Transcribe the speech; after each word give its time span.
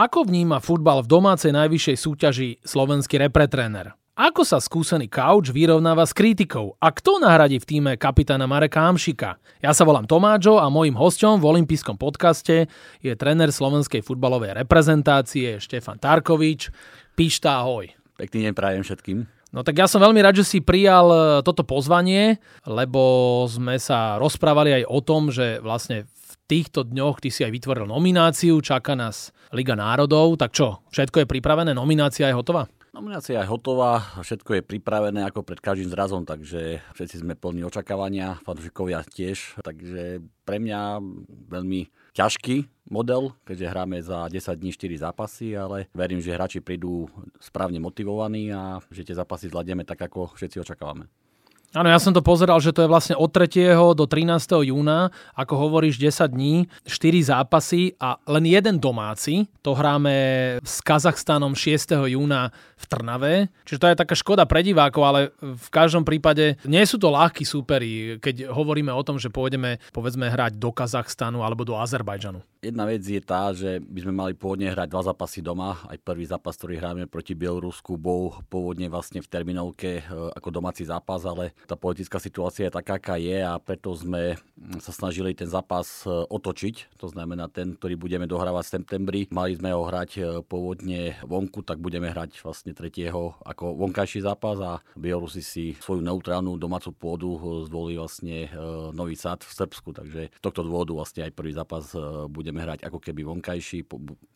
Ako 0.00 0.24
vníma 0.24 0.64
futbal 0.64 1.04
v 1.04 1.12
domácej 1.12 1.52
najvyššej 1.52 1.96
súťaži 2.00 2.48
slovenský 2.64 3.20
repretréner? 3.20 3.92
Ako 4.16 4.48
sa 4.48 4.56
skúsený 4.56 5.12
kauč 5.12 5.52
vyrovnáva 5.52 6.08
s 6.08 6.16
kritikou? 6.16 6.72
A 6.80 6.88
kto 6.88 7.20
nahradí 7.20 7.60
v 7.60 7.68
týme 7.68 7.92
kapitána 8.00 8.48
Mareka 8.48 8.80
Hamšika? 8.80 9.36
Ja 9.60 9.76
sa 9.76 9.84
volám 9.84 10.08
Tomáčo 10.08 10.56
a 10.56 10.72
mojím 10.72 10.96
hosťom 10.96 11.44
v 11.44 11.48
olympijskom 11.52 12.00
podcaste 12.00 12.72
je 13.04 13.12
tréner 13.12 13.52
slovenskej 13.52 14.00
futbalovej 14.00 14.64
reprezentácie 14.64 15.60
Štefan 15.60 16.00
Tarkovič. 16.00 16.72
Pišta, 17.12 17.60
ahoj. 17.60 17.92
Pekný 18.16 18.48
deň 18.48 18.52
prajem 18.56 18.80
všetkým. 18.80 19.28
No 19.52 19.60
tak 19.60 19.76
ja 19.76 19.84
som 19.84 20.00
veľmi 20.00 20.24
rád, 20.24 20.40
že 20.40 20.48
si 20.48 20.58
prijal 20.64 21.12
e, 21.12 21.18
toto 21.44 21.60
pozvanie, 21.60 22.40
lebo 22.64 23.44
sme 23.52 23.76
sa 23.76 24.16
rozprávali 24.16 24.80
aj 24.80 24.84
o 24.88 24.98
tom, 25.04 25.28
že 25.28 25.60
vlastne 25.60 26.08
týchto 26.50 26.82
dňoch 26.82 27.22
ty 27.22 27.30
si 27.30 27.46
aj 27.46 27.54
vytvoril 27.54 27.86
nomináciu, 27.86 28.58
čaká 28.58 28.98
nás 28.98 29.30
Liga 29.54 29.78
národov, 29.78 30.34
tak 30.34 30.50
čo, 30.50 30.82
všetko 30.90 31.22
je 31.22 31.30
pripravené, 31.30 31.70
nominácia 31.70 32.26
je 32.26 32.34
hotová? 32.34 32.66
Nominácia 32.90 33.38
je 33.38 33.46
hotová, 33.46 34.02
všetko 34.18 34.58
je 34.58 34.62
pripravené 34.66 35.22
ako 35.30 35.46
pred 35.46 35.62
každým 35.62 35.94
zrazom, 35.94 36.26
takže 36.26 36.82
všetci 36.98 37.22
sme 37.22 37.38
plní 37.38 37.62
očakávania, 37.70 38.42
fanúšikovia 38.42 39.06
tiež, 39.06 39.62
takže 39.62 40.26
pre 40.42 40.58
mňa 40.58 40.98
veľmi 41.54 41.86
ťažký 42.18 42.90
model, 42.90 43.30
keďže 43.46 43.70
hráme 43.70 44.02
za 44.02 44.26
10 44.26 44.42
dní 44.58 44.74
4 44.74 45.06
zápasy, 45.06 45.54
ale 45.54 45.86
verím, 45.94 46.18
že 46.18 46.34
hráči 46.34 46.58
prídu 46.58 47.06
správne 47.38 47.78
motivovaní 47.78 48.50
a 48.50 48.82
že 48.90 49.06
tie 49.06 49.14
zápasy 49.14 49.46
zvládneme 49.46 49.86
tak, 49.86 50.02
ako 50.02 50.34
všetci 50.34 50.58
očakávame. 50.58 51.06
Áno, 51.70 51.86
ja 51.86 52.02
som 52.02 52.10
to 52.10 52.18
pozeral, 52.18 52.58
že 52.58 52.74
to 52.74 52.82
je 52.82 52.90
vlastne 52.90 53.14
od 53.14 53.30
3. 53.30 53.78
do 53.94 54.02
13. 54.02 54.26
júna, 54.74 55.14
ako 55.38 55.70
hovoríš, 55.70 56.02
10 56.02 56.34
dní, 56.34 56.66
4 56.82 57.30
zápasy 57.30 57.94
a 57.94 58.18
len 58.26 58.42
jeden 58.50 58.82
domáci. 58.82 59.46
To 59.62 59.78
hráme 59.78 60.10
s 60.66 60.82
Kazachstanom 60.82 61.54
6. 61.54 62.10
júna 62.10 62.50
v 62.80 62.84
Trnave. 62.88 63.32
Čiže 63.68 63.80
to 63.80 63.88
je 63.92 64.00
taká 64.00 64.14
škoda 64.16 64.48
pre 64.48 64.64
divákov, 64.64 65.02
ale 65.04 65.20
v 65.40 65.68
každom 65.68 66.02
prípade 66.08 66.56
nie 66.64 66.80
sú 66.88 66.96
to 66.96 67.12
ľahkí 67.12 67.44
súperi, 67.44 68.16
keď 68.16 68.48
hovoríme 68.48 68.88
o 68.88 69.04
tom, 69.04 69.20
že 69.20 69.28
pôjdeme 69.28 69.76
povedzme 69.92 70.32
hrať 70.32 70.56
do 70.56 70.72
Kazachstanu 70.72 71.44
alebo 71.44 71.68
do 71.68 71.76
Azerbajdžanu. 71.76 72.40
Jedna 72.60 72.84
vec 72.84 73.00
je 73.00 73.24
tá, 73.24 73.56
že 73.56 73.80
by 73.80 74.04
sme 74.04 74.12
mali 74.12 74.32
pôvodne 74.36 74.68
hrať 74.68 74.88
dva 74.92 75.00
zápasy 75.00 75.40
doma. 75.40 75.80
Aj 75.88 75.96
prvý 75.96 76.28
zápas, 76.28 76.60
ktorý 76.60 76.76
hráme 76.76 77.08
proti 77.08 77.32
Bielorusku, 77.32 77.96
bol 77.96 78.36
pôvodne 78.52 78.84
vlastne 78.92 79.24
v 79.24 79.32
terminovke 79.32 79.90
e, 80.00 80.02
ako 80.36 80.60
domáci 80.60 80.84
zápas, 80.84 81.24
ale 81.24 81.56
tá 81.64 81.72
politická 81.72 82.20
situácia 82.20 82.68
je 82.68 82.76
taká, 82.76 83.00
aká 83.00 83.16
je 83.16 83.40
a 83.40 83.56
preto 83.56 83.96
sme 83.96 84.36
sa 84.76 84.92
snažili 84.92 85.32
ten 85.32 85.48
zápas 85.48 86.04
e, 86.04 86.12
otočiť. 86.12 87.00
To 87.00 87.08
znamená, 87.08 87.48
ten, 87.48 87.80
ktorý 87.80 87.96
budeme 87.96 88.28
dohrávať 88.28 88.64
v 88.68 88.74
septembri, 88.76 89.20
mali 89.32 89.56
sme 89.56 89.72
ho 89.72 89.88
hrať 89.88 90.10
e, 90.20 90.20
pôvodne 90.44 91.16
vonku, 91.24 91.64
tak 91.64 91.80
budeme 91.80 92.12
hrať 92.12 92.44
vlastne 92.44 92.69
tretieho 92.76 93.40
ako 93.40 93.72
vonkajší 93.88 94.20
zápas 94.20 94.60
a 94.60 94.84
Bielorusi 94.92 95.40
si 95.40 95.64
svoju 95.80 96.04
neutrálnu 96.04 96.60
domácu 96.60 96.92
pôdu 96.92 97.40
zvolili 97.64 97.96
vlastne 97.96 98.52
Nový 98.92 99.16
Sad 99.16 99.48
v 99.48 99.52
Srbsku, 99.56 99.96
takže 99.96 100.28
z 100.28 100.40
tohto 100.44 100.60
dôvodu 100.60 100.92
vlastne 100.92 101.24
aj 101.24 101.32
prvý 101.32 101.56
zápas 101.56 101.96
bude 102.28 102.50
budeme 102.50 102.66
hrať 102.66 102.82
ako 102.82 102.98
keby 102.98 103.22
vonkajší, 103.22 103.86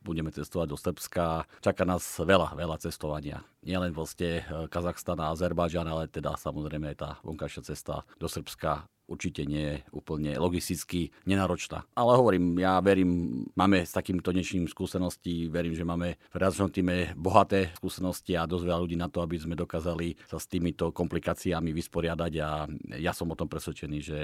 budeme 0.06 0.30
cestovať 0.30 0.66
do 0.70 0.78
Srbska. 0.78 1.50
Čaká 1.58 1.82
nás 1.82 2.06
veľa, 2.22 2.54
veľa 2.54 2.78
cestovania. 2.78 3.42
Nielen 3.66 3.90
vlastne 3.90 4.46
Kazachstan 4.70 5.18
a 5.18 5.34
Azerbajdžan, 5.34 5.90
ale 5.90 6.06
teda 6.06 6.38
samozrejme 6.38 6.94
aj 6.94 6.98
tá 7.02 7.10
vonkajšia 7.26 7.74
cesta 7.74 8.06
do 8.22 8.30
Srbska 8.30 8.86
určite 9.06 9.44
nie 9.44 9.62
je 9.62 9.76
úplne 9.92 10.36
logisticky 10.36 11.12
nenáročná. 11.28 11.84
Ale 11.96 12.16
hovorím, 12.16 12.56
ja 12.58 12.80
verím, 12.80 13.44
máme 13.54 13.84
s 13.84 13.92
takýmto 13.92 14.32
niečím 14.32 14.64
skúseností, 14.66 15.48
verím, 15.52 15.76
že 15.76 15.84
máme 15.84 16.16
v 16.32 16.36
realizačnom 16.36 16.72
týme 16.72 17.12
bohaté 17.14 17.70
skúsenosti 17.76 18.34
a 18.34 18.48
dosť 18.48 18.64
veľa 18.64 18.82
ľudí 18.82 18.96
na 18.96 19.08
to, 19.12 19.20
aby 19.20 19.36
sme 19.36 19.54
dokázali 19.54 20.16
sa 20.24 20.40
s 20.40 20.48
týmito 20.48 20.90
komplikáciami 20.90 21.70
vysporiadať 21.72 22.32
a 22.40 22.68
ja 22.98 23.12
som 23.12 23.28
o 23.28 23.38
tom 23.38 23.48
presvedčený, 23.48 23.98
že 24.00 24.18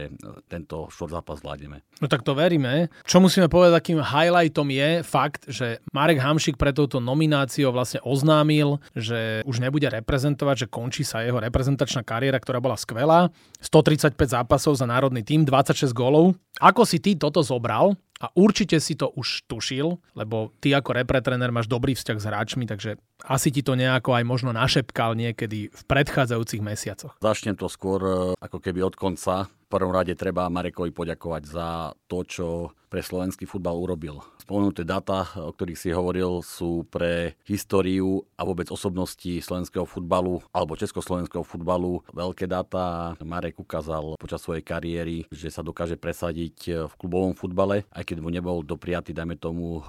tento 0.49 0.89
štvrt 0.89 1.11
zápas 1.21 1.39
zvládneme. 1.45 1.85
No 2.01 2.07
tak 2.09 2.25
to 2.25 2.33
veríme. 2.33 2.89
Čo 3.05 3.21
musíme 3.21 3.53
povedať, 3.53 3.81
takým 3.81 4.01
highlightom 4.01 4.69
je 4.73 4.91
fakt, 5.05 5.45
že 5.47 5.81
Marek 5.93 6.21
Hamšik 6.21 6.57
pre 6.57 6.73
touto 6.73 6.99
nomináciou 6.99 7.73
vlastne 7.73 8.01
oznámil, 8.05 8.81
že 8.97 9.45
už 9.45 9.61
nebude 9.61 9.87
reprezentovať, 9.89 10.67
že 10.67 10.71
končí 10.73 11.03
sa 11.05 11.23
jeho 11.25 11.39
reprezentačná 11.39 12.01
kariéra, 12.07 12.41
ktorá 12.41 12.59
bola 12.63 12.77
skvelá. 12.79 13.29
135 13.61 14.17
zápasov 14.17 14.70
zápasov 14.71 14.79
za 14.79 14.87
národný 14.87 15.23
tým, 15.27 15.43
26 15.43 15.91
gólov. 15.91 16.39
Ako 16.63 16.87
si 16.87 17.03
ty 17.03 17.19
toto 17.19 17.43
zobral? 17.43 17.99
A 18.21 18.29
určite 18.37 18.77
si 18.85 19.01
to 19.01 19.09
už 19.17 19.49
tušil, 19.49 19.97
lebo 20.13 20.53
ty 20.61 20.77
ako 20.77 20.93
repretrener 20.93 21.49
máš 21.49 21.73
dobrý 21.73 21.97
vzťah 21.97 22.19
s 22.21 22.29
hráčmi, 22.29 22.69
takže 22.69 23.01
asi 23.25 23.49
ti 23.49 23.65
to 23.65 23.73
nejako 23.77 24.13
aj 24.17 24.25
možno 24.29 24.53
našepkal 24.53 25.17
niekedy 25.17 25.73
v 25.73 25.83
predchádzajúcich 25.89 26.61
mesiacoch. 26.61 27.17
Začnem 27.25 27.57
to 27.57 27.69
skôr 27.73 28.01
e, 28.05 28.17
ako 28.37 28.61
keby 28.61 28.85
od 28.85 28.97
konca. 28.97 29.49
V 29.49 29.79
prvom 29.79 29.95
rade 29.95 30.19
treba 30.19 30.51
Marekovi 30.51 30.91
poďakovať 30.91 31.43
za 31.47 31.69
to, 32.11 32.27
čo 32.27 32.47
pre 32.91 33.07
slovenský 33.07 33.47
futbal 33.47 33.79
urobil. 33.79 34.19
Spomenuté 34.43 34.83
data, 34.83 35.31
o 35.39 35.55
ktorých 35.55 35.79
si 35.79 35.95
hovoril, 35.95 36.43
sú 36.43 36.83
pre 36.91 37.39
históriu 37.47 38.27
a 38.35 38.43
vôbec 38.43 38.67
osobnosti 38.67 39.31
slovenského 39.39 39.87
futbalu 39.87 40.43
alebo 40.51 40.75
československého 40.75 41.47
futbalu 41.47 42.03
veľké 42.11 42.51
data. 42.51 43.15
Marek 43.23 43.63
ukázal 43.63 44.19
počas 44.19 44.43
svojej 44.43 44.67
kariéry, 44.67 45.31
že 45.31 45.55
sa 45.55 45.63
dokáže 45.63 45.95
presadiť 45.95 46.91
v 46.91 46.93
klubovom 46.99 47.39
futbale, 47.39 47.87
aj 47.95 48.10
keď 48.11 48.19
mu 48.19 48.35
nebol 48.35 48.67
dopriatý, 48.67 49.15
dajme 49.15 49.39
tomu, 49.39 49.79
e, 49.79 49.83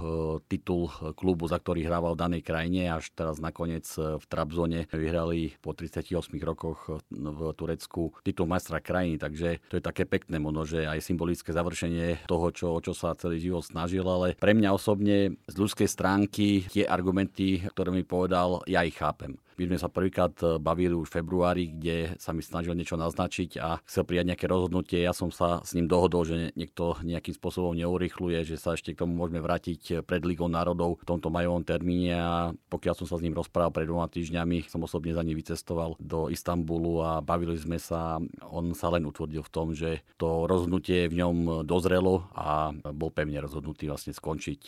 titul 0.46 0.94
klubu, 1.18 1.50
za 1.50 1.58
ktorý 1.58 1.82
hrával 1.82 2.14
v 2.14 2.22
danej 2.22 2.42
krajine, 2.46 2.94
až 2.94 3.10
teraz 3.18 3.42
nakoniec 3.42 3.90
v 3.98 4.22
Trabzone 4.30 4.86
vyhrali 4.94 5.58
po 5.58 5.74
38 5.74 6.14
rokoch 6.46 7.02
v 7.10 7.42
Turecku 7.58 8.14
titul 8.22 8.46
majstra 8.46 8.78
krajiny, 8.78 9.18
takže 9.18 9.58
to 9.66 9.82
je 9.82 9.84
také 9.84 10.06
pekné 10.06 10.38
možno, 10.38 10.70
že 10.70 10.86
aj 10.86 11.02
symbolické 11.02 11.50
završenie 11.50 12.30
toho, 12.30 12.54
čo, 12.54 12.78
čo 12.78 12.94
sa 12.94 13.18
celý 13.18 13.42
život 13.42 13.66
snažil, 13.66 14.06
ale 14.06 14.38
pre 14.38 14.54
mňa 14.54 14.70
osobne 14.70 15.34
z 15.50 15.56
ľudskej 15.58 15.90
stránky 15.90 16.70
tie 16.70 16.86
argumenty, 16.86 17.66
ktoré 17.74 17.90
mi 17.90 18.06
povedal, 18.06 18.62
ja 18.70 18.86
ich 18.86 19.00
chápem. 19.00 19.42
My 19.62 19.78
sme 19.78 19.78
sa 19.78 19.94
prvýkrát 19.94 20.34
e, 20.42 20.58
bavili 20.58 20.98
už 20.98 21.14
v 21.14 21.22
februári, 21.22 21.70
kde 21.70 22.18
sa 22.18 22.34
mi 22.34 22.42
snažil 22.42 22.74
niečo 22.74 22.98
naznačiť 22.98 23.62
a 23.62 23.78
chcel 23.86 24.10
prijať 24.10 24.34
nejaké 24.34 24.50
rozhodnutie. 24.50 25.06
Ja 25.06 25.14
som 25.14 25.30
sa 25.30 25.62
s 25.62 25.78
ním 25.78 25.86
dohodol, 25.86 26.26
že 26.26 26.50
niekto 26.58 26.98
nejakým 27.06 27.38
spôsobom 27.38 27.78
neurychluje, 27.78 28.42
že 28.42 28.58
sa 28.58 28.74
ešte 28.74 28.98
k 28.98 29.06
tomu 29.06 29.14
môžeme 29.14 29.38
vrátiť 29.38 29.82
e, 29.86 29.94
pred 30.02 30.26
Ligou 30.26 30.50
národov 30.50 30.98
v 30.98 31.06
tomto 31.06 31.30
majovom 31.30 31.62
termíne 31.62 32.18
a 32.18 32.58
pokiaľ 32.74 33.06
som 33.06 33.06
sa 33.06 33.22
s 33.22 33.26
ním 33.26 33.38
rozprával 33.38 33.70
pred 33.70 33.86
dvoma 33.86 34.10
týždňami, 34.10 34.66
som 34.66 34.82
osobne 34.82 35.14
za 35.14 35.22
ním 35.22 35.38
vycestoval 35.38 35.94
do 36.02 36.34
Istanbulu 36.34 37.06
a 37.06 37.12
bavili 37.22 37.54
sme 37.54 37.78
sa. 37.78 38.18
On 38.50 38.66
sa 38.74 38.90
len 38.90 39.06
utvrdil 39.06 39.46
v 39.46 39.54
tom, 39.54 39.78
že 39.78 40.02
to 40.18 40.50
rozhodnutie 40.50 41.06
v 41.06 41.22
ňom 41.22 41.38
dozrelo 41.70 42.26
a 42.34 42.74
bol 42.74 43.14
pevne 43.14 43.38
rozhodnutý 43.38 43.94
vlastne 43.94 44.10
skončiť 44.10 44.62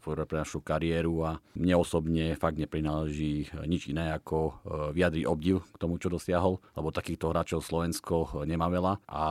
svoju 0.00 0.16
reprenačnú 0.16 0.64
kariéru 0.64 1.14
a 1.28 1.30
mne 1.52 1.76
osobne 1.76 2.32
fakt 2.40 2.56
neprináleží 2.56 3.52
nič 3.68 3.92
iné 3.92 4.16
ako 4.16 4.37
ako 4.38 4.46
e, 4.46 4.52
vyjadriť 4.94 5.24
obdiv 5.26 5.56
k 5.74 5.76
tomu, 5.82 5.98
čo 5.98 6.08
dosiahol, 6.12 6.62
lebo 6.78 6.94
takýchto 6.94 7.34
hráčov 7.34 7.60
Slovensko 7.66 8.46
nemá 8.46 8.70
veľa. 8.70 9.02
A 9.10 9.24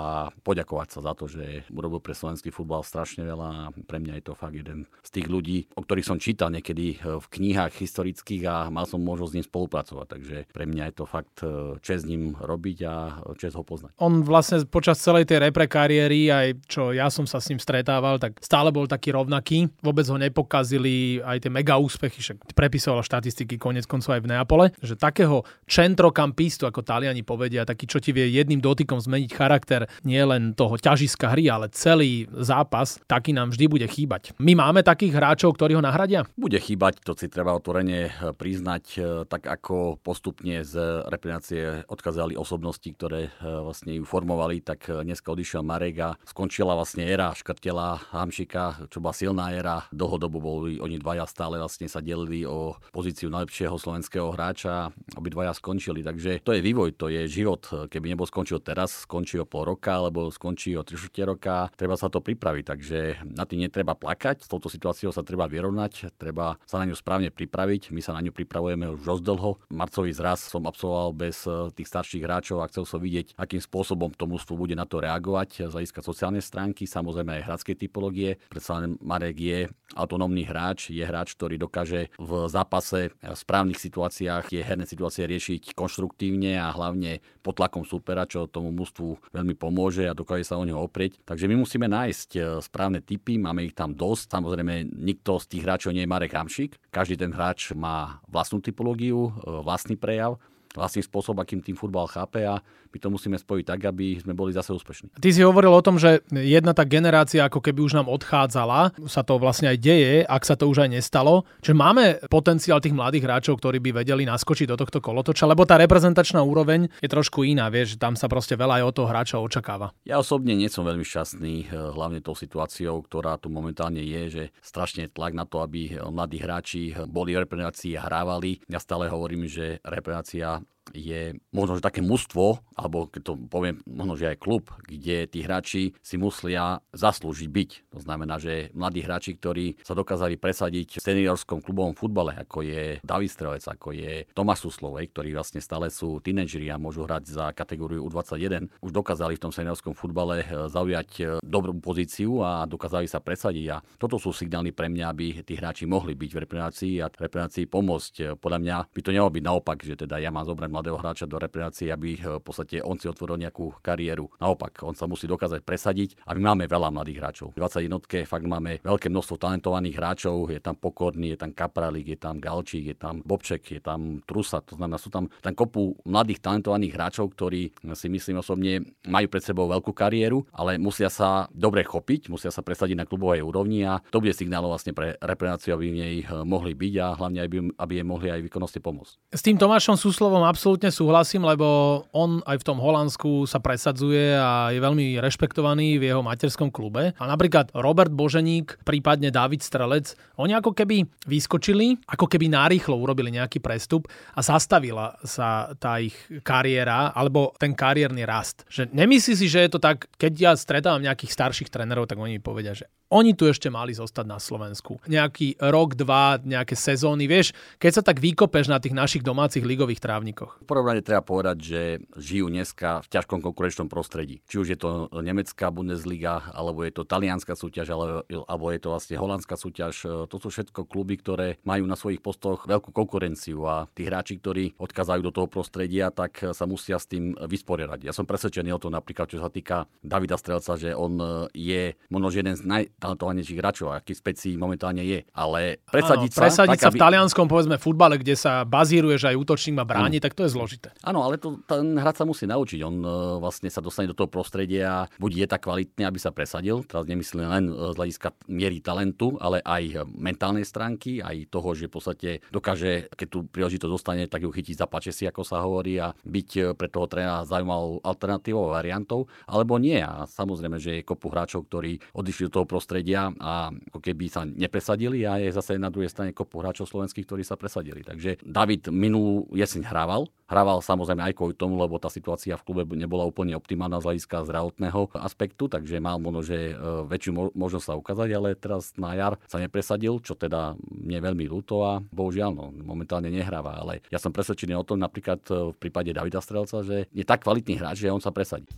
poďakovať 0.43 0.87
sa 0.91 0.99
za 0.99 1.13
to, 1.15 1.31
že 1.31 1.63
urobil 1.71 2.03
pre 2.03 2.11
slovenský 2.11 2.51
futbal 2.51 2.83
strašne 2.83 3.23
veľa 3.23 3.47
a 3.47 3.61
pre 3.87 4.03
mňa 4.03 4.19
je 4.19 4.25
to 4.27 4.33
fakt 4.35 4.59
jeden 4.59 4.85
z 5.07 5.09
tých 5.15 5.27
ľudí, 5.31 5.71
o 5.79 5.81
ktorých 5.83 6.07
som 6.07 6.19
čítal 6.19 6.51
niekedy 6.51 6.99
e, 6.99 7.23
v 7.23 7.25
knihách 7.25 7.79
historických 7.79 8.43
a 8.51 8.55
mal 8.67 8.83
som 8.83 8.99
možnosť 8.99 9.31
s 9.31 9.35
ním 9.39 9.47
spolupracovať, 9.47 10.07
takže 10.11 10.37
pre 10.51 10.65
mňa 10.67 10.83
je 10.91 10.95
to 10.95 11.05
fakt 11.07 11.35
e, 11.41 11.79
čest 11.79 12.03
s 12.03 12.09
ním 12.09 12.35
robiť 12.35 12.77
a 12.83 12.95
čest 13.39 13.55
ho 13.55 13.63
poznať. 13.63 13.95
On 14.03 14.21
vlastne 14.21 14.61
počas 14.67 14.99
celej 14.99 15.29
tej 15.29 15.47
repre 15.47 15.65
kariéry, 15.65 16.29
aj 16.29 16.47
čo 16.67 16.91
ja 16.91 17.07
som 17.07 17.23
sa 17.23 17.39
s 17.39 17.47
ním 17.47 17.61
stretával, 17.63 18.19
tak 18.19 18.37
stále 18.43 18.69
bol 18.75 18.85
taký 18.85 19.15
rovnaký, 19.15 19.71
vôbec 19.79 20.03
ho 20.09 20.17
nepokazili 20.19 21.23
aj 21.23 21.47
tie 21.47 21.51
mega 21.53 21.79
úspechy, 21.79 22.19
však 22.19 22.51
prepisoval 22.57 23.05
štatistiky 23.05 23.55
konec 23.61 23.85
koncov 23.85 24.17
aj 24.17 24.21
v 24.25 24.29
Neapole, 24.33 24.65
že 24.81 24.96
takého 24.97 25.45
centrocampistu, 25.69 26.65
ako 26.65 26.81
Taliani 26.81 27.21
povedia, 27.21 27.67
taký, 27.67 27.85
čo 27.85 28.01
ti 28.01 28.11
vie 28.11 28.27
jedným 28.33 28.59
dotykom 28.59 28.97
zmeniť 28.97 29.31
charakter 29.31 29.85
nie 30.03 30.19
len 30.23 30.57
toho 30.57 30.75
ťažiska 30.75 31.31
hry, 31.35 31.51
ale 31.51 31.69
celý 31.71 32.25
zápas, 32.33 32.97
taký 33.05 33.35
nám 33.35 33.53
vždy 33.53 33.65
bude 33.69 33.87
chýbať. 33.87 34.33
My 34.41 34.57
máme 34.57 34.81
takých 34.81 35.13
hráčov, 35.13 35.55
ktorí 35.55 35.77
ho 35.77 35.83
nahradia? 35.83 36.25
Bude 36.33 36.57
chýbať, 36.57 37.03
to 37.03 37.13
si 37.13 37.29
treba 37.29 37.53
otvorene 37.53 38.09
eh, 38.09 38.11
priznať, 38.33 38.83
eh, 38.97 39.03
tak 39.27 39.45
ako 39.45 40.01
postupne 40.01 40.63
z 40.65 41.05
reprezentácie 41.07 41.85
odkázali 41.85 42.33
osobnosti, 42.39 42.87
ktoré 42.87 43.29
eh, 43.29 43.31
vlastne 43.43 43.93
ju 43.97 44.03
formovali, 44.07 44.63
tak 44.63 44.89
dneska 44.89 45.29
odišiel 45.29 45.61
Marek 45.61 45.95
a 46.01 46.09
skončila 46.23 46.73
vlastne 46.73 47.05
éra 47.05 47.35
Škrtela, 47.35 47.99
Hamšika, 48.15 48.89
čo 48.89 49.03
bola 49.03 49.13
silná 49.13 49.51
éra. 49.53 49.85
Dlhodobo 49.91 50.39
boli 50.39 50.79
oni 50.79 50.97
dvaja 50.97 51.27
stále 51.27 51.59
vlastne 51.59 51.91
sa 51.91 51.99
delili 51.99 52.47
o 52.47 52.77
pozíciu 52.95 53.27
najlepšieho 53.27 53.75
slovenského 53.75 54.31
hráča 54.31 54.76
a 54.77 54.93
obidvaja 55.17 55.57
skončili. 55.57 56.05
Takže 56.05 56.45
to 56.45 56.53
je 56.53 56.61
vývoj, 56.61 56.93
to 56.93 57.09
je 57.09 57.25
život. 57.25 57.65
Keby 57.89 58.13
nebol 58.13 58.29
skončil 58.29 58.61
teraz, 58.61 59.09
skončí 59.09 59.41
o 59.41 59.49
pol 59.49 59.65
roka, 59.65 59.97
alebo 59.97 60.29
skončí 60.29 60.77
o 60.77 60.85
3 60.85 60.97
roka, 61.25 61.73
treba 61.73 61.97
sa 61.97 62.13
to 62.13 62.21
pripraviť. 62.21 62.63
Takže 62.67 62.97
na 63.25 63.49
tým 63.49 63.65
netreba 63.65 63.97
plakať, 63.97 64.45
s 64.45 64.47
touto 64.51 64.69
situáciou 64.69 65.09
sa 65.09 65.25
treba 65.25 65.49
vyrovnať, 65.49 66.13
treba 66.15 66.61
sa 66.69 66.77
na 66.77 66.85
ňu 66.85 66.93
správne 66.93 67.33
pripraviť. 67.33 67.89
My 67.89 68.01
sa 68.05 68.13
na 68.13 68.21
ňu 68.21 68.31
pripravujeme 68.31 68.85
už 68.93 69.01
dosť 69.01 69.23
dlho. 69.25 69.51
Marcový 69.73 70.11
zraz 70.13 70.45
som 70.45 70.63
absolvoval 70.69 71.17
bez 71.17 71.43
eh, 71.49 71.73
tých 71.73 71.89
starších 71.89 72.23
hráčov 72.23 72.61
a 72.61 72.69
chcel 72.69 72.85
som 72.85 73.01
vidieť, 73.01 73.33
akým 73.39 73.59
spôsobom 73.63 74.13
to 74.13 74.29
mústvo 74.29 74.53
bude 74.53 74.77
na 74.77 74.85
to 74.85 75.01
reagovať 75.01 75.67
z 75.67 75.73
hľadiska 75.73 76.01
sociálnej 76.03 76.43
stránky, 76.43 76.85
samozrejme 76.85 77.41
aj 77.41 77.45
hradskej 77.47 77.75
typológie. 77.87 78.37
Predsa 78.51 78.83
len 78.83 78.99
Marek 79.01 79.37
je 79.39 79.59
autonómny 79.95 80.43
hráč, 80.43 80.91
je 80.91 81.01
hráč, 81.01 81.33
ktorý 81.39 81.55
dokáže 81.57 82.11
v 82.19 82.31
zápase 82.51 83.15
v 83.15 83.35
správnych 83.37 83.79
situáciách 83.79 84.51
tie 84.51 84.61
herné 84.67 84.83
situácie 84.83 85.23
riešiť 85.23 85.71
konštruktívne 85.71 86.59
a 86.59 86.75
hlavne 86.75 87.23
pod 87.39 87.55
tlakom 87.55 87.87
supera, 87.87 88.27
čo 88.27 88.51
tomu 88.51 88.75
mústvu 88.75 89.15
veľmi 89.31 89.55
pomôže 89.55 90.03
a 90.03 90.17
dokáže 90.17 90.51
sa 90.51 90.59
o 90.59 90.67
neho 90.67 90.83
oprieť. 90.83 91.23
Takže 91.23 91.47
my 91.47 91.55
musíme 91.55 91.87
nájsť 91.87 92.29
e, 92.35 92.39
správne 92.59 92.99
typy, 92.99 93.39
máme 93.39 93.63
ich 93.63 93.73
tam 93.73 93.95
dosť. 93.95 94.35
Samozrejme, 94.35 94.91
nikto 94.91 95.39
z 95.39 95.45
tých 95.55 95.63
hráčov 95.63 95.95
nie 95.95 96.03
je 96.03 96.11
Marek 96.11 96.35
Hamšik. 96.35 96.75
Každý 96.91 97.15
ten 97.15 97.31
hráč 97.31 97.71
má 97.71 98.19
vlastnú 98.27 98.59
typológiu, 98.59 99.31
e, 99.31 99.63
vlastný 99.63 99.95
prejav 99.95 100.35
vlastný 100.77 101.01
spôsob, 101.01 101.41
akým 101.41 101.65
tým 101.65 101.73
futbal 101.73 102.05
chápe 102.05 102.45
a 102.45 102.61
my 102.97 103.05
to 103.05 103.13
musíme 103.13 103.37
spojiť 103.37 103.65
tak, 103.69 103.81
aby 103.93 104.17
sme 104.17 104.33
boli 104.33 104.49
zase 104.49 104.73
úspešní. 104.73 105.13
Ty 105.21 105.29
si 105.29 105.45
hovoril 105.45 105.69
o 105.69 105.85
tom, 105.85 106.01
že 106.01 106.25
jedna 106.33 106.73
tá 106.73 106.81
generácia 106.81 107.45
ako 107.45 107.61
keby 107.61 107.85
už 107.85 107.93
nám 107.93 108.09
odchádzala, 108.09 108.97
sa 109.05 109.21
to 109.21 109.37
vlastne 109.37 109.69
aj 109.69 109.77
deje, 109.77 110.25
ak 110.25 110.41
sa 110.41 110.57
to 110.57 110.65
už 110.65 110.89
aj 110.89 110.97
nestalo. 110.97 111.45
Čiže 111.61 111.77
máme 111.77 112.17
potenciál 112.25 112.81
tých 112.81 112.97
mladých 112.97 113.29
hráčov, 113.29 113.61
ktorí 113.61 113.77
by 113.77 114.01
vedeli 114.01 114.25
naskočiť 114.25 114.65
do 114.65 114.81
tohto 114.81 114.97
kolotoča, 114.97 115.45
lebo 115.45 115.69
tá 115.69 115.77
reprezentačná 115.77 116.41
úroveň 116.41 116.89
je 116.97 117.05
trošku 117.05 117.45
iná, 117.45 117.69
vieš, 117.69 118.01
tam 118.01 118.17
sa 118.17 118.25
proste 118.25 118.57
veľa 118.57 118.81
aj 118.81 118.83
od 118.89 118.93
toho 118.97 119.07
hráča 119.13 119.37
očakáva. 119.37 119.93
Ja 120.01 120.17
osobne 120.17 120.57
nie 120.57 120.73
som 120.73 120.81
veľmi 120.81 121.05
šťastný, 121.05 121.69
eh, 121.69 121.77
hlavne 121.77 122.25
tou 122.25 122.33
situáciou, 122.33 123.05
ktorá 123.05 123.37
tu 123.37 123.53
momentálne 123.53 124.01
je, 124.01 124.21
že 124.33 124.43
strašne 124.65 125.05
tlak 125.13 125.37
na 125.37 125.45
to, 125.45 125.61
aby 125.61 126.01
mladí 126.09 126.41
hráči 126.41 126.97
boli 127.05 127.37
v 127.37 127.45
reprezentácii 127.45 127.93
a 127.93 128.09
hrávali. 128.09 128.57
Ja 128.65 128.81
stále 128.81 129.05
hovorím, 129.05 129.45
že 129.45 129.77
reprezentácia 129.85 130.57
je 130.93 131.35
možno 131.51 131.79
že 131.79 131.83
také 131.83 131.99
mužstvo, 132.03 132.61
alebo 132.77 133.09
keď 133.09 133.21
to 133.23 133.33
poviem, 133.49 133.81
možno 133.87 134.13
že 134.15 134.35
aj 134.35 134.41
klub, 134.41 134.69
kde 134.85 135.27
tí 135.27 135.43
hráči 135.43 135.97
si 135.99 136.15
muslia 136.15 136.79
zaslúžiť 136.93 137.49
byť. 137.49 137.69
To 137.97 137.99
znamená, 138.03 138.37
že 138.37 138.69
mladí 138.77 139.03
hráči, 139.03 139.35
ktorí 139.35 139.81
sa 139.83 139.97
dokázali 139.97 140.37
presadiť 140.37 140.99
v 140.99 141.03
seniorskom 141.03 141.59
klubovom 141.59 141.97
futbale, 141.97 142.37
ako 142.37 142.63
je 142.63 143.01
David 143.01 143.31
Strelec, 143.31 143.63
ako 143.65 143.95
je 143.95 144.27
Tomáš 144.31 144.67
Suslovej, 144.67 145.09
ktorí 145.11 145.33
vlastne 145.33 145.63
stále 145.63 145.89
sú 145.89 146.21
tínedžeri 146.21 146.69
a 146.69 146.81
môžu 146.81 147.03
hrať 147.03 147.23
za 147.27 147.45
kategóriu 147.51 148.05
U21, 148.05 148.69
už 148.81 148.91
dokázali 148.93 149.35
v 149.35 149.43
tom 149.47 149.53
seniorskom 149.53 149.97
futbale 149.97 150.43
eh, 150.43 150.69
zaujať 150.69 151.09
eh, 151.19 151.25
dobrú 151.41 151.73
pozíciu 151.77 152.41
a 152.43 152.67
dokázali 152.69 153.09
sa 153.09 153.23
presadiť. 153.23 153.65
A 153.73 153.81
toto 153.97 154.21
sú 154.21 154.31
signály 154.31 154.71
pre 154.71 154.91
mňa, 154.91 155.05
aby 155.09 155.25
tí 155.41 155.57
hráči 155.57 155.89
mohli 155.89 156.13
byť 156.13 156.29
v 156.33 156.41
reprezentácii 156.43 156.93
a 157.01 157.09
reprezentácii 157.09 157.65
pomôcť. 157.69 158.37
Podľa 158.37 158.59
mňa 158.61 158.75
by 158.93 159.01
to 159.01 159.13
nemalo 159.13 159.31
byť 159.33 159.43
naopak, 159.43 159.77
že 159.81 159.95
teda 159.97 160.21
ja 160.21 160.29
mám 160.29 160.45
zobrať 160.45 160.69
mladého 160.77 161.01
hráča 161.01 161.25
do 161.25 161.41
reprezentácie, 161.41 161.89
aby 161.89 162.21
eh, 162.21 162.37
v 162.37 162.43
podstate 162.45 162.85
on 162.85 163.01
si 163.01 163.09
otvoril 163.09 163.41
nejakú 163.41 163.81
kariéru. 163.81 164.29
Naopak, 164.37 164.85
on 164.85 164.93
sa 164.93 165.09
musí 165.09 165.25
dokázať 165.25 165.65
presadiť 165.65 166.21
a 166.29 166.37
my 166.37 166.53
máme 166.53 166.63
veľa 166.69 166.93
mladých 166.93 167.17
hráčov. 167.17 167.47
V 167.57 167.65
21 167.65 168.29
fakt 168.29 168.45
máme 168.45 168.79
veľké 168.85 169.09
množstvo 169.09 169.35
talentovaných 169.41 169.97
hráčov, 169.97 170.53
je 170.53 170.61
tam 170.61 170.77
Pokorný, 170.77 171.33
je 171.33 171.39
tam 171.41 171.51
Kapralík, 171.51 172.13
je 172.13 172.19
tam 172.21 172.37
Galčík, 172.37 172.93
je 172.93 172.97
tam 172.97 173.25
Bobček, 173.25 173.65
je 173.65 173.81
tam 173.81 174.21
Trusa, 174.23 174.61
to 174.61 174.77
znamená, 174.77 175.01
sú 175.01 175.09
tam, 175.09 175.25
tam 175.41 175.53
kopu 175.57 175.97
mladých 176.05 176.43
talentovaných 176.45 176.93
hráčov, 176.93 177.33
ktorí 177.33 177.73
si 177.97 178.07
myslím 178.11 178.39
osobne 178.45 178.85
majú 179.07 179.27
pred 179.31 179.43
sebou 179.43 179.65
veľkú 179.71 179.91
kariéru, 179.95 180.45
ale 180.53 180.77
musia 180.77 181.09
sa 181.09 181.49
dobre 181.49 181.81
chopiť, 181.81 182.29
musia 182.29 182.53
sa 182.53 182.61
presadiť 182.61 182.99
na 182.99 183.05
klubovej 183.09 183.41
úrovni 183.41 183.87
a 183.87 184.03
to 184.11 184.21
bude 184.21 184.35
signálom 184.35 184.69
vlastne 184.69 184.93
pre 184.93 185.15
reprezentáciu, 185.17 185.73
aby 185.73 185.85
v 185.89 185.97
nej 185.97 186.15
eh, 186.21 186.27
mohli 186.43 186.77
byť 186.77 186.93
a 187.01 187.07
hlavne 187.17 187.39
aby, 187.41 187.57
aby 187.73 187.93
jej 187.97 188.05
mohli 188.05 188.27
aj 188.29 188.41
výkonnosti 188.45 188.79
pomôcť. 188.83 189.13
S 189.33 189.41
tým 189.41 189.57
Tomášom 189.57 189.95
Súslovom 189.95 190.43
absolútne 190.67 190.91
súhlasím, 190.91 191.47
lebo 191.47 192.03
on 192.11 192.43
aj 192.43 192.59
v 192.59 192.67
tom 192.67 192.75
Holandsku 192.83 193.47
sa 193.47 193.63
presadzuje 193.63 194.35
a 194.35 194.67
je 194.75 194.83
veľmi 194.83 195.15
rešpektovaný 195.15 195.95
v 195.95 196.11
jeho 196.11 196.19
materskom 196.19 196.67
klube. 196.67 197.15
A 197.15 197.23
napríklad 197.23 197.71
Robert 197.71 198.11
Boženík, 198.11 198.83
prípadne 198.83 199.31
David 199.31 199.63
Strelec, 199.63 200.11
oni 200.35 200.59
ako 200.59 200.75
keby 200.75 201.07
vyskočili, 201.23 201.95
ako 202.11 202.27
keby 202.27 202.51
narýchlo 202.51 202.99
urobili 202.99 203.31
nejaký 203.31 203.63
prestup 203.63 204.11
a 204.35 204.43
zastavila 204.43 205.15
sa 205.23 205.71
tá 205.79 206.03
ich 206.03 206.19
kariéra 206.43 207.15
alebo 207.15 207.55
ten 207.55 207.71
kariérny 207.71 208.27
rast. 208.27 208.67
Že 208.67 208.91
nemyslí 208.91 209.33
si, 209.39 209.47
že 209.47 209.63
je 209.63 209.71
to 209.71 209.79
tak, 209.79 210.11
keď 210.19 210.33
ja 210.35 210.51
stretávam 210.59 210.99
nejakých 210.99 211.31
starších 211.31 211.71
trénerov, 211.71 212.11
tak 212.11 212.19
oni 212.19 212.35
mi 212.35 212.43
povedia, 212.43 212.75
že 212.75 212.91
oni 213.07 213.31
tu 213.31 213.47
ešte 213.47 213.71
mali 213.71 213.95
zostať 213.95 214.25
na 214.27 214.35
Slovensku. 214.35 214.99
Nejaký 215.07 215.55
rok, 215.63 215.95
dva, 215.95 216.39
nejaké 216.43 216.75
sezóny, 216.75 217.23
vieš, 217.27 217.55
keď 217.79 217.91
sa 217.99 218.03
tak 218.03 218.19
vykopeš 218.19 218.67
na 218.67 218.83
tých 218.83 218.91
našich 218.91 219.23
domácich 219.23 219.63
ligových 219.63 220.03
trávnikoch. 220.03 220.59
V 220.63 220.69
rade 220.69 221.03
treba 221.03 221.23
povedať, 221.23 221.57
že 221.63 221.81
žijú 222.19 222.51
dneska 222.51 223.03
v 223.03 223.11
ťažkom 223.11 223.39
konkurenčnom 223.39 223.87
prostredí. 223.87 224.43
Či 224.51 224.55
už 224.59 224.67
je 224.75 224.79
to 224.79 225.07
nemecká 225.23 225.71
Bundesliga, 225.71 226.51
alebo 226.51 226.83
je 226.83 226.91
to 226.91 227.07
talianská 227.07 227.55
súťaž, 227.55 227.95
alebo 228.27 228.65
je 228.75 228.79
to 228.83 228.89
vlastne 228.91 229.15
holandská 229.15 229.55
súťaž. 229.55 230.27
To 230.27 230.35
sú 230.35 230.51
všetko 230.51 230.87
kluby, 230.87 231.15
ktoré 231.15 231.59
majú 231.63 231.87
na 231.87 231.95
svojich 231.95 232.19
postoch 232.19 232.67
veľkú 232.67 232.91
konkurenciu 232.91 233.63
a 233.67 233.87
tí 233.95 234.03
hráči, 234.03 234.39
ktorí 234.39 234.75
odkazajú 234.75 235.21
do 235.23 235.31
toho 235.31 235.47
prostredia, 235.47 236.11
tak 236.11 236.43
sa 236.51 236.65
musia 236.67 236.99
s 236.99 237.07
tým 237.07 237.35
vysporiadať. 237.35 238.03
Ja 238.03 238.11
som 238.11 238.27
presvedčený 238.27 238.75
o 238.75 238.81
tom 238.83 238.91
napríklad, 238.91 239.31
čo 239.31 239.39
sa 239.39 239.47
týka 239.47 239.87
Davida 240.03 240.35
Strelca, 240.35 240.75
že 240.75 240.91
on 240.91 241.47
je 241.55 241.95
možno 242.11 242.29
jeden 242.35 242.55
z 242.55 242.63
naj, 242.67 242.83
talentovanejších 242.97 243.59
hráčov, 243.61 243.93
aký 243.93 244.17
specí 244.17 244.57
momentálne 244.57 245.05
je. 245.05 245.21
Ale 245.37 245.81
presadiť 245.87 246.31
Áno, 246.33 246.37
sa... 246.37 246.43
Presadiť 246.49 246.79
sa 246.81 246.89
aby... 246.89 246.97
v 246.97 247.03
talianskom, 247.05 247.45
povedzme, 247.45 247.77
futbale, 247.77 248.17
kde 248.17 248.33
sa 248.33 248.65
bazíruje, 248.65 249.21
že 249.21 249.33
aj 249.33 249.37
útočník 249.37 249.77
má 249.77 249.85
bráni, 249.85 250.17
tak 250.17 250.33
to 250.33 250.43
je 250.45 250.51
zložité. 250.51 250.89
Áno, 251.05 251.21
ale 251.21 251.37
to, 251.37 251.61
ten 251.69 251.93
hráč 251.95 252.21
sa 252.21 252.25
musí 252.25 252.49
naučiť. 252.49 252.79
On 252.81 252.95
uh, 253.05 253.11
vlastne 253.37 253.69
sa 253.69 253.79
dostane 253.79 254.09
do 254.09 254.17
toho 254.17 254.29
prostredia, 254.29 255.05
buď 255.21 255.45
je 255.45 255.47
tak 255.47 255.61
kvalitný, 255.63 256.03
aby 256.09 256.19
sa 256.19 256.33
presadil, 256.33 256.81
teraz 256.89 257.05
nemyslím 257.05 257.45
len 257.45 257.65
uh, 257.69 257.93
z 257.93 257.95
hľadiska 258.01 258.27
miery 258.49 258.81
talentu, 258.81 259.37
ale 259.37 259.61
aj 259.61 260.09
mentálnej 260.17 260.65
stránky, 260.65 261.21
aj 261.21 261.53
toho, 261.53 261.77
že 261.77 261.85
v 261.87 261.93
podstate 261.93 262.29
dokáže, 262.49 263.13
keď 263.13 263.27
tu 263.29 263.39
príležitosť 263.45 263.91
dostane, 263.93 264.23
tak 264.25 264.41
ju 264.41 264.49
chytiť 264.49 264.75
za 264.75 264.89
pače 264.89 265.13
si, 265.13 265.29
ako 265.29 265.45
sa 265.45 265.61
hovorí, 265.61 266.01
a 266.01 266.17
byť 266.25 266.73
pre 266.73 266.89
toho 266.89 267.05
trénera 267.05 267.45
zaujímavou 267.45 268.01
alternatívou, 268.01 268.73
variantou, 268.73 269.29
alebo 269.45 269.77
nie. 269.77 270.01
A 270.01 270.25
samozrejme, 270.25 270.81
že 270.81 270.99
je 270.99 271.07
kopu 271.07 271.29
hráčov, 271.29 271.69
ktorí 271.69 272.01
odišli 272.17 272.49
do 272.49 272.61
toho 272.61 272.65
prostredia 272.65 272.86
prostredia 272.87 273.35
a 273.43 273.67
ako 273.91 273.99
keby 273.99 274.31
sa 274.31 274.47
nepresadili 274.47 275.27
a 275.27 275.43
je 275.43 275.51
zase 275.51 275.75
na 275.75 275.91
druhej 275.91 276.07
strane 276.07 276.31
kopu 276.31 276.63
hráčov 276.63 276.87
slovenských, 276.87 277.27
ktorí 277.27 277.43
sa 277.43 277.59
presadili. 277.59 277.99
Takže 277.99 278.39
David 278.47 278.87
minulú 278.87 279.43
jeseň 279.51 279.83
hrával, 279.91 280.31
hrával 280.47 280.79
samozrejme 280.79 281.19
aj 281.27 281.35
kvôli 281.35 281.51
tomu, 281.51 281.75
lebo 281.75 281.99
tá 281.99 282.07
situácia 282.07 282.55
v 282.55 282.63
klube 282.63 282.87
nebola 282.95 283.27
úplne 283.27 283.59
optimálna 283.59 283.99
z 283.99 284.07
hľadiska 284.07 284.47
zdravotného 284.47 285.19
aspektu, 285.19 285.67
takže 285.67 285.99
mal 285.99 286.15
možno, 286.15 286.47
že 286.47 286.71
e, 286.71 286.73
väčšiu 287.11 287.51
možnosť 287.51 287.85
sa 287.91 287.99
ukázať, 287.99 288.29
ale 288.31 288.55
teraz 288.55 288.95
na 288.95 289.11
jar 289.19 289.35
sa 289.51 289.59
nepresadil, 289.59 290.23
čo 290.23 290.39
teda 290.39 290.79
mne 290.87 291.19
veľmi 291.19 291.43
ľúto 291.43 291.83
a 291.83 291.99
bohužiaľ 291.99 292.55
no, 292.55 292.71
momentálne 292.71 293.27
nehráva. 293.27 293.83
Ale 293.83 293.99
ja 294.07 294.15
som 294.15 294.31
presvedčený 294.31 294.79
o 294.79 294.87
tom 294.87 295.03
napríklad 295.03 295.43
e, 295.51 295.75
v 295.75 295.75
prípade 295.75 296.15
Davida 296.15 296.39
Strelca, 296.39 296.87
že 296.87 297.11
je 297.11 297.27
tak 297.27 297.43
kvalitný 297.43 297.75
hráč, 297.83 298.07
že 298.07 298.15
on 298.15 298.23
sa 298.23 298.31
presadí. 298.31 298.71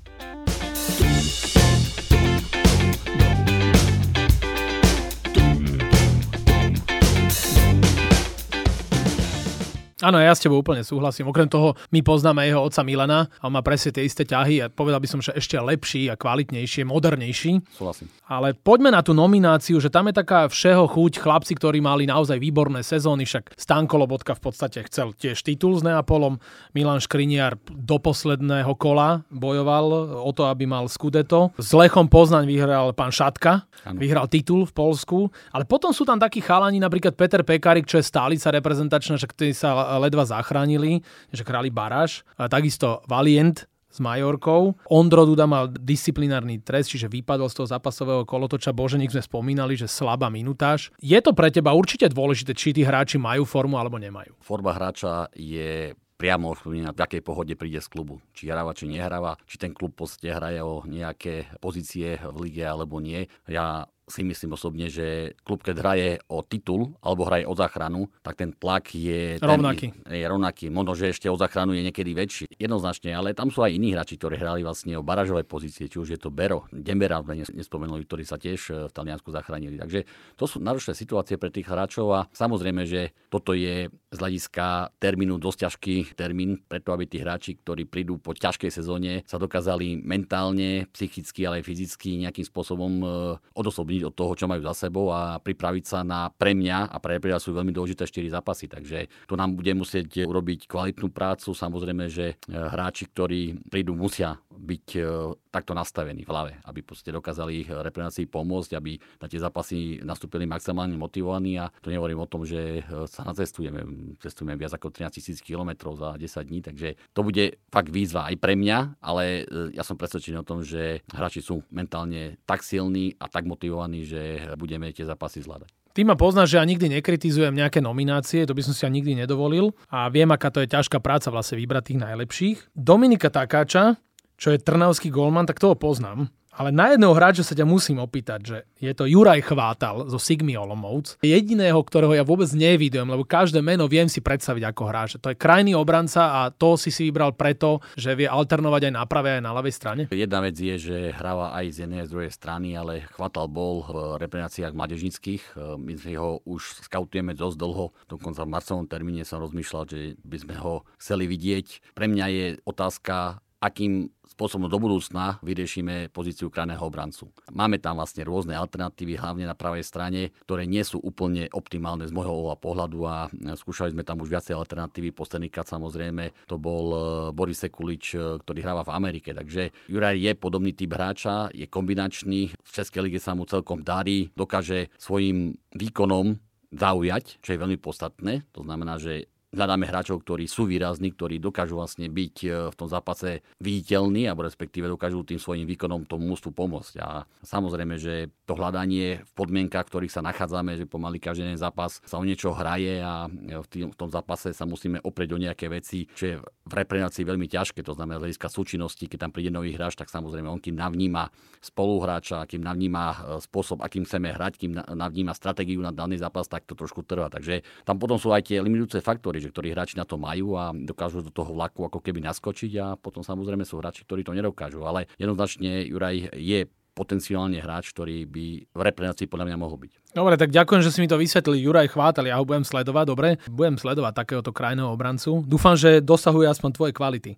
Áno, 9.99 10.15
ja 10.15 10.31
s 10.31 10.39
tebou 10.39 10.63
úplne 10.63 10.79
súhlasím. 10.79 11.27
Okrem 11.27 11.51
toho, 11.51 11.75
my 11.91 11.99
poznáme 11.99 12.47
jeho 12.47 12.63
otca 12.63 12.87
Milana 12.87 13.27
a 13.43 13.51
má 13.51 13.59
presne 13.59 13.91
tie 13.91 14.07
isté 14.07 14.23
ťahy 14.23 14.63
a 14.63 14.71
povedal 14.71 15.03
by 15.03 15.07
som, 15.11 15.19
že 15.19 15.35
ešte 15.35 15.59
lepší 15.59 16.07
a 16.07 16.15
kvalitnejší, 16.15 16.87
modernejší. 16.87 17.59
Súhlasím. 17.75 18.07
Ale 18.23 18.55
poďme 18.55 18.95
na 18.95 19.03
tú 19.03 19.11
nomináciu, 19.11 19.75
že 19.83 19.91
tam 19.91 20.07
je 20.07 20.15
taká 20.15 20.47
všeho 20.47 20.87
chuť 20.87 21.19
chlapci, 21.19 21.51
ktorí 21.51 21.83
mali 21.83 22.07
naozaj 22.07 22.39
výborné 22.39 22.79
sezóny, 22.79 23.27
však 23.27 23.59
Stanko 23.59 23.99
Lobotka 23.99 24.39
v 24.39 24.41
podstate 24.47 24.87
chcel 24.87 25.11
tiež 25.11 25.43
titul 25.43 25.75
s 25.75 25.83
Neapolom, 25.83 26.39
Milan 26.71 27.03
Škriniar 27.03 27.59
do 27.67 27.99
posledného 27.99 28.71
kola 28.79 29.27
bojoval 29.27 30.15
o 30.23 30.31
to, 30.31 30.47
aby 30.47 30.63
mal 30.63 30.87
Scudetto. 30.87 31.51
S 31.59 31.75
Lechom 31.75 32.07
Poznaň 32.07 32.47
vyhral 32.47 32.95
pán 32.95 33.11
Šatka, 33.11 33.67
ano. 33.83 33.99
vyhral 33.99 34.31
titul 34.31 34.63
v 34.63 34.71
Polsku, 34.71 35.27
ale 35.51 35.67
potom 35.67 35.91
sú 35.91 36.07
tam 36.07 36.21
takí 36.21 36.39
chalani, 36.39 36.79
napríklad 36.79 37.19
Peter 37.19 37.43
Pekarik, 37.43 37.83
čo 37.83 37.99
je 37.99 38.07
stálica 38.07 38.47
reprezentačná, 38.47 39.19
že 39.19 39.27
ktorý 39.27 39.51
sa 39.51 39.88
ledva 39.97 40.27
zachránili, 40.27 41.01
že 41.33 41.41
králi 41.41 41.73
Baráš. 41.73 42.21
A 42.37 42.45
takisto 42.45 43.01
Valient, 43.09 43.65
s 43.89 43.97
Majorkou. 43.97 44.77
Ondro 44.85 45.25
Duda 45.25 45.49
mal 45.49 45.73
disciplinárny 45.73 46.61
trest, 46.61 46.93
čiže 46.93 47.09
vypadol 47.09 47.49
z 47.49 47.57
toho 47.57 47.67
zápasového 47.73 48.23
kolotoča. 48.23 48.69
Boženík 48.69 49.09
sme 49.09 49.25
spomínali, 49.25 49.73
že 49.73 49.89
slabá 49.89 50.29
minutáž. 50.29 50.93
Je 51.01 51.17
to 51.17 51.33
pre 51.33 51.49
teba 51.49 51.73
určite 51.73 52.05
dôležité, 52.13 52.53
či 52.53 52.69
tí 52.71 52.85
hráči 52.85 53.17
majú 53.17 53.49
formu 53.49 53.81
alebo 53.81 53.97
nemajú? 53.97 54.37
Forma 54.45 54.77
hráča 54.77 55.33
je 55.33 55.97
priamo 56.19 56.51
ovplyvňuje, 56.51 56.91
v 56.91 56.99
akej 56.99 57.23
pohode 57.23 57.55
príde 57.55 57.79
z 57.79 57.87
klubu. 57.87 58.19
Či 58.35 58.51
hráva, 58.51 58.75
či 58.75 58.91
nehráva, 58.91 59.39
či 59.47 59.55
ten 59.55 59.71
klub 59.71 59.95
podstate 59.95 60.35
hraje 60.35 60.59
o 60.59 60.83
nejaké 60.83 61.47
pozície 61.63 62.19
v 62.19 62.37
lige 62.43 62.67
alebo 62.67 62.99
nie. 62.99 63.23
Ja 63.47 63.87
si 64.09 64.25
myslím 64.25 64.57
osobne, 64.57 64.89
že 64.89 65.37
klub, 65.45 65.61
keď 65.61 65.75
hraje 65.79 66.09
o 66.27 66.41
titul 66.41 66.97
alebo 66.99 67.29
hraje 67.29 67.45
o 67.45 67.53
záchranu, 67.53 68.09
tak 68.25 68.41
ten 68.41 68.51
tlak 68.51 68.91
je 68.91 69.37
rovnaký. 69.39 69.93
Ten, 69.93 70.17
je 70.17 70.25
rovnaký. 70.25 70.65
Možno, 70.73 70.97
že 70.97 71.13
ešte 71.13 71.29
o 71.29 71.37
záchranu 71.37 71.77
je 71.77 71.85
niekedy 71.85 72.11
väčší. 72.17 72.45
Jednoznačne, 72.57 73.13
ale 73.13 73.37
tam 73.37 73.53
sú 73.53 73.61
aj 73.61 73.71
iní 73.71 73.93
hráči, 73.93 74.17
ktorí 74.17 74.35
hrali 74.35 74.65
vlastne 74.65 74.97
o 74.97 75.05
baražové 75.05 75.45
pozície, 75.45 75.87
či 75.87 76.01
už 76.01 76.17
je 76.17 76.19
to 76.19 76.33
Bero, 76.33 76.65
Dembera 76.73 77.21
sme 77.21 77.45
nespomenuli, 77.53 78.03
ktorí 78.03 78.23
sa 78.25 78.41
tiež 78.41 78.59
e, 78.69 78.73
v 78.89 78.91
Taliansku 78.91 79.29
zachránili. 79.29 79.77
Takže 79.77 80.03
to 80.33 80.45
sú 80.49 80.57
náročné 80.57 80.97
situácie 80.97 81.37
pre 81.37 81.53
tých 81.53 81.69
hráčov 81.69 82.07
a 82.09 82.19
samozrejme, 82.33 82.89
že 82.89 83.13
toto 83.29 83.53
je 83.53 83.87
z 83.89 84.17
hľadiska 84.17 84.97
termínu 84.97 85.37
dosť 85.37 85.69
ťažký 85.69 85.95
termín, 86.17 86.65
preto 86.65 86.95
aby 86.95 87.05
tí 87.05 87.21
hráči, 87.21 87.61
ktorí 87.61 87.85
prídu 87.85 88.17
po 88.17 88.33
ťažkej 88.33 88.71
sezóne, 88.73 89.21
sa 89.29 89.37
dokázali 89.37 90.01
mentálne, 90.01 90.89
psychicky, 90.95 91.45
ale 91.45 91.61
aj 91.61 91.67
fyzicky 91.69 92.09
nejakým 92.25 92.45
spôsobom 92.47 92.91
e, 92.99 93.05
odosobniť 93.53 93.98
odkloniť 93.99 94.07
od 94.07 94.15
toho, 94.15 94.33
čo 94.35 94.45
majú 94.47 94.61
za 94.63 94.73
sebou 94.87 95.11
a 95.11 95.37
pripraviť 95.39 95.83
sa 95.83 95.99
na 96.07 96.31
pre 96.31 96.55
mňa 96.55 96.89
a 96.89 96.97
pre 97.03 97.19
Reprila 97.19 97.41
sú 97.41 97.51
veľmi 97.51 97.75
dôležité 97.75 98.07
4 98.07 98.35
zápasy. 98.39 98.71
Takže 98.71 99.27
tu 99.27 99.35
nám 99.35 99.59
bude 99.59 99.75
musieť 99.75 100.23
urobiť 100.23 100.71
kvalitnú 100.71 101.11
prácu. 101.11 101.51
Samozrejme, 101.51 102.07
že 102.07 102.39
e, 102.39 102.55
hráči, 102.55 103.11
ktorí 103.11 103.67
prídu, 103.67 103.97
musia 103.97 104.39
byť 104.59 104.85
e, 104.95 105.01
takto 105.49 105.71
nastavení 105.71 106.27
v 106.27 106.31
hlave, 106.31 106.51
aby 106.67 106.83
dokázali 106.83 107.65
reprezentácii 107.71 108.27
pomôcť, 108.27 108.75
aby 108.75 108.99
na 109.23 109.27
tie 109.31 109.39
zápasy 109.39 110.03
nastúpili 110.03 110.43
maximálne 110.43 110.99
motivovaní 110.99 111.55
a 111.57 111.71
to 111.79 111.89
nehovorím 111.89 112.19
o 112.19 112.29
tom, 112.29 112.43
že 112.43 112.83
e, 112.83 113.07
sa 113.07 113.23
nacestujeme. 113.23 113.81
Cestujeme 114.19 114.59
viac 114.59 114.75
ako 114.75 114.91
13 114.91 115.15
tisíc 115.15 115.39
km 115.39 115.95
za 115.95 116.19
10 116.19 116.49
dní, 116.51 116.59
takže 116.59 116.99
to 117.15 117.21
bude 117.23 117.57
fakt 117.71 117.89
výzva 117.89 118.27
aj 118.27 118.35
pre 118.37 118.59
mňa, 118.59 118.99
ale 118.99 119.47
ja 119.71 119.81
som 119.87 119.95
presvedčený 119.95 120.43
o 120.43 120.47
tom, 120.47 120.61
že 120.61 121.01
hráči 121.15 121.39
sú 121.39 121.63
mentálne 121.71 122.37
tak 122.43 122.61
silní 122.61 123.15
a 123.17 123.31
tak 123.31 123.47
motivovaní, 123.47 124.03
že 124.03 124.51
budeme 124.59 124.91
tie 124.91 125.07
zápasy 125.07 125.41
zvládať. 125.41 125.71
Ty 125.89 126.05
ma 126.05 126.13
poznáš, 126.13 126.53
že 126.53 126.61
ja 126.61 126.69
nikdy 126.69 127.01
nekritizujem 127.01 127.51
nejaké 127.51 127.81
nominácie, 127.81 128.45
to 128.45 128.53
by 128.53 128.61
som 128.61 128.71
si 128.71 128.85
ja 128.85 128.91
nikdy 128.93 129.19
nedovolil 129.19 129.73
a 129.89 130.07
viem, 130.07 130.29
aká 130.29 130.53
to 130.53 130.61
je 130.63 130.69
ťažká 130.69 131.01
práca 131.01 131.33
vlastne 131.33 131.57
vybrať 131.59 131.83
tých 131.91 131.99
najlepších. 131.99 132.57
Dominika 132.71 133.33
Takáča, 133.33 133.97
čo 134.39 134.55
je 134.55 134.63
trnavský 134.63 135.11
golman, 135.11 135.43
tak 135.43 135.59
toho 135.59 135.75
poznám. 135.75 136.31
Ale 136.59 136.75
na 136.75 136.91
jedného 136.91 137.15
hráča 137.15 137.47
sa 137.47 137.55
ťa 137.55 137.63
musím 137.63 138.03
opýtať, 138.03 138.39
že 138.43 138.57
je 138.83 138.91
to 138.91 139.07
Juraj 139.07 139.47
Chvátal 139.47 140.11
zo 140.11 140.19
Sigmy 140.19 140.59
Olomouc. 140.59 141.15
Jediného, 141.23 141.79
ktorého 141.79 142.11
ja 142.11 142.27
vôbec 142.27 142.51
nevidujem, 142.51 143.07
lebo 143.07 143.23
každé 143.23 143.63
meno 143.63 143.87
viem 143.87 144.11
si 144.11 144.19
predstaviť 144.19 144.67
ako 144.67 144.83
hráč. 144.91 145.15
To 145.23 145.31
je 145.31 145.39
krajný 145.39 145.71
obranca 145.71 146.43
a 146.43 146.51
to 146.51 146.75
si 146.75 146.91
si 146.91 147.07
vybral 147.07 147.31
preto, 147.31 147.79
že 147.95 148.11
vie 148.11 148.27
alternovať 148.27 148.91
aj 148.91 148.93
na 148.99 149.07
pravej 149.07 149.39
aj 149.39 149.43
na 149.47 149.55
ľavej 149.55 149.71
strane. 149.71 150.01
Jedna 150.11 150.43
vec 150.43 150.59
je, 150.59 150.75
že 150.75 150.97
hráva 151.15 151.55
aj 151.55 151.65
z 151.71 151.77
jednej 151.87 152.03
a 152.03 152.07
z 152.09 152.11
druhej 152.11 152.31
strany, 152.35 152.75
ale 152.75 153.07
Chvátal 153.07 153.47
bol 153.47 153.87
v 153.87 154.19
reprezentáciách 154.19 154.75
mladežnických. 154.75 155.55
My 155.79 155.95
sme 155.95 156.19
ho 156.19 156.43
už 156.43 156.83
skautujeme 156.83 157.39
dosť 157.39 157.55
dlho. 157.55 157.95
Dokonca 158.11 158.43
v 158.43 158.51
marcovom 158.51 158.83
termíne 158.83 159.23
som 159.23 159.39
rozmýšľal, 159.39 159.83
že 159.87 160.19
by 160.27 160.37
sme 160.43 160.55
ho 160.59 160.83
chceli 160.99 161.23
vidieť. 161.23 161.95
Pre 161.95 162.07
mňa 162.11 162.25
je 162.35 162.45
otázka, 162.67 163.39
akým 163.63 164.11
spôsobom 164.39 164.71
do 164.71 164.79
budúcna 164.79 165.35
vyriešime 165.43 166.07
pozíciu 166.15 166.47
krajného 166.47 166.79
obrancu. 166.79 167.27
Máme 167.51 167.75
tam 167.83 167.99
vlastne 167.99 168.23
rôzne 168.23 168.55
alternatívy, 168.55 169.19
hlavne 169.19 169.43
na 169.43 169.51
pravej 169.51 169.83
strane, 169.83 170.31
ktoré 170.47 170.63
nie 170.63 170.79
sú 170.87 171.03
úplne 171.03 171.51
optimálne 171.51 172.07
z 172.07 172.15
môjho 172.15 172.55
pohľadu 172.55 173.03
a 173.03 173.27
skúšali 173.35 173.91
sme 173.91 174.07
tam 174.07 174.23
už 174.23 174.31
viacej 174.31 174.55
alternatívy. 174.55 175.11
Posledný 175.11 175.51
krát 175.51 175.67
samozrejme 175.67 176.47
to 176.47 176.55
bol 176.55 176.85
e, 176.87 176.97
Boris 177.35 177.59
Sekulič, 177.59 178.15
e, 178.15 178.39
ktorý 178.39 178.63
hráva 178.63 178.87
v 178.87 178.95
Amerike. 178.95 179.35
Takže 179.35 179.91
Juraj 179.91 180.15
je 180.15 180.31
podobný 180.39 180.71
typ 180.71 180.95
hráča, 180.95 181.51
je 181.51 181.67
kombinačný, 181.67 182.55
v 182.55 182.69
Českej 182.71 183.11
lige 183.11 183.19
sa 183.19 183.35
mu 183.35 183.43
celkom 183.43 183.83
darí, 183.83 184.31
dokáže 184.39 184.87
svojim 184.95 185.59
výkonom 185.75 186.39
zaujať, 186.71 187.43
čo 187.43 187.49
je 187.51 187.59
veľmi 187.59 187.75
podstatné. 187.75 188.47
To 188.55 188.63
znamená, 188.63 189.01
že 189.01 189.27
hľadáme 189.49 189.89
hráčov, 189.89 190.21
ktorí 190.21 190.45
sú 190.45 190.69
výrazní, 190.69 191.13
ktorí 191.13 191.41
dokážu 191.41 191.81
vlastne 191.81 192.05
byť 192.05 192.35
e, 192.45 192.47
v 192.69 192.75
tom 192.77 192.85
zápase 192.85 193.41
viditeľní, 193.57 194.29
alebo 194.29 194.45
respektíve 194.45 194.85
dokážu 194.85 195.25
tým 195.25 195.41
svojim 195.41 195.65
výkonom 195.65 196.05
tomu 196.05 196.29
mústvu 196.29 196.53
pomôcť. 196.53 196.93
A 197.01 197.25
samozrejme, 197.41 197.97
že 197.97 198.29
to 198.45 198.53
hľadanie 198.53 199.25
v 199.25 199.31
podmienkach, 199.33 199.89
v 199.89 199.91
ktorých 199.91 200.13
sa 200.13 200.21
nachádzame, 200.21 200.77
že 200.77 200.85
pomaly 200.85 201.17
každý 201.17 201.49
jeden 201.49 201.57
zápas 201.57 201.97
sa 202.05 202.21
o 202.21 202.23
niečo 202.25 202.53
hraje 202.53 203.01
a 203.01 203.25
v, 203.29 203.67
tým, 203.69 203.89
v 203.89 203.97
tom 203.97 204.09
zápase 204.13 204.53
sa 204.53 204.69
musíme 204.69 205.01
oprieť 205.01 205.29
o 205.33 205.41
nejaké 205.41 205.65
veci, 205.71 206.05
čo 206.13 206.23
je 206.29 206.35
v 206.41 206.73
reprezentácii 206.73 207.25
veľmi 207.25 207.49
ťažké, 207.49 207.81
to 207.81 207.97
znamená 207.97 208.21
z 208.21 208.29
hľadiska 208.29 208.47
súčinnosti, 208.53 209.09
keď 209.09 209.25
tam 209.25 209.31
príde 209.33 209.49
nový 209.49 209.73
hráč, 209.73 209.97
tak 209.97 210.13
samozrejme 210.13 210.45
on 210.45 210.61
kým 210.61 210.77
navníma 210.77 211.33
spoluhráča, 211.59 212.45
kým 212.45 212.61
navníma 212.61 213.03
e, 213.09 213.15
spôsob, 213.41 213.81
akým 213.81 214.05
chceme 214.05 214.29
hrať, 214.37 214.53
kým 214.61 214.71
navníma 214.77 215.33
stratégiu 215.33 215.81
na 215.81 215.89
daný 215.89 216.21
zápas, 216.21 216.45
tak 216.45 216.69
to 216.69 216.77
trošku 216.77 217.01
trvá. 217.01 217.33
Takže 217.33 217.65
tam 217.87 217.97
potom 217.97 218.21
sú 218.21 218.29
aj 218.29 218.45
tie 218.45 218.61
limitujúce 218.61 219.01
faktory 219.01 219.38
že 219.39 219.51
ktorí 219.51 219.71
hráči 219.71 219.95
na 219.95 220.05
to 220.05 220.19
majú 220.19 220.59
a 220.59 220.71
dokážu 220.75 221.23
do 221.23 221.31
toho 221.31 221.55
vlaku 221.55 221.87
ako 221.87 221.99
keby 222.03 222.23
naskočiť 222.23 222.71
a 222.79 222.85
potom 222.99 223.23
samozrejme 223.23 223.63
sú 223.63 223.79
hráči, 223.79 224.03
ktorí 224.03 224.23
to 224.23 224.35
nedokážu. 224.35 224.83
Ale 224.83 225.07
jednoznačne 225.15 225.87
Juraj 225.87 226.35
je 226.35 226.67
potenciálne 226.99 227.55
hráč, 227.63 227.95
ktorý 227.95 228.27
by 228.27 228.45
v 228.75 228.81
reprezentácii 228.83 229.31
podľa 229.31 229.47
mňa 229.47 229.57
mohol 229.57 229.79
byť. 229.87 229.93
Dobre, 230.09 230.41
tak 230.41 230.49
ďakujem, 230.49 230.81
že 230.81 230.89
si 230.89 231.05
mi 231.05 231.07
to 231.07 231.21
vysvetlil. 231.21 231.53
Juraj 231.53 231.93
Chvátal, 231.93 232.25
ja 232.25 232.41
ho 232.41 232.41
budem 232.41 232.65
sledovať, 232.65 233.05
dobre? 233.05 233.37
Budem 233.45 233.77
sledovať 233.77 234.25
takéhoto 234.25 234.49
krajného 234.49 234.89
obrancu. 234.89 235.45
Dúfam, 235.45 235.77
že 235.77 236.01
dosahuje 236.01 236.49
aspoň 236.49 236.69
tvoje 236.73 236.91
kvality. 236.97 237.37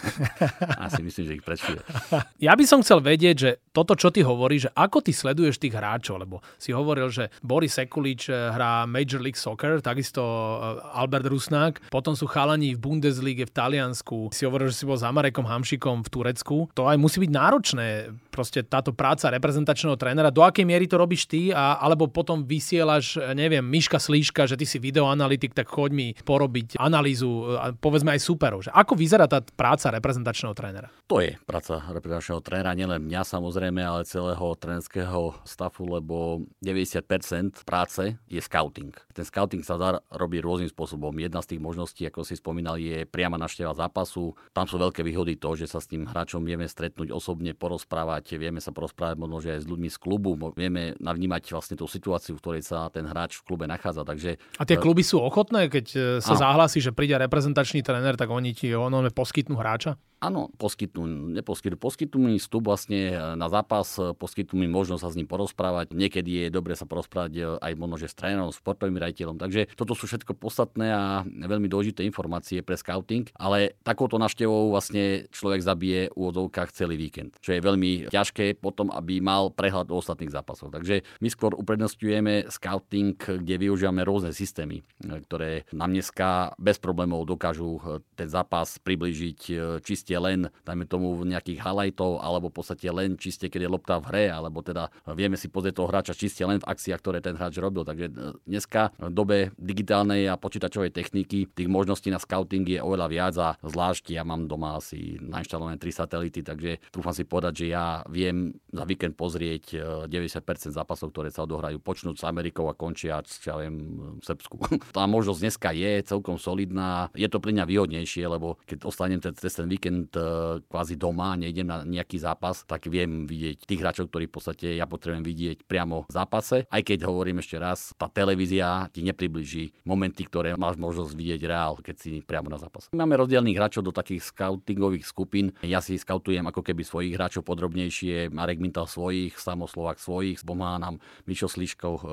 Asi 0.88 1.04
myslím, 1.04 1.24
že 1.28 1.36
ich 1.36 1.44
predšuje. 1.44 1.80
Ja 2.40 2.56
by 2.56 2.64
som 2.64 2.80
chcel 2.80 3.04
vedieť, 3.04 3.36
že 3.36 3.50
toto, 3.68 3.92
čo 3.92 4.08
ty 4.08 4.24
hovoríš, 4.24 4.68
že 4.68 4.70
ako 4.72 5.04
ty 5.04 5.12
sleduješ 5.12 5.60
tých 5.60 5.76
hráčov, 5.76 6.24
lebo 6.24 6.40
si 6.56 6.72
hovoril, 6.72 7.12
že 7.12 7.28
Boris 7.44 7.76
Sekulič 7.76 8.32
eh, 8.32 8.48
hrá 8.48 8.88
Major 8.88 9.20
League 9.20 9.36
Soccer, 9.36 9.84
takisto 9.84 10.24
eh, 10.24 10.96
Albert 10.96 11.28
Rusnák, 11.28 11.92
potom 11.92 12.16
sú 12.16 12.24
chalani 12.24 12.72
v 12.72 12.80
Bundesliga 12.80 13.44
v 13.44 13.52
Taliansku, 13.52 14.32
si 14.32 14.48
hovoril, 14.48 14.72
že 14.72 14.80
si 14.80 14.88
bol 14.88 14.96
za 14.96 15.12
Marekom 15.12 15.44
Hamšikom 15.44 16.00
v 16.00 16.08
Turecku. 16.08 16.56
To 16.72 16.88
aj 16.88 16.96
musí 16.96 17.20
byť 17.20 17.30
náročné, 17.30 17.86
proste 18.32 18.64
táto 18.64 18.96
práca 18.96 19.28
reprezentačného 19.28 20.00
trénera. 20.00 20.32
Do 20.32 20.40
akej 20.40 20.64
miery 20.64 20.88
to 20.88 20.96
robíš 20.96 21.28
ty 21.28 21.52
a 21.52 21.89
alebo 21.90 22.06
potom 22.06 22.46
vysielaš, 22.46 23.18
neviem, 23.34 23.66
Miška 23.66 23.98
Slíška, 23.98 24.46
že 24.46 24.54
ty 24.54 24.62
si 24.62 24.78
videoanalytik, 24.78 25.50
tak 25.50 25.66
choď 25.66 25.90
mi 25.90 26.14
porobiť 26.14 26.78
analýzu, 26.78 27.58
povedzme 27.82 28.14
aj 28.14 28.22
superov. 28.22 28.62
Že 28.62 28.70
ako 28.70 28.94
vyzerá 28.94 29.26
tá 29.26 29.42
práca 29.42 29.90
reprezentačného 29.90 30.54
trénera? 30.54 30.86
To 31.10 31.18
je 31.18 31.34
práca 31.42 31.82
reprezentačného 31.90 32.38
trénera, 32.46 32.78
nielen 32.78 33.02
mňa 33.02 33.22
samozrejme, 33.26 33.82
ale 33.82 34.06
celého 34.06 34.46
trénerského 34.54 35.42
stafu, 35.42 35.90
lebo 35.90 36.46
90% 36.62 37.66
práce 37.66 38.14
je 38.30 38.38
scouting. 38.38 38.94
Ten 39.10 39.26
scouting 39.26 39.66
sa 39.66 39.74
dá 39.74 39.98
robiť 40.14 40.38
rôznym 40.46 40.70
spôsobom. 40.70 41.10
Jedna 41.18 41.42
z 41.42 41.56
tých 41.56 41.60
možností, 41.66 42.06
ako 42.06 42.22
si 42.22 42.38
spomínal, 42.38 42.78
je 42.78 43.02
priama 43.10 43.34
našteva 43.34 43.74
zápasu. 43.74 44.38
Tam 44.54 44.70
sú 44.70 44.78
veľké 44.78 45.02
výhody 45.02 45.34
to, 45.34 45.58
že 45.58 45.66
sa 45.66 45.82
s 45.82 45.90
tým 45.90 46.06
hráčom 46.06 46.46
vieme 46.46 46.70
stretnúť 46.70 47.10
osobne, 47.10 47.58
porozprávať, 47.58 48.38
vieme 48.38 48.62
sa 48.62 48.70
porozprávať 48.70 49.18
možno, 49.18 49.40
aj 49.40 49.64
s 49.64 49.66
ľuďmi 49.66 49.88
z 49.88 49.96
klubu, 49.96 50.36
vieme 50.52 50.92
navnímať 51.00 51.56
vlastne 51.56 51.79
tú 51.80 51.88
situáciu, 51.88 52.36
v 52.36 52.42
ktorej 52.44 52.62
sa 52.68 52.92
ten 52.92 53.08
hráč 53.08 53.40
v 53.40 53.48
klube 53.48 53.64
nachádza. 53.64 54.04
Takže, 54.04 54.36
a 54.60 54.62
tie 54.68 54.76
e, 54.76 54.82
kluby 54.84 55.00
sú 55.00 55.24
ochotné, 55.24 55.72
keď 55.72 55.86
e, 55.96 55.98
sa 56.20 56.36
áno. 56.36 56.42
zahlási, 56.44 56.84
že 56.84 56.92
príde 56.92 57.16
reprezentačný 57.16 57.80
tréner, 57.80 58.20
tak 58.20 58.28
oni 58.28 58.52
ti 58.52 58.68
ono 58.76 59.00
poskytnú 59.08 59.56
hráča? 59.56 59.96
Áno, 60.20 60.52
poskytnú, 60.60 61.32
neposkytnú, 61.40 61.80
poskytnú 61.80 62.18
mi 62.20 62.36
vstup 62.36 62.68
vlastne 62.68 63.16
na 63.40 63.48
zápas, 63.48 63.96
poskytnú 63.96 64.60
mi 64.60 64.68
možnosť 64.68 65.00
sa 65.00 65.08
s 65.08 65.16
ním 65.16 65.24
porozprávať. 65.24 65.96
Niekedy 65.96 66.44
je 66.44 66.46
dobre 66.52 66.76
sa 66.76 66.84
porozprávať 66.84 67.56
aj 67.56 67.72
možno, 67.80 67.96
že 67.96 68.12
s 68.12 68.20
trénerom, 68.20 68.52
sportovým 68.52 69.00
rajiteľom. 69.00 69.40
Takže 69.40 69.72
toto 69.80 69.96
sú 69.96 70.04
všetko 70.04 70.36
podstatné 70.36 70.92
a 70.92 71.24
veľmi 71.24 71.72
dôležité 71.72 72.04
informácie 72.04 72.60
pre 72.60 72.76
scouting, 72.76 73.32
ale 73.32 73.80
takouto 73.80 74.20
návštevou 74.20 74.76
vlastne 74.76 75.24
človek 75.32 75.64
zabije 75.64 76.12
v 76.12 76.16
úvodzovkách 76.20 76.68
celý 76.76 77.00
víkend, 77.00 77.40
čo 77.40 77.56
je 77.56 77.64
veľmi 77.64 78.12
ťažké 78.12 78.60
potom, 78.60 78.92
aby 78.92 79.24
mal 79.24 79.48
prehľad 79.48 79.88
o 79.88 80.04
ostatných 80.04 80.36
zápasoch. 80.36 80.68
Takže 80.68 81.00
my 81.24 81.28
skôr 81.32 81.56
uprednostňujeme 81.70 82.50
scouting, 82.50 83.14
kde 83.14 83.54
využívame 83.54 84.02
rôzne 84.02 84.34
systémy, 84.34 84.82
ktoré 85.06 85.70
nám 85.70 85.94
dneska 85.94 86.50
bez 86.58 86.82
problémov 86.82 87.22
dokážu 87.30 87.78
ten 88.18 88.26
zápas 88.26 88.82
približiť 88.82 89.40
čiste 89.86 90.10
len, 90.18 90.50
dajme 90.66 90.90
tomu, 90.90 91.14
nejakých 91.22 91.62
highlightov, 91.62 92.18
alebo 92.26 92.50
v 92.50 92.58
podstate 92.58 92.90
len 92.90 93.14
čiste, 93.14 93.46
keď 93.46 93.60
je 93.62 93.70
lopta 93.70 94.02
v 94.02 94.08
hre, 94.10 94.24
alebo 94.34 94.66
teda 94.66 94.90
vieme 95.14 95.38
si 95.38 95.46
pozrieť 95.46 95.78
toho 95.78 95.94
hráča 95.94 96.18
čiste 96.18 96.42
len 96.42 96.58
v 96.58 96.66
akciách, 96.66 96.98
ktoré 96.98 97.22
ten 97.22 97.38
hráč 97.38 97.62
robil. 97.62 97.86
Takže 97.86 98.10
dneska 98.50 98.90
v 98.98 99.14
dobe 99.14 99.38
digitálnej 99.54 100.26
a 100.26 100.34
počítačovej 100.34 100.90
techniky 100.90 101.54
tých 101.54 101.70
možností 101.70 102.10
na 102.10 102.18
scouting 102.18 102.66
je 102.66 102.82
oveľa 102.82 103.06
viac 103.06 103.34
a 103.38 103.54
zvlášť 103.62 104.10
ja 104.10 104.26
mám 104.26 104.50
doma 104.50 104.74
asi 104.74 105.22
nainštalované 105.22 105.78
tri 105.78 105.94
satelity, 105.94 106.42
takže 106.42 106.82
trúfam 106.90 107.14
si 107.14 107.22
povedať, 107.22 107.62
že 107.62 107.66
ja 107.70 108.02
viem 108.10 108.58
za 108.74 108.82
víkend 108.82 109.14
pozrieť 109.14 109.78
90% 110.10 110.74
zápasov, 110.74 111.14
ktoré 111.14 111.30
sa 111.30 111.46
odohrajú 111.60 111.76
počnúť 111.84 112.16
s 112.16 112.24
Amerikou 112.24 112.72
a 112.72 112.74
končia, 112.74 113.20
ja 113.20 113.54
viem, 113.60 113.76
v 114.16 114.24
Srbsku. 114.24 114.56
Tá 114.96 115.04
možnosť 115.04 115.40
dneska 115.44 115.70
je 115.76 116.00
celkom 116.02 116.40
solidná. 116.40 117.12
Je 117.12 117.28
to 117.28 117.36
pri 117.36 117.52
mňa 117.52 117.68
výhodnejšie, 117.68 118.24
lebo 118.24 118.56
keď 118.64 118.88
ostanem 118.88 119.20
ten, 119.20 119.36
ten 119.36 119.68
víkend 119.68 120.16
e, 120.16 120.64
kvázi 120.64 120.96
doma, 120.96 121.36
nejdem 121.36 121.68
na 121.68 121.84
nejaký 121.84 122.16
zápas, 122.16 122.64
tak 122.64 122.88
viem 122.88 123.28
vidieť 123.28 123.68
tých 123.68 123.80
hráčov, 123.84 124.08
ktorí 124.08 124.24
v 124.26 124.34
podstate 124.34 124.66
ja 124.72 124.88
potrebujem 124.88 125.20
vidieť 125.20 125.68
priamo 125.68 126.08
v 126.08 126.12
zápase. 126.16 126.64
Aj 126.64 126.80
keď 126.80 127.04
hovorím 127.04 127.44
ešte 127.44 127.60
raz, 127.60 127.92
tá 127.94 128.08
televízia 128.08 128.88
ti 128.88 129.04
nepribliží 129.04 129.84
momenty, 129.84 130.24
ktoré 130.24 130.56
máš 130.56 130.80
možnosť 130.80 131.12
vidieť 131.12 131.40
reál, 131.44 131.76
keď 131.84 131.96
si 132.00 132.10
priamo 132.24 132.48
na 132.48 132.56
zápase. 132.56 132.88
Máme 132.96 133.20
rozdielných 133.20 133.58
hráčov 133.60 133.84
do 133.84 133.92
takých 133.92 134.32
scoutingových 134.32 135.04
skupín. 135.04 135.52
Ja 135.60 135.84
si 135.84 136.00
skautujem 136.00 136.48
ako 136.48 136.64
keby 136.64 136.82
svojich 136.82 137.14
hráčov 137.14 137.44
podrobnejšie, 137.44 138.32
Marek 138.32 138.58
Mintal 138.58 138.88
svojich, 138.88 139.36
Samoslovak 139.36 140.00
svojich, 140.00 140.40
pomáha 140.42 140.80
nám 140.80 140.96
Mišo 141.28 141.49
Sliškov, 141.50 141.94
e, 141.98 142.04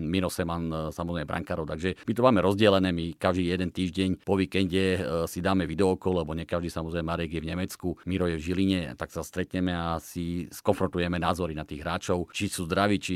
Miro 0.00 0.32
Seman, 0.32 0.64
e, 0.72 0.76
samozrejme 0.88 1.28
brankárov. 1.28 1.68
Takže 1.68 2.00
my 2.08 2.12
to 2.16 2.24
máme 2.24 2.40
rozdelené, 2.40 2.88
my 2.96 3.12
každý 3.20 3.52
jeden 3.52 3.68
týždeň 3.68 4.24
po 4.24 4.40
víkende 4.40 4.96
e, 4.96 5.00
si 5.28 5.44
dáme 5.44 5.68
videokol, 5.68 6.24
lebo 6.24 6.32
nekaždý 6.32 6.72
samozrejme 6.72 7.04
Marek 7.04 7.36
je 7.36 7.44
v 7.44 7.50
Nemecku, 7.52 7.88
Miro 8.08 8.24
je 8.24 8.40
v 8.40 8.44
Žiline, 8.48 8.80
tak 8.96 9.12
sa 9.12 9.20
stretneme 9.20 9.76
a 9.76 10.00
si 10.00 10.48
skonfrontujeme 10.48 11.20
názory 11.20 11.52
na 11.52 11.68
tých 11.68 11.84
hráčov, 11.84 12.32
či 12.32 12.48
sú 12.48 12.64
zdraví, 12.64 12.96
či 12.96 13.14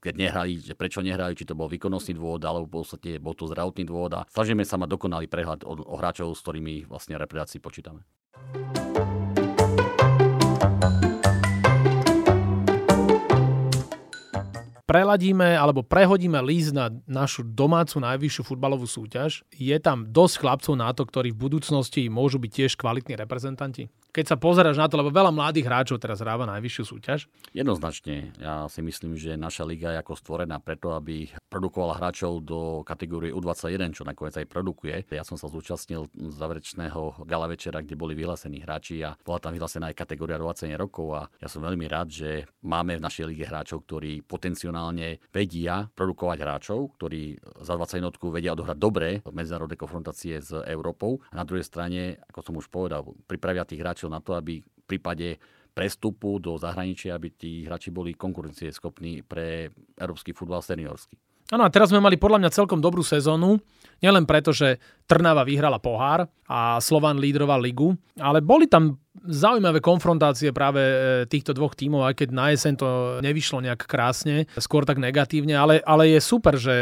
keď 0.00 0.14
nehrali, 0.16 0.56
prečo 0.72 1.04
nehrali, 1.04 1.36
či 1.36 1.44
to 1.44 1.52
bol 1.52 1.68
výkonnostný 1.68 2.16
dôvod, 2.16 2.40
alebo 2.48 2.64
v 2.64 2.74
podstate 2.80 3.10
bol 3.20 3.36
to 3.36 3.44
zdravotný 3.50 3.84
dôvod 3.84 4.12
a 4.16 4.24
snažíme 4.32 4.64
sa 4.64 4.80
mať 4.80 4.88
dokonalý 4.96 5.26
prehľad 5.28 5.68
o, 5.68 5.76
o 5.76 5.94
hráčov, 6.00 6.32
s 6.32 6.40
ktorými 6.40 6.88
vlastne 6.88 7.20
repredácii 7.20 7.60
počítame. 7.60 8.06
Preladíme 14.88 15.52
alebo 15.52 15.84
prehodíme 15.84 16.40
líst 16.40 16.72
na 16.72 16.88
našu 17.04 17.44
domácu 17.44 18.00
najvyššiu 18.00 18.42
futbalovú 18.48 18.88
súťaž, 18.88 19.44
je 19.52 19.76
tam 19.76 20.08
dosť 20.08 20.34
chlapcov 20.40 20.74
na 20.80 20.88
to, 20.96 21.04
ktorí 21.04 21.36
v 21.36 21.42
budúcnosti 21.44 22.08
môžu 22.08 22.40
byť 22.40 22.50
tiež 22.50 22.72
kvalitní 22.80 23.12
reprezentanti? 23.20 23.92
keď 24.18 24.34
sa 24.34 24.40
pozeráš 24.40 24.74
na 24.80 24.90
to, 24.90 24.98
lebo 24.98 25.14
veľa 25.14 25.30
mladých 25.30 25.70
hráčov 25.70 26.02
teraz 26.02 26.18
hráva 26.18 26.48
najvyššiu 26.48 26.84
súťaž? 26.90 27.30
Jednoznačne. 27.54 28.34
Ja 28.42 28.66
si 28.66 28.82
myslím, 28.82 29.14
že 29.14 29.38
naša 29.38 29.62
liga 29.62 29.94
je 29.94 30.02
ako 30.02 30.18
stvorená 30.18 30.58
preto, 30.58 30.90
aby 30.96 31.30
produkovala 31.46 32.02
hráčov 32.02 32.42
do 32.42 32.82
kategórie 32.82 33.30
U21, 33.30 33.94
čo 33.94 34.02
nakoniec 34.02 34.34
aj 34.40 34.50
produkuje. 34.50 35.06
Ja 35.12 35.22
som 35.22 35.38
sa 35.38 35.46
zúčastnil 35.46 36.10
záverečného 36.18 37.22
gala 37.30 37.46
večera, 37.46 37.78
kde 37.78 37.94
boli 37.94 38.18
vyhlásení 38.18 38.58
hráči 38.64 39.06
a 39.06 39.14
bola 39.22 39.38
tam 39.38 39.54
vyhlásená 39.54 39.92
aj 39.92 40.00
kategória 40.02 40.40
20 40.40 40.72
rokov 40.74 41.06
a 41.14 41.22
ja 41.38 41.46
som 41.46 41.62
veľmi 41.62 41.86
rád, 41.86 42.10
že 42.10 42.30
máme 42.66 42.98
v 42.98 43.04
našej 43.06 43.24
lige 43.28 43.46
hráčov, 43.46 43.86
ktorí 43.86 44.26
potenciálne 44.26 44.77
vedia 45.32 45.90
produkovať 45.92 46.38
hráčov, 46.40 46.98
ktorí 46.98 47.38
za 47.62 47.74
20 47.74 48.00
jednotku 48.00 48.30
vedia 48.30 48.54
odohrať 48.54 48.78
dobre 48.78 49.08
medzinárodné 49.28 49.76
konfrontácie 49.76 50.38
s 50.38 50.54
Európou. 50.66 51.20
A 51.32 51.40
na 51.40 51.44
druhej 51.44 51.66
strane, 51.66 52.18
ako 52.30 52.40
som 52.40 52.54
už 52.56 52.70
povedal, 52.70 53.04
pripravia 53.26 53.66
tých 53.66 53.82
hráčov 53.82 54.08
na 54.08 54.22
to, 54.22 54.34
aby 54.38 54.62
v 54.62 54.84
prípade 54.86 55.36
prestupu 55.78 56.42
do 56.42 56.58
zahraničia, 56.58 57.14
aby 57.14 57.28
tí 57.30 57.62
hráči 57.62 57.94
boli 57.94 58.18
konkurencieschopní 58.18 59.22
pre 59.22 59.70
európsky 59.94 60.34
futbal 60.34 60.58
seniorský. 60.58 61.14
Áno 61.48 61.64
a 61.64 61.72
teraz 61.72 61.88
sme 61.88 62.02
mali 62.02 62.20
podľa 62.20 62.44
mňa 62.44 62.50
celkom 62.52 62.82
dobrú 62.82 63.00
sezónu, 63.00 63.56
nielen 64.02 64.24
preto, 64.24 64.54
že 64.54 64.78
Trnava 65.08 65.40
vyhrala 65.40 65.80
pohár 65.80 66.28
a 66.44 66.76
Slovan 66.84 67.16
lídroval 67.16 67.64
ligu, 67.64 67.96
ale 68.20 68.44
boli 68.44 68.68
tam 68.68 69.00
zaujímavé 69.24 69.80
konfrontácie 69.80 70.52
práve 70.52 70.80
e, 70.80 70.94
týchto 71.26 71.56
dvoch 71.56 71.74
tímov, 71.74 72.06
aj 72.06 72.14
keď 72.22 72.28
na 72.30 72.46
jeseň 72.52 72.74
to 72.78 72.88
nevyšlo 73.24 73.64
nejak 73.64 73.88
krásne, 73.88 74.46
skôr 74.60 74.84
tak 74.84 75.00
negatívne, 75.00 75.56
ale, 75.56 75.80
ale 75.82 76.12
je 76.12 76.20
super, 76.22 76.54
že 76.60 76.76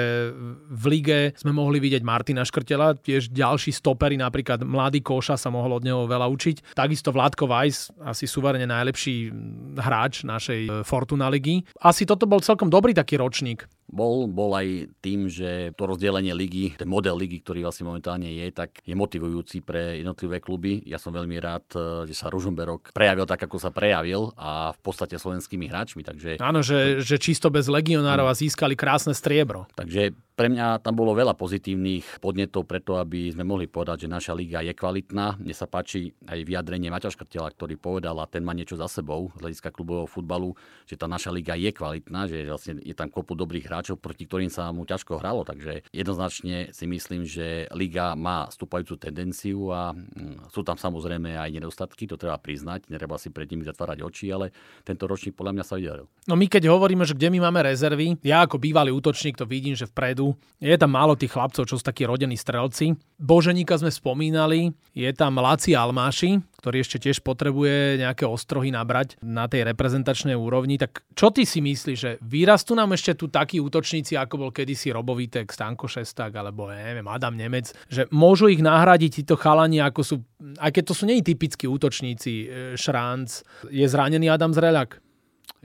v 0.66 0.84
lige 0.90 1.18
sme 1.38 1.54
mohli 1.54 1.78
vidieť 1.80 2.02
Martina 2.02 2.42
Škrtela, 2.42 2.98
tiež 2.98 3.32
ďalší 3.32 3.72
stopery, 3.72 4.18
napríklad 4.18 4.66
mladý 4.66 5.00
Koša 5.00 5.38
sa 5.38 5.48
mohol 5.48 5.80
od 5.80 5.86
neho 5.86 6.04
veľa 6.04 6.26
učiť. 6.28 6.76
Takisto 6.76 7.14
Vládko 7.14 7.46
Weiss, 7.46 7.94
asi 8.02 8.26
suverene 8.26 8.66
najlepší 8.68 9.30
hráč 9.78 10.26
našej 10.26 10.60
e, 10.66 10.70
Fortuna 10.82 11.30
ligy. 11.30 11.62
Asi 11.82 12.04
toto 12.04 12.26
bol 12.26 12.42
celkom 12.42 12.68
dobrý 12.68 12.92
taký 12.92 13.16
ročník. 13.22 13.66
Bol, 13.96 14.28
bol 14.28 14.52
aj 14.52 14.92
tým, 15.00 15.32
že 15.32 15.72
to 15.72 15.88
rozdelenie 15.88 16.36
ligy, 16.36 16.76
ten 16.76 16.84
model 16.84 17.16
ligy, 17.16 17.40
ktorý 17.40 17.64
vlastne 17.64 17.88
momentálne 17.88 18.28
je, 18.28 18.52
tak 18.52 18.84
je 18.84 18.92
motivujúci 18.92 19.64
pre 19.64 20.04
jednotlivé 20.04 20.44
kluby. 20.44 20.84
Ja 20.84 21.00
som 21.00 21.16
veľmi 21.16 21.40
rád, 21.40 21.64
e, 21.72 22.12
že 22.12 22.12
sa 22.12 22.28
Ružomberok 22.28 22.92
prejavil 22.92 23.24
tak, 23.24 23.48
ako 23.48 23.56
sa 23.56 23.72
prejavil 23.72 24.36
a 24.36 24.76
v 24.76 24.80
podstate 24.84 25.16
slovenskými 25.16 25.72
hráčmi. 25.72 26.04
Takže... 26.04 26.36
Áno, 26.44 26.60
že, 26.60 27.00
že 27.00 27.16
čisto 27.16 27.48
bez 27.48 27.72
legionárov 27.72 28.28
a 28.28 28.36
získali 28.36 28.76
krásne 28.76 29.16
striebro. 29.16 29.64
Takže 29.72 30.12
pre 30.36 30.52
mňa 30.52 30.84
tam 30.84 30.92
bolo 30.92 31.16
veľa 31.16 31.32
pozitívnych 31.32 32.20
podnetov 32.20 32.66
preto, 32.66 33.00
aby 33.00 33.32
sme 33.32 33.46
mohli 33.46 33.70
povedať, 33.70 34.04
že 34.04 34.08
naša 34.12 34.32
liga 34.36 34.60
je 34.60 34.76
kvalitná. 34.76 35.40
Mne 35.40 35.54
sa 35.56 35.64
páči 35.64 36.12
aj 36.28 36.44
vyjadrenie 36.44 36.90
Maťa 36.90 37.08
Škrtela, 37.08 37.48
ktorý 37.48 37.78
povedal, 37.78 38.18
a 38.18 38.28
ten 38.28 38.42
má 38.42 38.52
niečo 38.52 38.76
za 38.76 38.84
sebou 38.84 39.32
z 39.32 39.40
hľadiska 39.40 39.70
klubového 39.70 40.04
futbalu, 40.10 40.52
že 40.84 40.98
tá 40.98 41.06
naša 41.06 41.30
liga 41.30 41.56
je 41.56 41.70
kvalitná, 41.70 42.26
že 42.26 42.44
vlastne 42.50 42.76
je 42.82 42.92
tam 42.92 43.06
kopu 43.06 43.32
dobrých 43.32 43.64
hráčov, 43.64 43.85
proti 43.94 44.26
ktorým 44.26 44.50
sa 44.50 44.74
mu 44.74 44.82
ťažko 44.82 45.22
hralo. 45.22 45.46
Takže 45.46 45.86
jednoznačne 45.94 46.74
si 46.74 46.84
myslím, 46.90 47.22
že 47.22 47.70
liga 47.70 48.18
má 48.18 48.50
stúpajúcu 48.50 48.98
tendenciu 48.98 49.70
a 49.70 49.94
mm, 49.94 50.50
sú 50.50 50.66
tam 50.66 50.74
samozrejme 50.74 51.38
aj 51.38 51.54
nedostatky, 51.54 52.10
to 52.10 52.18
treba 52.18 52.42
priznať, 52.42 52.90
netreba 52.90 53.14
si 53.22 53.30
pred 53.30 53.46
nimi 53.46 53.62
zatvárať 53.62 54.02
oči, 54.02 54.26
ale 54.34 54.50
tento 54.82 55.06
ročník 55.06 55.38
podľa 55.38 55.54
mňa 55.60 55.64
sa 55.64 55.78
vydaril. 55.78 56.10
No 56.26 56.34
my 56.34 56.50
keď 56.50 56.66
hovoríme, 56.66 57.06
že 57.06 57.14
kde 57.14 57.30
my 57.30 57.46
máme 57.46 57.70
rezervy, 57.70 58.18
ja 58.26 58.42
ako 58.42 58.58
bývalý 58.58 58.90
útočník 58.90 59.38
to 59.38 59.46
vidím, 59.46 59.78
že 59.78 59.86
vpredu 59.86 60.34
je 60.58 60.74
tam 60.74 60.90
málo 60.90 61.14
tých 61.14 61.36
chlapcov, 61.36 61.68
čo 61.68 61.76
sú 61.76 61.84
takí 61.84 62.08
rodení 62.08 62.34
strelci. 62.34 62.96
Boženíka 63.16 63.80
sme 63.80 63.88
spomínali, 63.88 64.76
je 64.92 65.08
tam 65.16 65.40
Laci 65.40 65.72
Almáši, 65.72 66.36
ktorý 66.60 66.84
ešte 66.84 67.00
tiež 67.00 67.24
potrebuje 67.24 68.04
nejaké 68.04 68.28
ostrohy 68.28 68.68
nabrať 68.68 69.16
na 69.24 69.48
tej 69.48 69.64
reprezentačnej 69.72 70.36
úrovni. 70.36 70.76
Tak 70.76 71.00
čo 71.16 71.32
ty 71.32 71.48
si 71.48 71.64
myslíš, 71.64 71.96
že 71.96 72.20
vyrastú 72.20 72.76
nám 72.76 72.92
ešte 72.92 73.16
tu 73.16 73.32
takí 73.32 73.56
útočníci, 73.56 74.20
ako 74.20 74.34
bol 74.36 74.50
kedysi 74.52 74.92
Robovitek, 74.92 75.48
Stanko 75.48 75.88
Šesták 75.88 76.28
alebo 76.36 76.68
neviem, 76.68 77.08
Adam 77.08 77.32
Nemec, 77.32 77.72
že 77.88 78.04
môžu 78.12 78.52
ich 78.52 78.60
nahradiť 78.60 79.24
títo 79.24 79.40
chalani, 79.40 79.80
ako 79.80 80.00
sú, 80.04 80.16
aj 80.60 80.76
keď 80.76 80.84
to 80.84 80.92
sú 80.92 81.08
nie 81.08 81.24
typickí 81.24 81.64
útočníci, 81.64 82.32
e, 82.44 82.46
Šránc, 82.76 83.46
je 83.72 83.86
zranený 83.88 84.28
Adam 84.28 84.52
Zreľak? 84.52 85.05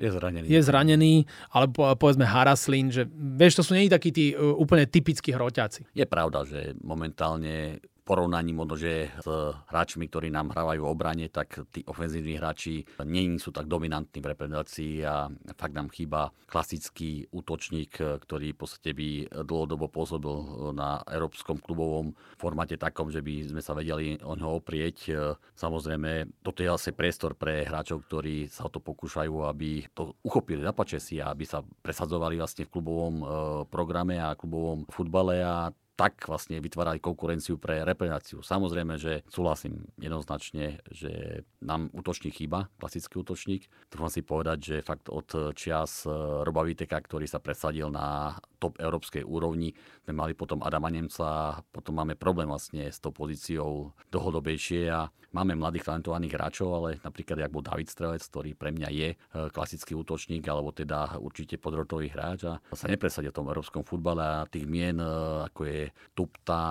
Je 0.01 0.09
zranený. 0.09 0.45
Je 0.49 0.61
zranený, 0.63 1.13
ale 1.53 1.69
povedzme 1.73 2.25
Haraslin, 2.25 2.89
že 2.89 3.05
vieš, 3.11 3.61
to 3.61 3.63
sú 3.65 3.77
nie 3.77 3.91
takí 3.91 4.09
tí 4.09 4.33
uh, 4.33 4.55
úplne 4.57 4.89
typickí 4.89 5.29
hroťáci. 5.29 5.85
Je 5.93 6.05
pravda, 6.09 6.41
že 6.47 6.73
momentálne 6.81 7.83
porovnaní 8.11 8.51
možno, 8.51 8.75
že 8.75 9.07
s 9.23 9.27
hráčmi, 9.71 10.11
ktorí 10.11 10.27
nám 10.35 10.51
hrávajú 10.51 10.83
v 10.83 10.91
obrane, 10.91 11.25
tak 11.31 11.63
tí 11.71 11.79
ofenzívni 11.87 12.35
hráči 12.35 12.83
nie 13.07 13.39
sú 13.39 13.55
tak 13.55 13.71
dominantní 13.71 14.19
v 14.19 14.35
reprezentácii 14.35 14.99
a 15.07 15.31
fakt 15.55 15.71
nám 15.71 15.87
chýba 15.87 16.27
klasický 16.43 17.31
útočník, 17.31 17.95
ktorý 17.95 18.51
v 18.51 18.59
podstate 18.59 18.91
by 18.91 19.31
dlhodobo 19.47 19.87
pôsobil 19.87 20.35
na 20.75 20.99
európskom 21.07 21.63
klubovom 21.63 22.11
formáte 22.35 22.75
takom, 22.75 23.07
že 23.07 23.23
by 23.23 23.47
sme 23.55 23.63
sa 23.63 23.71
vedeli 23.71 24.19
o 24.19 24.35
ňo 24.35 24.59
oprieť. 24.59 25.15
Samozrejme, 25.55 26.43
toto 26.43 26.59
je 26.59 26.67
asi 26.67 26.91
priestor 26.91 27.39
pre 27.39 27.63
hráčov, 27.63 28.03
ktorí 28.11 28.51
sa 28.51 28.67
o 28.67 28.73
to 28.73 28.83
pokúšajú, 28.83 29.47
aby 29.47 29.87
to 29.95 30.19
uchopili, 30.27 30.59
zapače 30.59 30.99
si 30.99 31.23
a 31.23 31.31
aby 31.31 31.47
sa 31.47 31.63
presadzovali 31.63 32.35
vlastne 32.35 32.67
v 32.67 32.73
klubovom 32.75 33.15
eh, 33.15 33.27
programe 33.71 34.19
a 34.19 34.35
klubovom 34.35 34.83
futbale 34.91 35.39
a 35.39 35.71
tak 36.01 36.25
vlastne 36.25 36.57
vytvárali 36.57 36.97
konkurenciu 36.97 37.61
pre 37.61 37.85
reprezentáciu. 37.85 38.41
Samozrejme, 38.41 38.97
že 38.97 39.21
súhlasím 39.29 39.85
jednoznačne, 40.01 40.81
že 40.89 41.45
nám 41.61 41.93
útočník 41.93 42.41
chýba, 42.41 42.73
klasický 42.81 43.21
útočník. 43.21 43.69
Trúfam 43.93 44.09
si 44.09 44.25
povedať, 44.25 44.57
že 44.57 44.75
fakt 44.81 45.13
od 45.13 45.53
čias 45.53 46.09
e, 46.09 46.11
Roba 46.41 46.65
Viteka, 46.65 46.97
ktorý 46.97 47.29
sa 47.29 47.37
presadil 47.37 47.93
na 47.93 48.33
top 48.61 48.77
európskej 48.77 49.25
úrovni. 49.25 49.73
Sme 50.05 50.13
mali 50.13 50.37
potom 50.37 50.61
Adama 50.61 50.93
Nemca, 50.93 51.57
potom 51.73 51.97
máme 51.97 52.13
problém 52.13 52.45
vlastne 52.45 52.85
s 52.93 53.01
tou 53.01 53.09
pozíciou 53.09 53.97
dlhodobejšie 54.13 54.93
a 54.93 55.09
máme 55.33 55.55
mladých 55.55 55.87
talentovaných 55.87 56.35
hráčov, 56.35 56.69
ale 56.75 56.89
napríklad 57.01 57.41
jak 57.41 57.51
bol 57.51 57.63
David 57.63 57.87
Strelec, 57.87 58.23
ktorý 58.27 58.51
pre 58.53 58.69
mňa 58.75 58.89
je 58.91 59.09
e, 59.15 59.17
klasický 59.49 59.95
útočník, 59.95 60.43
alebo 60.45 60.75
teda 60.75 61.17
určite 61.17 61.55
podrotový 61.55 62.11
hráč 62.11 62.51
a 62.51 62.59
sa 62.75 62.91
nepresadil 62.91 63.31
v 63.31 63.39
tom 63.39 63.47
európskom 63.47 63.83
futbale 63.87 64.21
a 64.21 64.47
tých 64.47 64.67
mien, 64.67 64.99
e, 64.99 65.07
ako 65.47 65.61
je 65.65 65.81
Tupta 66.11 66.63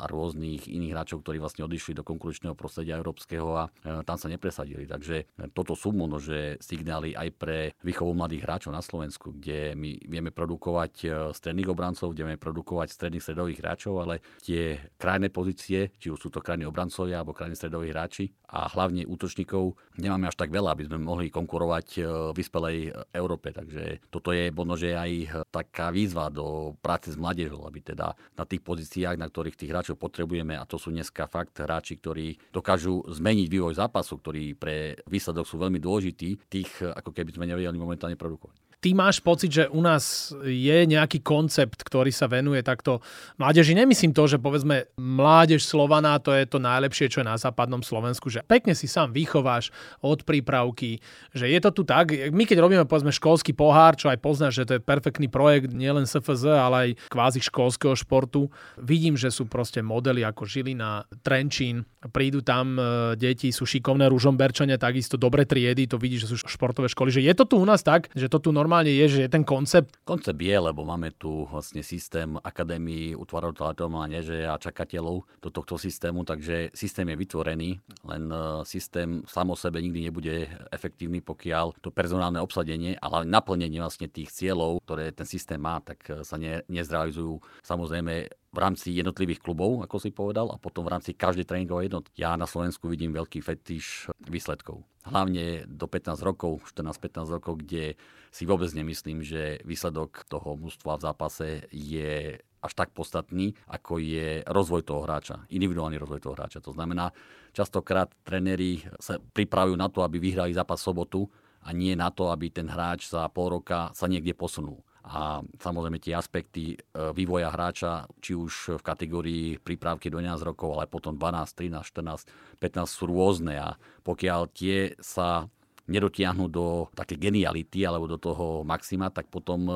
a 0.00 0.04
rôznych 0.08 0.66
iných 0.66 0.92
hráčov, 0.96 1.20
ktorí 1.22 1.38
vlastne 1.38 1.68
odišli 1.68 1.92
do 1.92 2.02
konkurenčného 2.02 2.56
prostredia 2.56 2.96
európskeho 2.96 3.48
a 3.52 3.64
e, 3.68 4.00
tam 4.02 4.16
sa 4.16 4.32
nepresadili. 4.32 4.88
Takže 4.88 5.28
toto 5.52 5.76
sú 5.76 5.92
možno, 5.92 6.18
že 6.18 6.56
signály 6.64 7.12
aj 7.12 7.28
pre 7.36 7.58
výchovu 7.84 8.16
mladých 8.16 8.48
hráčov 8.48 8.72
na 8.72 8.80
Slovensku, 8.80 9.36
kde 9.36 9.76
my 9.76 10.08
vieme 10.08 10.32
produkovať 10.32 10.92
stredných 11.36 11.68
obrancov, 11.70 12.16
vieme 12.16 12.40
produkovať 12.40 12.88
stredných 12.90 13.24
stredových 13.24 13.60
hráčov, 13.60 13.94
ale 14.00 14.24
tie 14.40 14.80
krajné 14.96 15.28
pozície, 15.28 15.92
či 16.00 16.08
už 16.08 16.18
sú 16.18 16.28
to 16.32 16.40
krajní 16.40 16.64
obrancovia 16.64 17.20
alebo 17.20 17.36
krajní 17.36 17.54
stredoví 17.54 17.92
hráči 17.92 18.32
a 18.50 18.70
hlavne 18.70 19.04
útočníkov 19.04 19.74
nemáme 19.98 20.30
až 20.30 20.38
tak 20.38 20.54
veľa, 20.54 20.72
aby 20.72 20.86
sme 20.86 21.02
mohli 21.02 21.28
konkurovať 21.34 21.86
e, 21.98 22.00
vyspelej 22.30 22.94
Európe. 23.10 23.50
Takže 23.50 24.06
toto 24.08 24.30
je 24.30 24.54
možno, 24.54 24.78
že 24.78 24.94
aj 24.94 25.44
taká 25.50 25.90
výzva 25.90 26.30
do 26.30 26.78
práce 26.78 27.10
s 27.10 27.18
mládežou, 27.18 27.66
aby 27.66 27.82
teda 27.82 28.14
na 28.38 28.44
tých 28.46 28.62
pozíciách, 28.62 29.18
na 29.18 29.26
ktorých 29.26 29.58
tých 29.58 29.70
hráčov 29.74 29.98
potrebujeme, 29.98 30.54
a 30.54 30.64
to 30.64 30.78
sú 30.78 30.94
dneska 30.94 31.26
fakt 31.26 31.58
hráči, 31.58 31.98
ktorí 31.98 32.38
dokážu 32.54 33.02
zmeniť 33.06 33.46
vývoj 33.50 33.74
zápasu, 33.76 34.18
ktorí 34.22 34.54
pre 34.54 34.94
výsledok 35.10 35.44
sú 35.46 35.58
veľmi 35.58 35.82
dôležití, 35.82 36.50
tých 36.50 36.70
ako 36.82 37.10
keby 37.10 37.34
sme 37.34 37.50
nevedeli 37.50 37.76
momentálne 37.76 38.14
produkovať. 38.18 38.65
Ty 38.76 38.92
máš 38.92 39.24
pocit, 39.24 39.48
že 39.48 39.64
u 39.72 39.80
nás 39.80 40.36
je 40.44 40.84
nejaký 40.84 41.24
koncept, 41.24 41.80
ktorý 41.80 42.12
sa 42.12 42.28
venuje 42.28 42.60
takto 42.60 43.00
mládeži. 43.40 43.72
Nemyslím 43.72 44.12
to, 44.12 44.28
že 44.28 44.36
povedzme 44.36 44.92
mládež 45.00 45.64
Slovaná 45.64 46.20
to 46.20 46.36
je 46.36 46.44
to 46.44 46.60
najlepšie, 46.60 47.08
čo 47.08 47.24
je 47.24 47.26
na 47.26 47.40
západnom 47.40 47.80
Slovensku, 47.80 48.28
že 48.28 48.44
pekne 48.44 48.76
si 48.76 48.84
sám 48.84 49.16
vychováš 49.16 49.72
od 50.04 50.22
prípravky, 50.28 51.00
že 51.32 51.48
je 51.48 51.58
to 51.64 51.72
tu 51.72 51.82
tak. 51.88 52.12
My 52.30 52.44
keď 52.44 52.60
robíme 52.60 52.84
povedzme 52.84 53.16
školský 53.16 53.56
pohár, 53.56 53.96
čo 53.96 54.12
aj 54.12 54.20
poznáš, 54.20 54.60
že 54.60 54.66
to 54.68 54.72
je 54.76 54.84
perfektný 54.84 55.32
projekt 55.32 55.72
nielen 55.72 56.04
SFZ, 56.04 56.44
ale 56.54 56.76
aj 56.76 56.90
kvázi 57.08 57.40
školského 57.42 57.96
športu, 57.96 58.52
vidím, 58.76 59.16
že 59.16 59.32
sú 59.32 59.48
proste 59.48 59.80
modely 59.80 60.20
ako 60.20 60.44
Žilina, 60.44 61.08
Trenčín, 61.24 61.88
prídu 62.12 62.44
tam 62.44 62.78
e, 62.78 62.82
deti, 63.18 63.50
sú 63.50 63.66
šikovné 63.66 64.06
Ružomberčania, 64.12 64.78
takisto 64.78 65.18
dobre 65.18 65.48
triedy, 65.48 65.90
to 65.90 65.98
vidíš, 65.98 66.28
že 66.28 66.30
sú 66.30 66.36
športové 66.46 66.86
školy. 66.92 67.10
Že 67.10 67.22
je 67.26 67.34
to 67.34 67.44
tu 67.48 67.54
u 67.58 67.66
nás 67.66 67.82
tak, 67.82 68.12
že 68.14 68.30
to 68.30 68.38
tu 68.38 68.54
normálne 68.54 68.65
je, 68.92 69.06
že 69.08 69.20
je 69.26 69.30
ten 69.30 69.44
koncept? 69.46 69.98
Koncept 70.04 70.38
je, 70.42 70.56
lebo 70.58 70.82
máme 70.84 71.14
tu 71.14 71.46
vlastne 71.46 71.80
systém 71.80 72.36
akadémií, 72.38 73.14
útvarov 73.16 73.54
talentov 73.54 73.90
mládeže 73.90 74.44
a 74.46 74.58
čakateľov 74.58 75.26
do 75.40 75.48
tohto 75.48 75.78
systému, 75.78 76.26
takže 76.26 76.74
systém 76.74 77.08
je 77.08 77.16
vytvorený, 77.16 77.70
len 78.04 78.22
e, 78.28 78.38
systém 78.66 79.22
sám 79.26 79.54
sebe 79.56 79.78
nikdy 79.78 80.10
nebude 80.10 80.50
efektívny, 80.74 81.22
pokiaľ 81.22 81.78
to 81.78 81.94
personálne 81.94 82.42
obsadenie, 82.42 82.98
ale 82.98 83.24
naplnenie 83.24 83.78
vlastne 83.78 84.10
tých 84.10 84.34
cieľov, 84.34 84.82
ktoré 84.84 85.14
ten 85.14 85.26
systém 85.26 85.58
má, 85.58 85.78
tak 85.80 86.02
e, 86.10 86.26
sa 86.26 86.36
ne, 86.36 86.66
nezrealizujú 86.66 87.38
samozrejme 87.62 88.28
v 88.56 88.64
rámci 88.64 88.88
jednotlivých 88.96 89.44
klubov, 89.44 89.84
ako 89.84 90.00
si 90.00 90.08
povedal, 90.08 90.48
a 90.48 90.56
potom 90.56 90.88
v 90.88 90.96
rámci 90.96 91.12
každej 91.12 91.44
tréningovej 91.44 91.92
jednotky. 91.92 92.24
Ja 92.24 92.40
na 92.40 92.48
Slovensku 92.48 92.88
vidím 92.88 93.12
veľký 93.12 93.44
fetiš 93.44 94.08
výsledkov. 94.24 94.80
Hlavne 95.04 95.68
do 95.68 95.84
15 95.84 96.16
rokov, 96.24 96.64
14-15 96.72 97.36
rokov, 97.36 97.60
kde 97.60 98.00
si 98.32 98.48
vôbec 98.48 98.72
nemyslím, 98.72 99.20
že 99.20 99.60
výsledok 99.68 100.24
toho 100.24 100.56
mústva 100.56 100.96
v 100.96 101.04
zápase 101.04 101.48
je 101.68 102.40
až 102.40 102.72
tak 102.72 102.96
podstatný, 102.96 103.52
ako 103.68 104.00
je 104.00 104.40
rozvoj 104.48 104.82
toho 104.88 105.04
hráča, 105.04 105.44
individuálny 105.52 106.00
rozvoj 106.00 106.24
toho 106.24 106.34
hráča. 106.34 106.64
To 106.64 106.72
znamená, 106.72 107.12
častokrát 107.52 108.10
tréneri 108.24 108.82
sa 108.98 109.20
pripravujú 109.20 109.76
na 109.76 109.92
to, 109.92 110.00
aby 110.00 110.16
vyhrali 110.18 110.56
zápas 110.56 110.80
sobotu 110.80 111.28
a 111.62 111.70
nie 111.76 111.94
na 111.94 112.10
to, 112.10 112.32
aby 112.32 112.50
ten 112.50 112.66
hráč 112.66 113.06
za 113.06 113.28
pol 113.30 113.60
roka 113.60 113.92
sa 113.92 114.10
niekde 114.10 114.34
posunul 114.34 114.82
a 115.06 115.38
samozrejme 115.62 116.02
tie 116.02 116.18
aspekty 116.18 116.74
e, 116.74 116.76
vývoja 117.14 117.54
hráča, 117.54 118.10
či 118.18 118.34
už 118.34 118.78
v 118.78 118.82
kategórii 118.82 119.46
prípravky 119.62 120.10
do 120.10 120.18
11 120.18 120.42
rokov, 120.42 120.74
ale 120.74 120.90
potom 120.90 121.14
12, 121.14 121.54
13, 121.54 121.86
14, 121.86 122.26
15 122.58 122.90
sú 122.90 123.06
rôzne. 123.06 123.54
A 123.54 123.78
pokiaľ 124.02 124.50
tie 124.50 124.98
sa 124.98 125.46
nedotiahnu 125.86 126.50
do 126.50 126.90
také 126.98 127.14
geniality 127.14 127.86
alebo 127.86 128.10
do 128.10 128.18
toho 128.18 128.66
maxima, 128.66 129.14
tak 129.14 129.30
potom 129.30 129.70
e, 129.70 129.74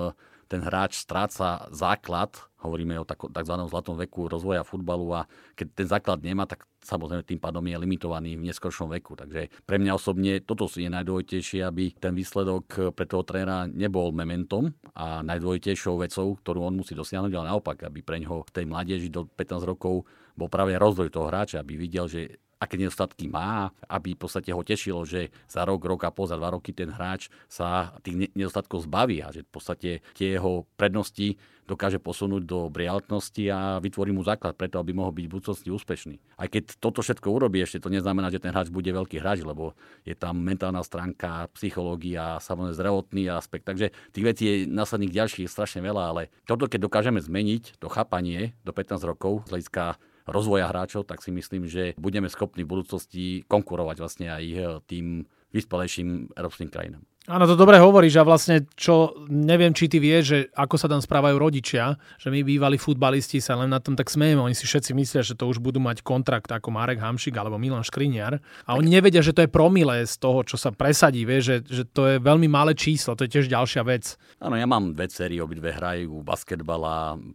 ten 0.51 0.67
hráč 0.67 0.99
stráca 0.99 1.71
základ, 1.71 2.35
hovoríme 2.67 2.99
o 2.99 3.07
tzv. 3.07 3.55
zlatom 3.71 3.95
veku 3.95 4.27
rozvoja 4.27 4.67
futbalu 4.67 5.15
a 5.15 5.31
keď 5.55 5.67
ten 5.79 5.87
základ 5.87 6.19
nemá, 6.27 6.43
tak 6.45 6.67
samozrejme 6.83 7.23
tým 7.23 7.39
pádom 7.39 7.63
je 7.63 7.79
limitovaný 7.79 8.35
v 8.35 8.51
neskôršom 8.51 8.91
veku. 8.91 9.15
Takže 9.15 9.47
pre 9.63 9.79
mňa 9.79 9.95
osobne 9.95 10.43
toto 10.43 10.67
je 10.67 10.91
najdôležitejšie, 10.91 11.63
aby 11.63 11.95
ten 11.95 12.13
výsledok 12.19 12.93
pre 12.99 13.07
toho 13.07 13.23
trénera 13.23 13.71
nebol 13.71 14.11
mementom 14.11 14.75
a 14.99 15.23
najdôležitejšou 15.23 16.03
vecou, 16.03 16.35
ktorú 16.35 16.67
on 16.67 16.75
musí 16.83 16.99
dosiahnuť, 16.99 17.31
ale 17.31 17.47
naopak, 17.55 17.87
aby 17.87 18.03
pre 18.03 18.19
ňoho 18.19 18.43
v 18.43 18.51
tej 18.51 18.65
mládeži 18.67 19.09
do 19.09 19.31
15 19.31 19.63
rokov 19.63 20.03
bol 20.35 20.51
práve 20.51 20.75
rozvoj 20.75 21.15
toho 21.15 21.31
hráča, 21.31 21.63
aby 21.63 21.79
videl, 21.79 22.11
že 22.11 22.43
aké 22.61 22.77
nedostatky 22.77 23.25
má, 23.27 23.73
aby 23.89 24.13
v 24.13 24.21
podstate 24.21 24.53
ho 24.53 24.61
tešilo, 24.61 25.09
že 25.09 25.33
za 25.49 25.65
rok, 25.65 25.81
rok 25.81 26.05
a 26.05 26.13
pol, 26.13 26.29
za 26.29 26.37
dva 26.37 26.53
roky 26.53 26.77
ten 26.77 26.93
hráč 26.93 27.33
sa 27.49 27.97
tých 28.05 28.31
nedostatkov 28.37 28.85
zbaví 28.85 29.25
a 29.25 29.33
že 29.33 29.49
v 29.49 29.51
podstate 29.51 29.91
tie 30.13 30.37
jeho 30.37 30.69
prednosti 30.77 31.41
dokáže 31.71 32.03
posunúť 32.03 32.43
do 32.43 32.67
brialitnosti 32.67 33.47
a 33.47 33.79
vytvorí 33.79 34.11
mu 34.11 34.27
základ 34.27 34.59
preto, 34.59 34.83
aby 34.83 34.91
mohol 34.91 35.15
byť 35.15 35.25
v 35.25 35.33
budúcnosti 35.39 35.69
úspešný. 35.71 36.19
Aj 36.35 36.51
keď 36.51 36.83
toto 36.83 36.99
všetko 36.99 37.31
urobí, 37.31 37.63
ešte 37.63 37.79
to 37.79 37.95
neznamená, 37.95 38.27
že 38.35 38.43
ten 38.43 38.51
hráč 38.51 38.75
bude 38.75 38.91
veľký 38.91 39.23
hráč, 39.23 39.47
lebo 39.47 39.79
je 40.03 40.19
tam 40.19 40.43
mentálna 40.43 40.83
stránka, 40.83 41.47
psychológia, 41.55 42.43
samozrejme 42.43 42.75
zdravotný 42.75 43.31
aspekt. 43.31 43.71
Takže 43.71 43.95
tých 44.11 44.27
vecí 44.27 44.43
je 44.51 44.57
následných 44.67 45.15
ďalších 45.15 45.47
strašne 45.47 45.79
veľa, 45.87 46.03
ale 46.11 46.23
toto, 46.43 46.67
keď 46.67 46.91
dokážeme 46.91 47.23
zmeniť, 47.23 47.79
to 47.79 47.87
chápanie 47.87 48.59
do 48.67 48.75
15 48.75 49.07
rokov 49.07 49.47
z 49.47 49.55
hľadiska 49.55 49.95
rozvoja 50.31 50.71
hráčov, 50.71 51.05
tak 51.05 51.21
si 51.21 51.35
myslím, 51.35 51.67
že 51.67 51.99
budeme 51.99 52.31
schopní 52.31 52.63
v 52.63 52.73
budúcnosti 52.79 53.43
konkurovať 53.51 53.97
vlastne 53.99 54.27
aj 54.31 54.45
eh, 54.47 54.63
tým 54.87 55.27
vyspelejším 55.51 56.39
európskym 56.39 56.71
krajinám. 56.71 57.10
Áno, 57.29 57.45
to 57.45 57.53
dobre 57.53 57.77
hovoríš 57.77 58.17
a 58.17 58.25
vlastne, 58.25 58.65
čo 58.81 59.13
neviem, 59.29 59.77
či 59.77 59.93
ty 59.93 60.01
vieš, 60.01 60.25
že 60.25 60.39
ako 60.57 60.81
sa 60.81 60.89
tam 60.89 61.05
správajú 61.05 61.37
rodičia, 61.37 62.01
že 62.17 62.33
my 62.33 62.41
bývalí 62.41 62.81
futbalisti 62.81 63.45
sa 63.45 63.61
len 63.61 63.69
na 63.69 63.77
tom 63.77 63.93
tak 63.93 64.09
smejeme. 64.09 64.41
Oni 64.41 64.57
si 64.57 64.65
všetci 64.65 64.97
myslia, 64.97 65.21
že 65.21 65.37
to 65.37 65.45
už 65.45 65.61
budú 65.61 65.85
mať 65.85 66.01
kontrakt 66.01 66.49
ako 66.49 66.73
Marek 66.73 66.97
Hamšik 66.97 67.37
alebo 67.37 67.61
Milan 67.61 67.85
Škriniar 67.85 68.41
a 68.65 68.71
oni 68.73 68.97
nevedia, 68.97 69.21
že 69.21 69.37
to 69.37 69.45
je 69.45 69.53
promile 69.53 70.01
z 70.09 70.17
toho, 70.17 70.41
čo 70.49 70.57
sa 70.57 70.73
presadí, 70.73 71.29
vie, 71.29 71.45
že, 71.45 71.61
že 71.69 71.85
to 71.85 72.09
je 72.09 72.17
veľmi 72.25 72.49
malé 72.49 72.73
číslo, 72.73 73.13
to 73.13 73.29
je 73.29 73.37
tiež 73.37 73.53
ďalšia 73.53 73.85
vec. 73.85 74.17
Áno, 74.41 74.57
ja 74.57 74.65
mám 74.65 74.97
dve 74.97 75.13
cery, 75.13 75.45
obidve 75.45 75.77
hrajú 75.77 76.25
basketbal 76.25 76.83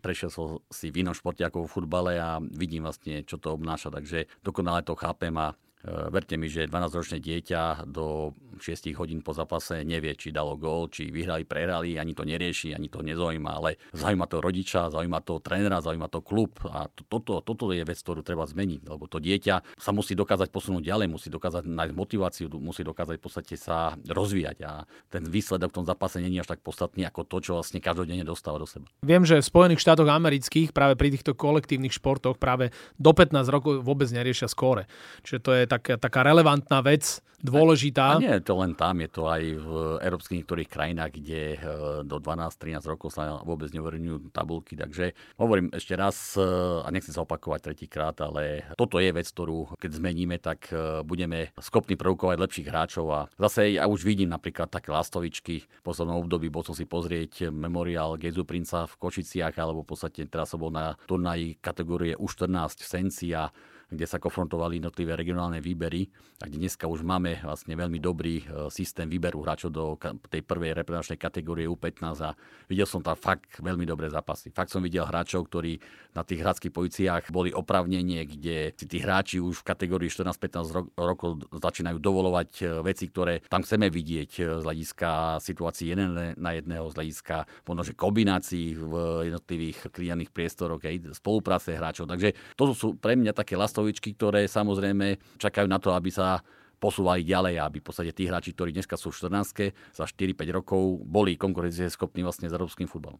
prešiel 0.02 0.34
som 0.34 0.66
si 0.74 0.90
v 0.90 1.06
inom 1.06 1.14
športe 1.14 1.46
ako 1.46 1.70
v 1.70 1.72
futbale 1.72 2.14
a 2.18 2.42
vidím 2.42 2.90
vlastne, 2.90 3.22
čo 3.22 3.38
to 3.38 3.54
obnáša, 3.54 3.94
takže 3.94 4.26
dokonale 4.42 4.82
to 4.82 4.98
chápem 4.98 5.38
a 5.38 5.54
Eh, 5.86 6.10
verte 6.10 6.34
mi, 6.34 6.50
že 6.50 6.66
12-ročné 6.66 7.22
dieťa 7.22 7.86
do 7.86 8.34
6 8.60 8.92
hodín 8.96 9.20
po 9.22 9.36
zápase 9.36 9.84
nevie, 9.84 10.16
či 10.16 10.32
dalo 10.32 10.56
gól, 10.56 10.88
či 10.90 11.12
vyhrali, 11.12 11.44
prehrali, 11.44 12.00
ani 12.00 12.16
to 12.16 12.24
nerieši, 12.24 12.76
ani 12.76 12.88
to 12.88 13.04
nezaujíma, 13.04 13.52
ale 13.52 13.78
zaujíma 13.94 14.26
to 14.28 14.38
rodiča, 14.42 14.92
zaujíma 14.92 15.20
to 15.24 15.40
trénera, 15.40 15.84
zaujíma 15.84 16.08
to 16.08 16.20
klub 16.24 16.56
a 16.70 16.88
to, 16.92 17.04
toto, 17.08 17.42
toto 17.44 17.72
je 17.72 17.84
vec, 17.84 18.00
ktorú 18.00 18.22
treba 18.24 18.48
zmeniť, 18.48 18.88
lebo 18.88 19.06
to 19.06 19.20
dieťa 19.20 19.80
sa 19.80 19.92
musí 19.92 20.16
dokázať 20.16 20.50
posunúť 20.52 20.84
ďalej, 20.88 21.08
musí 21.12 21.28
dokázať 21.30 21.68
nájsť 21.68 21.94
motiváciu, 21.94 22.46
musí 22.60 22.82
dokázať 22.82 23.16
v 23.20 23.24
podstate 23.24 23.56
sa 23.60 23.96
rozvíjať 24.08 24.58
a 24.64 24.86
ten 25.12 25.24
výsledok 25.26 25.72
v 25.72 25.78
tom 25.82 25.86
zápase 25.88 26.22
není 26.22 26.40
až 26.40 26.56
tak 26.56 26.62
podstatný 26.64 27.08
ako 27.08 27.28
to, 27.28 27.38
čo 27.42 27.52
vlastne 27.60 27.80
každodenne 27.84 28.24
dostáva 28.24 28.62
do 28.62 28.68
seba. 28.68 28.88
Viem, 29.04 29.28
že 29.28 29.42
v 29.42 29.46
Spojených 29.46 29.84
štátoch 29.84 30.08
amerických 30.08 30.72
práve 30.72 30.98
pri 30.98 31.14
týchto 31.14 31.38
kolektívnych 31.38 31.94
športoch 31.94 32.38
práve 32.40 32.72
do 32.98 33.12
15 33.12 33.46
rokov 33.52 33.74
vôbec 33.84 34.10
neriešia 34.10 34.50
skóre. 34.50 34.88
Čiže 35.26 35.40
to 35.42 35.52
je 35.54 35.64
taká, 35.66 35.96
taká 36.00 36.22
relevantná 36.26 36.82
vec, 36.82 37.22
dôležitá. 37.46 38.16
A, 38.16 38.18
a 38.18 38.24
nie 38.24 38.38
to 38.46 38.54
len 38.62 38.78
tam, 38.78 39.02
je 39.02 39.10
to 39.10 39.26
aj 39.26 39.42
v 39.42 39.70
európskych 40.06 40.38
niektorých 40.46 40.70
krajinách, 40.70 41.12
kde 41.18 41.42
e, 41.58 41.60
do 42.06 42.22
12-13 42.22 42.86
rokov 42.86 43.18
sa 43.18 43.42
vôbec 43.42 43.74
neuverejňujú 43.74 44.30
tabulky. 44.30 44.78
Takže 44.78 45.18
hovorím 45.42 45.74
ešte 45.74 45.98
raz, 45.98 46.38
e, 46.38 46.46
a 46.86 46.88
nechcem 46.94 47.10
sa 47.10 47.26
opakovať 47.26 47.74
tretíkrát, 47.74 48.14
ale 48.22 48.70
toto 48.78 49.02
je 49.02 49.10
vec, 49.10 49.26
ktorú 49.26 49.74
keď 49.82 49.92
zmeníme, 49.98 50.38
tak 50.38 50.70
e, 50.70 51.02
budeme 51.02 51.50
schopní 51.58 51.98
produkovať 51.98 52.38
lepších 52.38 52.70
hráčov. 52.70 53.06
A 53.10 53.20
zase 53.42 53.82
ja 53.82 53.90
už 53.90 54.06
vidím 54.06 54.30
napríklad 54.30 54.70
také 54.70 54.94
lastovičky 54.94 55.66
v 55.66 55.82
poslednom 55.82 56.22
období, 56.22 56.54
bol 56.54 56.62
som 56.62 56.78
si 56.78 56.86
pozrieť 56.86 57.50
memoriál 57.50 58.22
Gezu 58.22 58.46
Princa 58.46 58.86
v 58.86 58.94
Košiciach, 59.02 59.58
alebo 59.58 59.82
v 59.82 59.90
podstate 59.90 60.30
teraz 60.30 60.54
som 60.54 60.62
bol 60.62 60.70
na 60.70 60.94
turnaji 61.10 61.58
kategórie 61.58 62.14
U14 62.14 62.78
v 62.78 62.88
Senci 62.88 63.34
kde 63.90 64.06
sa 64.10 64.18
konfrontovali 64.18 64.82
jednotlivé 64.82 65.14
regionálne 65.14 65.62
výbery 65.62 66.10
a 66.42 66.50
kde 66.50 66.68
dneska 66.68 66.90
už 66.90 67.06
máme 67.06 67.40
vlastne 67.46 67.78
veľmi 67.78 68.02
dobrý 68.02 68.42
e, 68.42 68.68
systém 68.74 69.08
výberu 69.08 69.46
hráčov 69.46 69.72
do 69.72 69.96
tej 70.28 70.42
prvej 70.44 70.76
reprezentačnej 70.76 71.20
kategórie 71.22 71.70
U15 71.70 72.04
a 72.26 72.36
videl 72.68 72.84
som 72.90 73.00
tam 73.00 73.16
fakt 73.16 73.62
veľmi 73.64 73.88
dobré 73.88 74.12
zápasy. 74.12 74.52
Fakt 74.52 74.74
som 74.74 74.84
videl 74.84 75.08
hráčov, 75.08 75.48
ktorí 75.48 75.80
na 76.12 76.28
tých 76.28 76.42
hradských 76.42 76.74
pozíciách 76.74 77.32
boli 77.32 77.56
opravnenie, 77.56 78.26
kde 78.28 78.76
si 78.76 78.86
tí 78.88 78.98
hráči 79.00 79.40
už 79.40 79.64
v 79.64 79.68
kategórii 79.68 80.10
14-15 80.12 80.96
rokov 81.00 81.46
začínajú 81.56 81.98
dovolovať 82.02 82.50
e, 82.60 82.64
veci, 82.84 83.08
ktoré 83.08 83.46
tam 83.48 83.64
chceme 83.64 83.88
vidieť 83.88 84.32
e, 84.36 84.42
z 84.60 84.64
hľadiska 84.64 85.40
situácií 85.40 85.94
jeden 85.94 86.36
na 86.36 86.52
jedného, 86.58 86.90
z 86.92 86.98
hľadiska 87.00 87.36
možno, 87.70 87.82
že 87.86 87.94
kombinácií 87.96 88.76
v 88.76 88.94
jednotlivých 89.32 89.94
klianých 89.94 90.32
priestoroch, 90.36 90.84
aj 90.84 91.16
spolupráce 91.16 91.76
hráčov. 91.76 92.12
Takže 92.12 92.36
to 92.60 92.76
sú 92.76 93.00
pre 93.00 93.16
mňa 93.16 93.32
také 93.32 93.56
lastovičky, 93.76 94.16
ktoré 94.16 94.48
samozrejme 94.48 95.20
čakajú 95.36 95.68
na 95.68 95.84
to, 95.84 95.92
aby 95.92 96.08
sa 96.08 96.40
posúvali 96.80 97.28
ďalej, 97.28 97.60
aby 97.60 97.84
v 97.84 97.86
podstate 97.92 98.16
tí 98.16 98.24
hráči, 98.24 98.56
ktorí 98.56 98.72
dneska 98.72 98.96
sú 98.96 99.12
v 99.12 99.28
14 99.28 99.76
za 99.92 100.08
4-5 100.08 100.56
rokov, 100.56 101.04
boli 101.04 101.36
konkurencieschopní 101.36 102.24
vlastne 102.24 102.48
s 102.48 102.56
európskym 102.56 102.88
futbalom. 102.88 103.20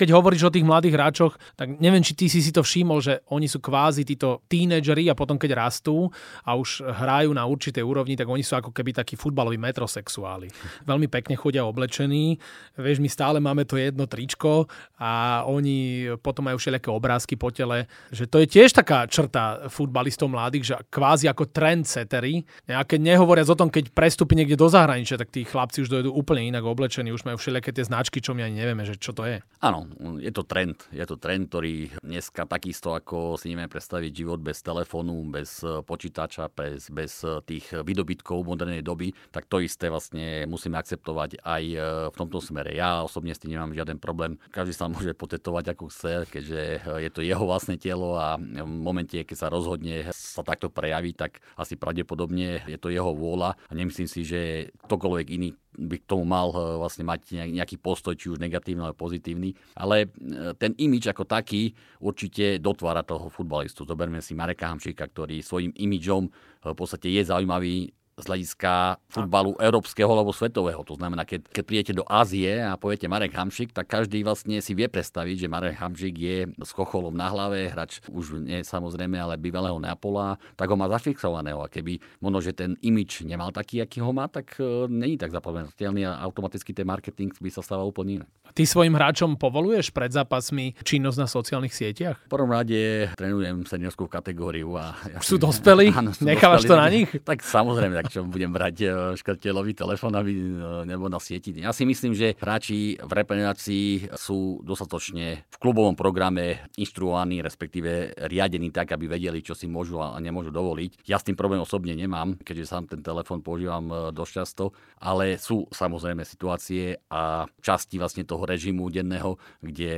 Keď 0.00 0.16
hovoríš 0.16 0.48
o 0.48 0.54
tých 0.54 0.64
mladých 0.64 0.96
hráčoch, 0.96 1.36
tak 1.60 1.76
neviem, 1.76 2.00
či 2.00 2.16
ty 2.16 2.32
si 2.32 2.40
si 2.40 2.48
to 2.48 2.64
všimol, 2.64 3.04
že 3.04 3.20
oni 3.28 3.44
sú 3.44 3.60
kvázi 3.60 4.08
títo 4.08 4.40
tínedžeri 4.48 5.12
a 5.12 5.18
potom 5.18 5.36
keď 5.36 5.60
rastú 5.60 6.08
a 6.40 6.56
už 6.56 6.80
hrajú 6.88 7.36
na 7.36 7.44
určitej 7.44 7.84
úrovni, 7.84 8.16
tak 8.16 8.24
oni 8.24 8.40
sú 8.40 8.56
ako 8.56 8.72
keby 8.72 8.96
takí 8.96 9.20
futbaloví 9.20 9.60
metrosexuáli. 9.60 10.48
Veľmi 10.88 11.12
pekne 11.12 11.36
chodia 11.36 11.68
oblečení, 11.68 12.40
vieš, 12.80 13.04
my 13.04 13.12
stále 13.12 13.36
máme 13.44 13.68
to 13.68 13.76
jedno 13.76 14.08
tričko 14.08 14.64
a 14.96 15.44
oni 15.44 16.08
potom 16.24 16.48
majú 16.48 16.56
všelijaké 16.56 16.88
obrázky 16.88 17.36
po 17.36 17.52
tele, 17.52 17.84
že 18.08 18.24
to 18.24 18.40
je 18.40 18.48
tiež 18.48 18.72
taká 18.72 19.04
črta 19.04 19.68
futbalistov 19.68 20.32
mladých, 20.32 20.64
že 20.64 20.74
kvázi 20.88 21.28
ako 21.28 21.50
trendsettery. 21.50 22.46
A 22.70 22.86
nehovoriac 22.86 23.50
o 23.50 23.58
tom, 23.58 23.68
keď 23.68 23.90
prestúpi 23.90 24.38
niekde 24.38 24.56
do 24.56 24.70
zahraničia, 24.70 25.18
tak 25.18 25.34
tí 25.34 25.42
chlapci 25.42 25.82
už 25.82 25.90
dojdú 25.90 26.14
úplne 26.14 26.46
inak 26.46 26.62
oblečení, 26.62 27.10
už 27.10 27.26
majú 27.26 27.36
všelijaké 27.36 27.74
tie 27.74 27.84
značky, 27.84 28.22
čo 28.22 28.32
my 28.32 28.46
ani 28.46 28.62
nevieme, 28.62 28.86
že 28.86 28.94
čo 28.94 29.10
to 29.10 29.26
je. 29.26 29.42
Áno, 29.58 29.89
je 30.20 30.32
to 30.32 30.42
trend. 30.44 30.76
Je 30.92 31.04
to 31.06 31.16
trend, 31.16 31.50
ktorý 31.50 31.90
dneska 32.02 32.46
takisto 32.46 32.94
ako 32.94 33.38
si 33.40 33.50
nevieme 33.50 33.70
predstaviť 33.70 34.12
život 34.12 34.40
bez 34.40 34.62
telefónu, 34.62 35.26
bez 35.28 35.62
e, 35.62 35.80
počítača, 35.82 36.50
bez, 36.52 36.90
bez 36.90 37.22
e, 37.22 37.40
tých 37.44 37.72
výdobytkov 37.82 38.44
modernej 38.46 38.82
doby, 38.84 39.12
tak 39.30 39.46
to 39.46 39.60
isté 39.62 39.88
vlastne 39.88 40.46
musíme 40.46 40.76
akceptovať 40.78 41.42
aj 41.42 41.64
e, 41.64 41.78
v 42.10 42.16
tomto 42.16 42.38
smere. 42.40 42.74
Ja 42.74 43.02
osobne 43.04 43.34
s 43.34 43.40
tým 43.42 43.56
nemám 43.56 43.74
žiaden 43.76 43.98
problém. 44.00 44.40
Každý 44.50 44.72
sa 44.76 44.90
môže 44.90 45.12
potetovať 45.14 45.74
ako 45.74 45.84
chce, 45.90 46.14
keďže 46.30 46.62
je 47.00 47.10
to 47.10 47.20
jeho 47.20 47.44
vlastné 47.44 47.76
telo 47.80 48.16
a 48.16 48.36
v 48.38 48.64
momente, 48.64 49.16
keď 49.16 49.36
sa 49.36 49.48
rozhodne 49.52 50.08
sa 50.12 50.42
takto 50.42 50.72
prejaviť, 50.72 51.14
tak 51.16 51.32
asi 51.56 51.74
pravdepodobne 51.74 52.64
je 52.66 52.78
to 52.78 52.92
jeho 52.92 53.12
vôľa 53.12 53.56
a 53.56 53.72
nemyslím 53.72 54.08
si, 54.08 54.22
že 54.22 54.40
ktokoľvek 54.86 55.26
iný 55.30 55.50
by 55.78 55.96
k 56.02 56.08
tomu 56.08 56.26
mal 56.26 56.50
eh, 56.50 56.58
vlastne 56.78 57.06
mať 57.06 57.46
nejaký 57.50 57.78
postoj, 57.78 58.18
či 58.18 58.32
už 58.32 58.42
negatívny 58.42 58.82
alebo 58.82 59.06
pozitívny. 59.06 59.54
Ale 59.78 60.10
eh, 60.10 60.52
ten 60.58 60.74
imič 60.74 61.10
ako 61.10 61.26
taký 61.26 61.74
určite 62.02 62.58
dotvára 62.58 63.06
toho 63.06 63.30
futbalistu. 63.30 63.86
Zoberme 63.86 64.18
si 64.18 64.34
Mareka 64.34 64.70
Hamšika, 64.70 65.06
ktorý 65.06 65.40
svojim 65.40 65.70
imidžom 65.76 66.26
eh, 66.26 66.72
v 66.72 66.76
podstate 66.76 67.08
je 67.12 67.22
zaujímavý 67.22 67.94
z 68.20 68.28
hľadiska 68.28 69.00
futbalu 69.08 69.56
európskeho 69.58 70.08
alebo 70.08 70.30
svetového. 70.30 70.80
To 70.86 70.94
znamená, 70.96 71.24
keď, 71.24 71.48
keď 71.50 71.64
prídete 71.66 71.92
do 71.96 72.04
Ázie 72.06 72.60
a 72.62 72.76
poviete 72.76 73.10
Marek 73.10 73.34
Hamšik, 73.34 73.74
tak 73.74 73.90
každý 73.90 74.22
vlastne 74.22 74.60
si 74.60 74.72
vie 74.76 74.86
predstaviť, 74.86 75.46
že 75.46 75.52
Marek 75.52 75.76
Hamšik 75.80 76.14
je 76.16 76.38
s 76.48 76.70
chocholom 76.70 77.16
na 77.16 77.32
hlave, 77.32 77.72
hrač 77.72 78.04
už 78.08 78.44
nie 78.44 78.62
samozrejme, 78.62 79.16
ale 79.16 79.40
bývalého 79.40 79.76
Neapola, 79.80 80.36
tak 80.54 80.70
ho 80.70 80.76
má 80.76 80.86
zafixovaného. 80.92 81.64
A 81.64 81.72
keby 81.72 81.98
možno, 82.22 82.38
že 82.44 82.52
ten 82.52 82.76
imič 82.84 83.24
nemal 83.24 83.50
taký, 83.50 83.82
aký 83.82 84.04
ho 84.04 84.12
má, 84.12 84.28
tak 84.28 84.56
uh, 84.60 84.86
není 84.86 85.16
tak 85.16 85.32
zapomenutelný 85.32 86.06
a 86.06 86.20
automaticky 86.22 86.76
ten 86.76 86.86
marketing 86.86 87.32
by 87.40 87.50
sa 87.50 87.64
stával 87.64 87.88
úplne 87.88 88.22
inak. 88.22 88.30
Ty 88.50 88.66
svojim 88.66 88.98
hráčom 88.98 89.38
povoluješ 89.38 89.94
pred 89.94 90.10
zápasmi 90.10 90.74
činnosť 90.82 91.18
na 91.22 91.28
sociálnych 91.30 91.70
sieťach? 91.70 92.18
V 92.26 92.32
prvom 92.34 92.50
rade 92.50 93.06
trénujem 93.14 93.62
seniorskú 93.62 94.10
kategóriu. 94.10 94.74
A 94.74 94.98
ja 95.06 95.22
Už 95.22 95.26
sú 95.26 95.36
dospelí? 95.38 95.94
Áno, 95.98 96.10
sú 96.10 96.26
Nechávaš 96.26 96.66
dospelí, 96.66 96.74
to 96.74 96.82
na 96.82 96.88
nich? 96.90 97.10
Tak 97.22 97.46
samozrejme, 97.46 97.94
tak 97.94 98.09
čo 98.10 98.26
budem 98.26 98.50
brať 98.50 98.76
e, 98.82 98.86
škrtelový 99.14 99.78
telefón, 99.78 100.18
aby 100.18 100.32
e, 100.34 100.42
nebo 100.84 101.06
na 101.06 101.22
sieti. 101.22 101.54
Ja 101.54 101.70
si 101.70 101.86
myslím, 101.86 102.12
že 102.18 102.34
hráči 102.34 102.98
v 102.98 103.12
reprezentácii 103.14 104.10
sú 104.18 104.58
dostatočne 104.66 105.46
v 105.46 105.56
klubovom 105.62 105.94
programe 105.94 106.66
inštruovaní, 106.74 107.38
respektíve 107.38 108.18
riadení 108.26 108.74
tak, 108.74 108.90
aby 108.90 109.06
vedeli, 109.06 109.38
čo 109.46 109.54
si 109.54 109.70
môžu 109.70 110.02
a 110.02 110.18
nemôžu 110.18 110.50
dovoliť. 110.50 111.06
Ja 111.06 111.22
s 111.22 111.26
tým 111.30 111.38
problém 111.38 111.62
osobne 111.62 111.94
nemám, 111.94 112.34
keďže 112.42 112.66
sám 112.66 112.90
ten 112.90 113.00
telefón 113.00 113.46
používam 113.46 113.86
e, 113.86 113.94
dosť 114.10 114.32
často, 114.34 114.64
ale 114.98 115.38
sú 115.38 115.70
samozrejme 115.70 116.26
situácie 116.26 116.98
a 117.06 117.46
časti 117.62 117.94
vlastne 117.96 118.26
toho 118.26 118.42
režimu 118.42 118.90
denného, 118.90 119.38
kde 119.62 119.92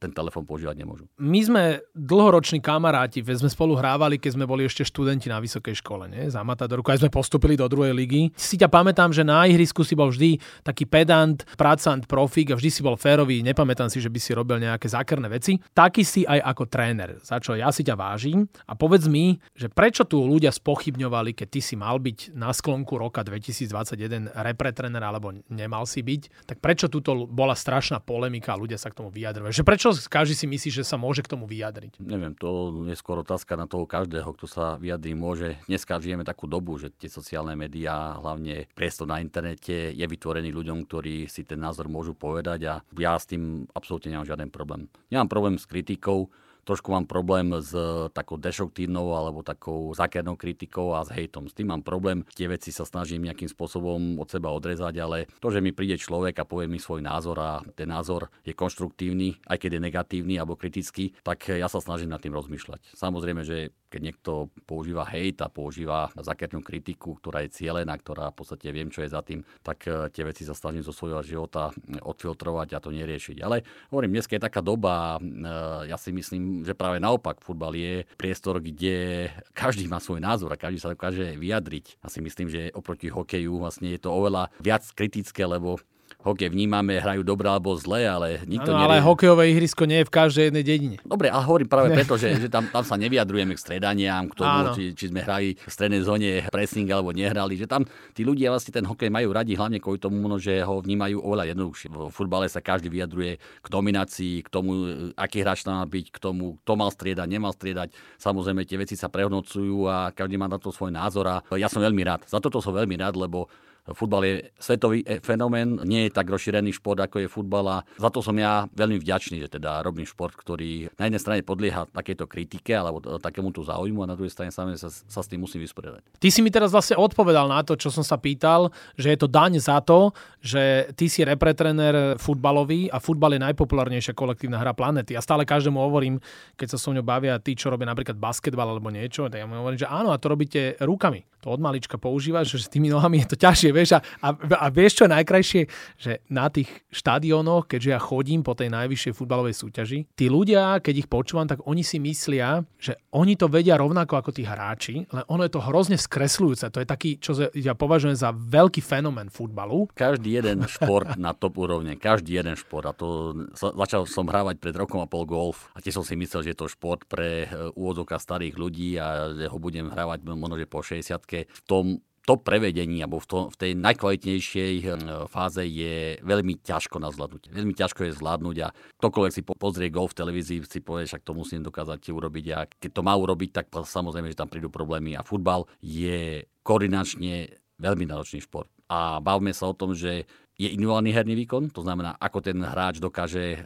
ten 0.00 0.10
telefón 0.10 0.48
používať 0.48 0.80
nemôžu. 0.80 1.04
My 1.20 1.40
sme 1.44 1.64
dlhoroční 1.92 2.64
kamaráti, 2.64 3.20
sme 3.20 3.52
spolu 3.52 3.76
hrávali, 3.76 4.16
keď 4.16 4.40
sme 4.40 4.48
boli 4.48 4.64
ešte 4.64 4.88
študenti 4.88 5.28
na 5.28 5.42
vysokej 5.42 5.76
škole, 5.82 6.08
nie? 6.08 6.32
za 6.32 6.40
Matadorku, 6.40 6.88
aj 6.88 7.04
sme 7.04 7.10
postupili 7.12 7.31
postupili 7.32 7.56
do 7.56 7.64
druhej 7.64 7.96
ligy. 7.96 8.28
Si 8.36 8.60
ťa 8.60 8.68
pamätám, 8.68 9.08
že 9.08 9.24
na 9.24 9.48
ihrisku 9.48 9.80
si 9.88 9.96
bol 9.96 10.12
vždy 10.12 10.36
taký 10.60 10.84
pedant, 10.84 11.40
pracant, 11.56 12.04
profík 12.04 12.52
a 12.52 12.60
vždy 12.60 12.68
si 12.68 12.84
bol 12.84 13.00
férový. 13.00 13.40
Nepamätám 13.40 13.88
si, 13.88 14.04
že 14.04 14.12
by 14.12 14.20
si 14.20 14.36
robil 14.36 14.60
nejaké 14.60 14.84
zákerné 14.84 15.32
veci. 15.32 15.56
Taký 15.72 16.04
si 16.04 16.28
aj 16.28 16.44
ako 16.44 16.68
tréner, 16.68 17.16
za 17.24 17.40
čo 17.40 17.56
ja 17.56 17.72
si 17.72 17.88
ťa 17.88 17.96
vážim. 17.96 18.44
A 18.68 18.76
povedz 18.76 19.08
mi, 19.08 19.40
že 19.56 19.72
prečo 19.72 20.04
tu 20.04 20.20
ľudia 20.20 20.52
spochybňovali, 20.52 21.32
keď 21.32 21.48
ty 21.48 21.60
si 21.64 21.72
mal 21.72 21.96
byť 21.96 22.36
na 22.36 22.52
sklonku 22.52 23.00
roka 23.00 23.24
2021 23.24 24.36
repretréner 24.36 25.00
alebo 25.00 25.32
nemal 25.48 25.88
si 25.88 26.04
byť, 26.04 26.44
tak 26.52 26.60
prečo 26.60 26.92
tuto 26.92 27.24
bola 27.24 27.56
strašná 27.56 27.96
polemika 28.04 28.52
a 28.52 28.60
ľudia 28.60 28.76
sa 28.76 28.92
k 28.92 29.00
tomu 29.00 29.08
vyjadrujú? 29.08 29.56
Že 29.56 29.64
prečo 29.64 29.88
každý 30.12 30.36
si 30.36 30.44
myslí, 30.44 30.68
že 30.68 30.84
sa 30.84 31.00
môže 31.00 31.24
k 31.24 31.32
tomu 31.32 31.48
vyjadriť? 31.48 31.96
Neviem, 31.96 32.36
to 32.36 32.84
je 32.84 32.96
skôr 33.00 33.24
otázka 33.24 33.56
na 33.56 33.64
toho 33.64 33.88
každého, 33.88 34.28
kto 34.36 34.44
sa 34.44 34.76
vyjadrí 34.76 35.16
môže. 35.16 35.56
Dneska 35.64 35.96
žijeme 35.96 36.28
takú 36.28 36.44
dobu, 36.44 36.76
že 36.76 36.92
tie 36.92 37.08
sociálne 37.22 37.54
médiá, 37.54 38.18
hlavne 38.18 38.66
priestor 38.74 39.06
na 39.06 39.22
internete 39.22 39.94
je 39.94 40.06
vytvorený 40.10 40.50
ľuďom, 40.50 40.90
ktorí 40.90 41.30
si 41.30 41.46
ten 41.46 41.62
názor 41.62 41.86
môžu 41.86 42.18
povedať 42.18 42.60
a 42.66 42.74
ja 42.98 43.14
s 43.14 43.30
tým 43.30 43.70
absolútne 43.70 44.10
nemám 44.10 44.26
žiaden 44.26 44.50
problém. 44.50 44.90
Nemám 45.14 45.30
problém 45.30 45.54
s 45.54 45.70
kritikou, 45.70 46.34
trošku 46.66 46.90
mám 46.90 47.06
problém 47.06 47.50
s 47.58 47.70
takou 48.14 48.38
deštruktívnou 48.38 49.14
alebo 49.14 49.46
takou 49.46 49.94
zákernou 49.94 50.38
kritikou 50.38 50.94
a 50.94 51.02
s 51.02 51.10
hejtom. 51.10 51.50
S 51.50 51.54
tým 51.54 51.70
mám 51.70 51.82
problém. 51.82 52.22
Tie 52.34 52.46
veci 52.46 52.74
sa 52.74 52.86
snažím 52.86 53.26
nejakým 53.26 53.50
spôsobom 53.50 54.18
od 54.18 54.28
seba 54.30 54.50
odrezať, 54.50 54.94
ale 54.98 55.30
to, 55.42 55.50
že 55.50 55.62
mi 55.62 55.74
príde 55.74 55.98
človek 55.98 56.42
a 56.42 56.46
povie 56.46 56.70
mi 56.70 56.78
svoj 56.78 57.02
názor 57.02 57.38
a 57.38 57.62
ten 57.74 57.90
názor 57.90 58.30
je 58.46 58.54
konštruktívny, 58.54 59.42
aj 59.46 59.58
keď 59.58 59.70
je 59.78 59.84
negatívny 59.90 60.34
alebo 60.38 60.58
kritický, 60.58 61.14
tak 61.22 61.50
ja 61.50 61.66
sa 61.66 61.82
snažím 61.82 62.14
nad 62.14 62.22
tým 62.22 62.34
rozmýšľať. 62.34 62.94
Samozrejme, 62.94 63.42
že 63.42 63.74
keď 63.92 64.00
niekto 64.00 64.48
používa 64.64 65.04
hejt 65.12 65.44
a 65.44 65.52
používa 65.52 66.08
zakernú 66.16 66.64
kritiku, 66.64 67.20
ktorá 67.20 67.44
je 67.44 67.52
cieľená, 67.52 67.92
ktorá 68.00 68.32
v 68.32 68.40
podstate 68.40 68.72
viem, 68.72 68.88
čo 68.88 69.04
je 69.04 69.12
za 69.12 69.20
tým, 69.20 69.44
tak 69.60 69.84
e, 69.84 70.08
tie 70.08 70.24
veci 70.24 70.48
sa 70.48 70.56
snažím 70.56 70.80
zo 70.80 70.96
svojho 70.96 71.20
života 71.20 71.76
odfiltrovať 72.00 72.72
a 72.72 72.80
to 72.80 72.88
neriešiť. 72.88 73.44
Ale 73.44 73.60
hovorím, 73.92 74.16
dnes 74.16 74.24
je 74.24 74.40
taká 74.40 74.64
doba, 74.64 75.20
e, 75.20 75.92
ja 75.92 76.00
si 76.00 76.08
myslím, 76.16 76.64
že 76.64 76.72
práve 76.72 76.96
naopak 76.96 77.44
futbal 77.44 77.76
je 77.76 78.08
priestor, 78.16 78.64
kde 78.64 79.28
každý 79.52 79.84
má 79.92 80.00
svoj 80.00 80.24
názor 80.24 80.48
a 80.48 80.60
každý 80.60 80.80
sa 80.80 80.88
dokáže 80.88 81.36
vyjadriť. 81.36 82.00
Ja 82.00 82.08
si 82.08 82.24
myslím, 82.24 82.48
že 82.48 82.72
oproti 82.72 83.12
hokeju 83.12 83.60
vlastne 83.60 83.92
je 83.92 84.00
to 84.00 84.08
oveľa 84.08 84.48
viac 84.64 84.86
kritické, 84.96 85.44
lebo 85.44 85.76
hokej 86.22 86.48
vnímame, 86.48 87.02
hrajú 87.02 87.26
dobre 87.26 87.50
alebo 87.50 87.74
zle, 87.74 88.06
ale 88.06 88.42
nikto 88.46 88.70
ano, 88.70 88.86
nevie. 88.86 88.98
Ale 88.98 89.06
hokejové 89.06 89.44
ihrisko 89.50 89.84
nie 89.84 90.02
je 90.02 90.06
v 90.06 90.12
každej 90.14 90.44
jednej 90.48 90.64
dedine. 90.64 90.96
Dobre, 91.02 91.28
ale 91.28 91.42
hovorím 91.44 91.68
práve 91.68 91.90
preto, 91.90 92.14
že, 92.14 92.38
že 92.38 92.48
tam, 92.48 92.70
tam 92.70 92.86
sa 92.86 92.94
nevyjadrujeme 92.94 93.52
k 93.54 93.60
stredaniam, 93.60 94.30
k 94.30 94.34
tomu, 94.38 94.58
či, 94.78 94.94
či 94.94 95.10
sme 95.10 95.20
hrali 95.20 95.58
v 95.58 95.70
strednej 95.70 96.02
zóne 96.06 96.46
pressing 96.48 96.86
alebo 96.88 97.10
nehrali. 97.10 97.58
Že 97.58 97.66
tam 97.66 97.82
tí 98.14 98.22
ľudia 98.22 98.54
vlastne 98.54 98.72
ten 98.72 98.86
hokej 98.86 99.10
majú 99.10 99.34
radi, 99.34 99.58
hlavne 99.58 99.82
kvôli 99.82 99.98
tomu, 99.98 100.16
že 100.38 100.62
ho 100.62 100.78
vnímajú 100.78 101.18
oveľa 101.20 101.52
jednoduchšie. 101.52 101.88
V 101.90 102.14
futbale 102.14 102.46
sa 102.46 102.62
každý 102.62 102.88
vyjadruje 102.88 103.42
k 103.42 103.66
dominácii, 103.66 104.46
k 104.46 104.48
tomu, 104.48 104.70
aký 105.18 105.42
hráč 105.42 105.66
tam 105.66 105.82
má 105.82 105.86
byť, 105.86 106.06
k 106.14 106.18
tomu, 106.22 106.56
kto 106.62 106.72
mal 106.78 106.90
striedať, 106.94 107.26
nemal 107.26 107.52
striedať. 107.52 107.90
Samozrejme, 108.22 108.62
tie 108.62 108.78
veci 108.78 108.94
sa 108.94 109.10
prehodnocujú 109.10 109.90
a 109.90 110.14
každý 110.14 110.38
má 110.38 110.46
na 110.46 110.62
to 110.62 110.70
svoj 110.70 110.94
názor 110.94 111.26
a 111.26 111.36
ja 111.58 111.66
som 111.66 111.82
veľmi 111.82 112.02
rád. 112.06 112.24
Za 112.30 112.38
toto 112.38 112.62
som 112.62 112.72
veľmi 112.72 112.94
rád, 112.94 113.18
lebo 113.18 113.50
Futbal 113.82 114.22
je 114.22 114.34
svetový 114.62 115.02
e, 115.02 115.18
fenomén, 115.18 115.74
nie 115.82 116.06
je 116.06 116.14
tak 116.14 116.30
rozšírený 116.30 116.78
šport, 116.78 117.02
ako 117.02 117.18
je 117.18 117.26
futbal 117.26 117.66
a 117.66 117.76
za 117.98 118.14
to 118.14 118.22
som 118.22 118.38
ja 118.38 118.70
veľmi 118.70 119.02
vďačný, 119.02 119.42
že 119.42 119.50
teda 119.50 119.82
robím 119.82 120.06
šport, 120.06 120.38
ktorý 120.38 120.86
na 120.94 121.10
jednej 121.10 121.18
strane 121.18 121.42
podlieha 121.42 121.90
takéto 121.90 122.30
kritike 122.30 122.70
alebo 122.70 123.02
takému 123.18 123.50
tu 123.50 123.66
záujmu 123.66 124.06
a 124.06 124.10
na 124.10 124.14
druhej 124.14 124.30
strane 124.30 124.54
sa, 124.54 124.70
sa 124.78 125.20
s 125.20 125.26
tým 125.26 125.42
musím 125.42 125.66
vysporiadať. 125.66 126.22
Ty 126.22 126.28
si 126.30 126.46
mi 126.46 126.54
teraz 126.54 126.70
vlastne 126.70 126.94
odpovedal 126.94 127.50
na 127.50 127.58
to, 127.66 127.74
čo 127.74 127.90
som 127.90 128.06
sa 128.06 128.22
pýtal, 128.22 128.70
že 128.94 129.10
je 129.10 129.18
to 129.18 129.26
daň 129.26 129.58
za 129.58 129.82
to, 129.82 130.14
že 130.38 130.94
ty 130.94 131.10
si 131.10 131.26
repretrener 131.26 132.14
futbalový 132.22 132.86
a 132.86 133.02
futbal 133.02 133.34
je 133.34 133.42
najpopulárnejšia 133.50 134.14
kolektívna 134.14 134.62
hra 134.62 134.78
planety. 134.78 135.18
Ja 135.18 135.22
stále 135.26 135.42
každému 135.42 135.82
hovorím, 135.82 136.22
keď 136.54 136.78
sa 136.78 136.78
so 136.78 136.94
mňou 136.94 137.02
bavia 137.02 137.34
tí, 137.42 137.58
čo 137.58 137.66
robia 137.66 137.90
napríklad 137.90 138.14
basketbal 138.14 138.78
alebo 138.78 138.94
niečo, 138.94 139.26
tak 139.26 139.42
ja 139.42 139.46
mu 139.50 139.58
hovorím, 139.58 139.82
že 139.82 139.90
áno, 139.90 140.14
a 140.14 140.22
to 140.22 140.30
robíte 140.30 140.78
rukami. 140.78 141.26
To 141.42 141.50
od 141.50 141.58
malička 141.58 141.98
používaš, 141.98 142.54
že 142.54 142.70
s 142.70 142.70
tými 142.70 142.86
nohami 142.86 143.26
je 143.26 143.34
to 143.34 143.36
ťažšie, 143.42 143.71
vieš. 143.72 143.98
A, 143.98 144.00
a, 144.20 144.28
a 144.36 144.66
vieš, 144.68 145.00
čo 145.00 145.04
je 145.08 145.14
najkrajšie? 145.16 145.62
Že 145.98 146.12
na 146.28 146.46
tých 146.52 146.68
štadiónoch, 146.92 147.66
keďže 147.66 147.90
ja 147.90 148.00
chodím 148.00 148.44
po 148.44 148.52
tej 148.52 148.68
najvyššej 148.70 149.16
futbalovej 149.16 149.56
súťaži, 149.56 149.98
tí 150.12 150.28
ľudia, 150.28 150.78
keď 150.84 150.94
ich 151.04 151.08
počúvam, 151.08 151.48
tak 151.48 151.64
oni 151.64 151.80
si 151.80 151.96
myslia, 151.98 152.62
že 152.76 152.96
oni 153.16 153.34
to 153.34 153.48
vedia 153.48 153.80
rovnako 153.80 154.20
ako 154.20 154.30
tí 154.30 154.44
hráči, 154.44 155.08
len 155.08 155.24
ono 155.26 155.42
je 155.48 155.52
to 155.52 155.64
hrozne 155.64 155.96
skresľujúce. 155.96 156.68
To 156.68 156.78
je 156.80 156.88
taký, 156.88 157.10
čo 157.16 157.32
ja 157.56 157.72
považujem 157.72 158.16
za 158.16 158.30
veľký 158.32 158.84
fenomén 158.84 159.32
futbalu. 159.32 159.88
Každý 159.96 160.38
jeden 160.38 160.64
šport 160.68 161.16
na 161.16 161.32
top 161.32 161.58
úrovne, 161.58 161.96
každý 161.96 162.38
jeden 162.38 162.54
šport. 162.54 162.84
A 162.88 162.92
to 162.92 163.32
začal 163.56 164.04
som 164.04 164.28
hrávať 164.28 164.60
pred 164.60 164.76
rokom 164.76 165.00
a 165.00 165.08
pol 165.08 165.24
golf 165.24 165.72
a 165.72 165.80
tiež 165.80 166.02
som 166.02 166.06
si 166.06 166.18
myslel, 166.18 166.44
že 166.44 166.52
je 166.52 166.58
to 166.58 166.68
šport 166.68 167.08
pre 167.08 167.46
e, 167.46 167.72
úvodzoka 167.72 168.20
starých 168.20 168.54
ľudí 168.58 169.00
a 169.00 169.32
že 169.32 169.46
ho 169.48 169.58
budem 169.58 169.88
hrávať 169.88 170.26
možno, 170.26 170.58
že 170.60 170.68
po 170.68 170.84
60 170.84 171.16
v 171.48 171.60
tom 171.64 171.84
to 172.22 172.38
prevedení 172.38 173.02
alebo 173.02 173.18
v, 173.18 173.26
to, 173.26 173.38
v 173.50 173.56
tej 173.58 173.72
najkvalitnejšej 173.82 174.72
hm, 174.82 175.02
fáze 175.26 175.62
je 175.66 176.22
veľmi 176.22 176.62
ťažko 176.62 177.02
na 177.02 177.10
zvládnutie. 177.10 177.50
Veľmi 177.50 177.74
ťažko 177.74 178.06
je 178.06 178.16
zvládnuť 178.16 178.56
a 178.62 178.68
ktokoľvek 179.02 179.32
si 179.34 179.42
pozrie 179.42 179.90
golf 179.90 180.14
v 180.14 180.20
televízii, 180.22 180.62
si 180.62 180.78
povie, 180.78 181.10
však 181.10 181.26
to 181.26 181.34
musím 181.34 181.66
dokázať 181.66 181.98
urobiť 182.14 182.46
a 182.54 182.58
keď 182.70 182.90
to 182.94 183.02
má 183.02 183.14
urobiť, 183.18 183.50
tak 183.50 183.66
samozrejme, 183.74 184.30
že 184.30 184.38
tam 184.38 184.46
prídu 184.46 184.70
problémy 184.70 185.18
a 185.18 185.26
futbal 185.26 185.66
je 185.82 186.46
koordinačne 186.62 187.50
veľmi 187.82 188.06
náročný 188.06 188.38
šport. 188.46 188.70
A 188.92 189.18
bavme 189.24 189.50
sa 189.56 189.72
o 189.72 189.74
tom, 189.74 189.96
že 189.96 190.28
je 190.60 190.68
individuálny 190.68 191.10
herný 191.16 191.34
výkon, 191.44 191.72
to 191.72 191.80
znamená, 191.80 192.12
ako 192.20 192.44
ten 192.44 192.60
hráč 192.60 193.00
dokáže 193.00 193.56
e, 193.56 193.60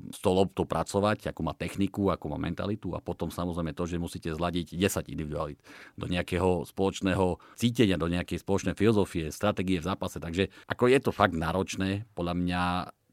s 0.00 0.18
tou 0.24 0.32
loptou 0.32 0.64
pracovať, 0.64 1.30
ako 1.30 1.40
má 1.44 1.52
techniku, 1.52 2.08
ako 2.08 2.32
má 2.32 2.38
mentalitu 2.40 2.96
a 2.96 3.04
potom 3.04 3.28
samozrejme 3.28 3.76
to, 3.76 3.84
že 3.84 4.00
musíte 4.00 4.32
zladiť 4.32 4.72
10 4.72 5.12
individualit 5.12 5.60
do 6.00 6.08
nejakého 6.08 6.64
spoločného 6.64 7.36
cítenia, 7.60 8.00
do 8.00 8.08
nejakej 8.08 8.40
spoločnej 8.40 8.72
filozofie, 8.72 9.28
stratégie 9.28 9.84
v 9.84 9.88
zápase. 9.92 10.16
Takže 10.16 10.48
ako 10.64 10.88
je 10.88 10.98
to 11.04 11.12
fakt 11.12 11.36
náročné, 11.36 12.08
podľa 12.16 12.34
mňa 12.34 12.62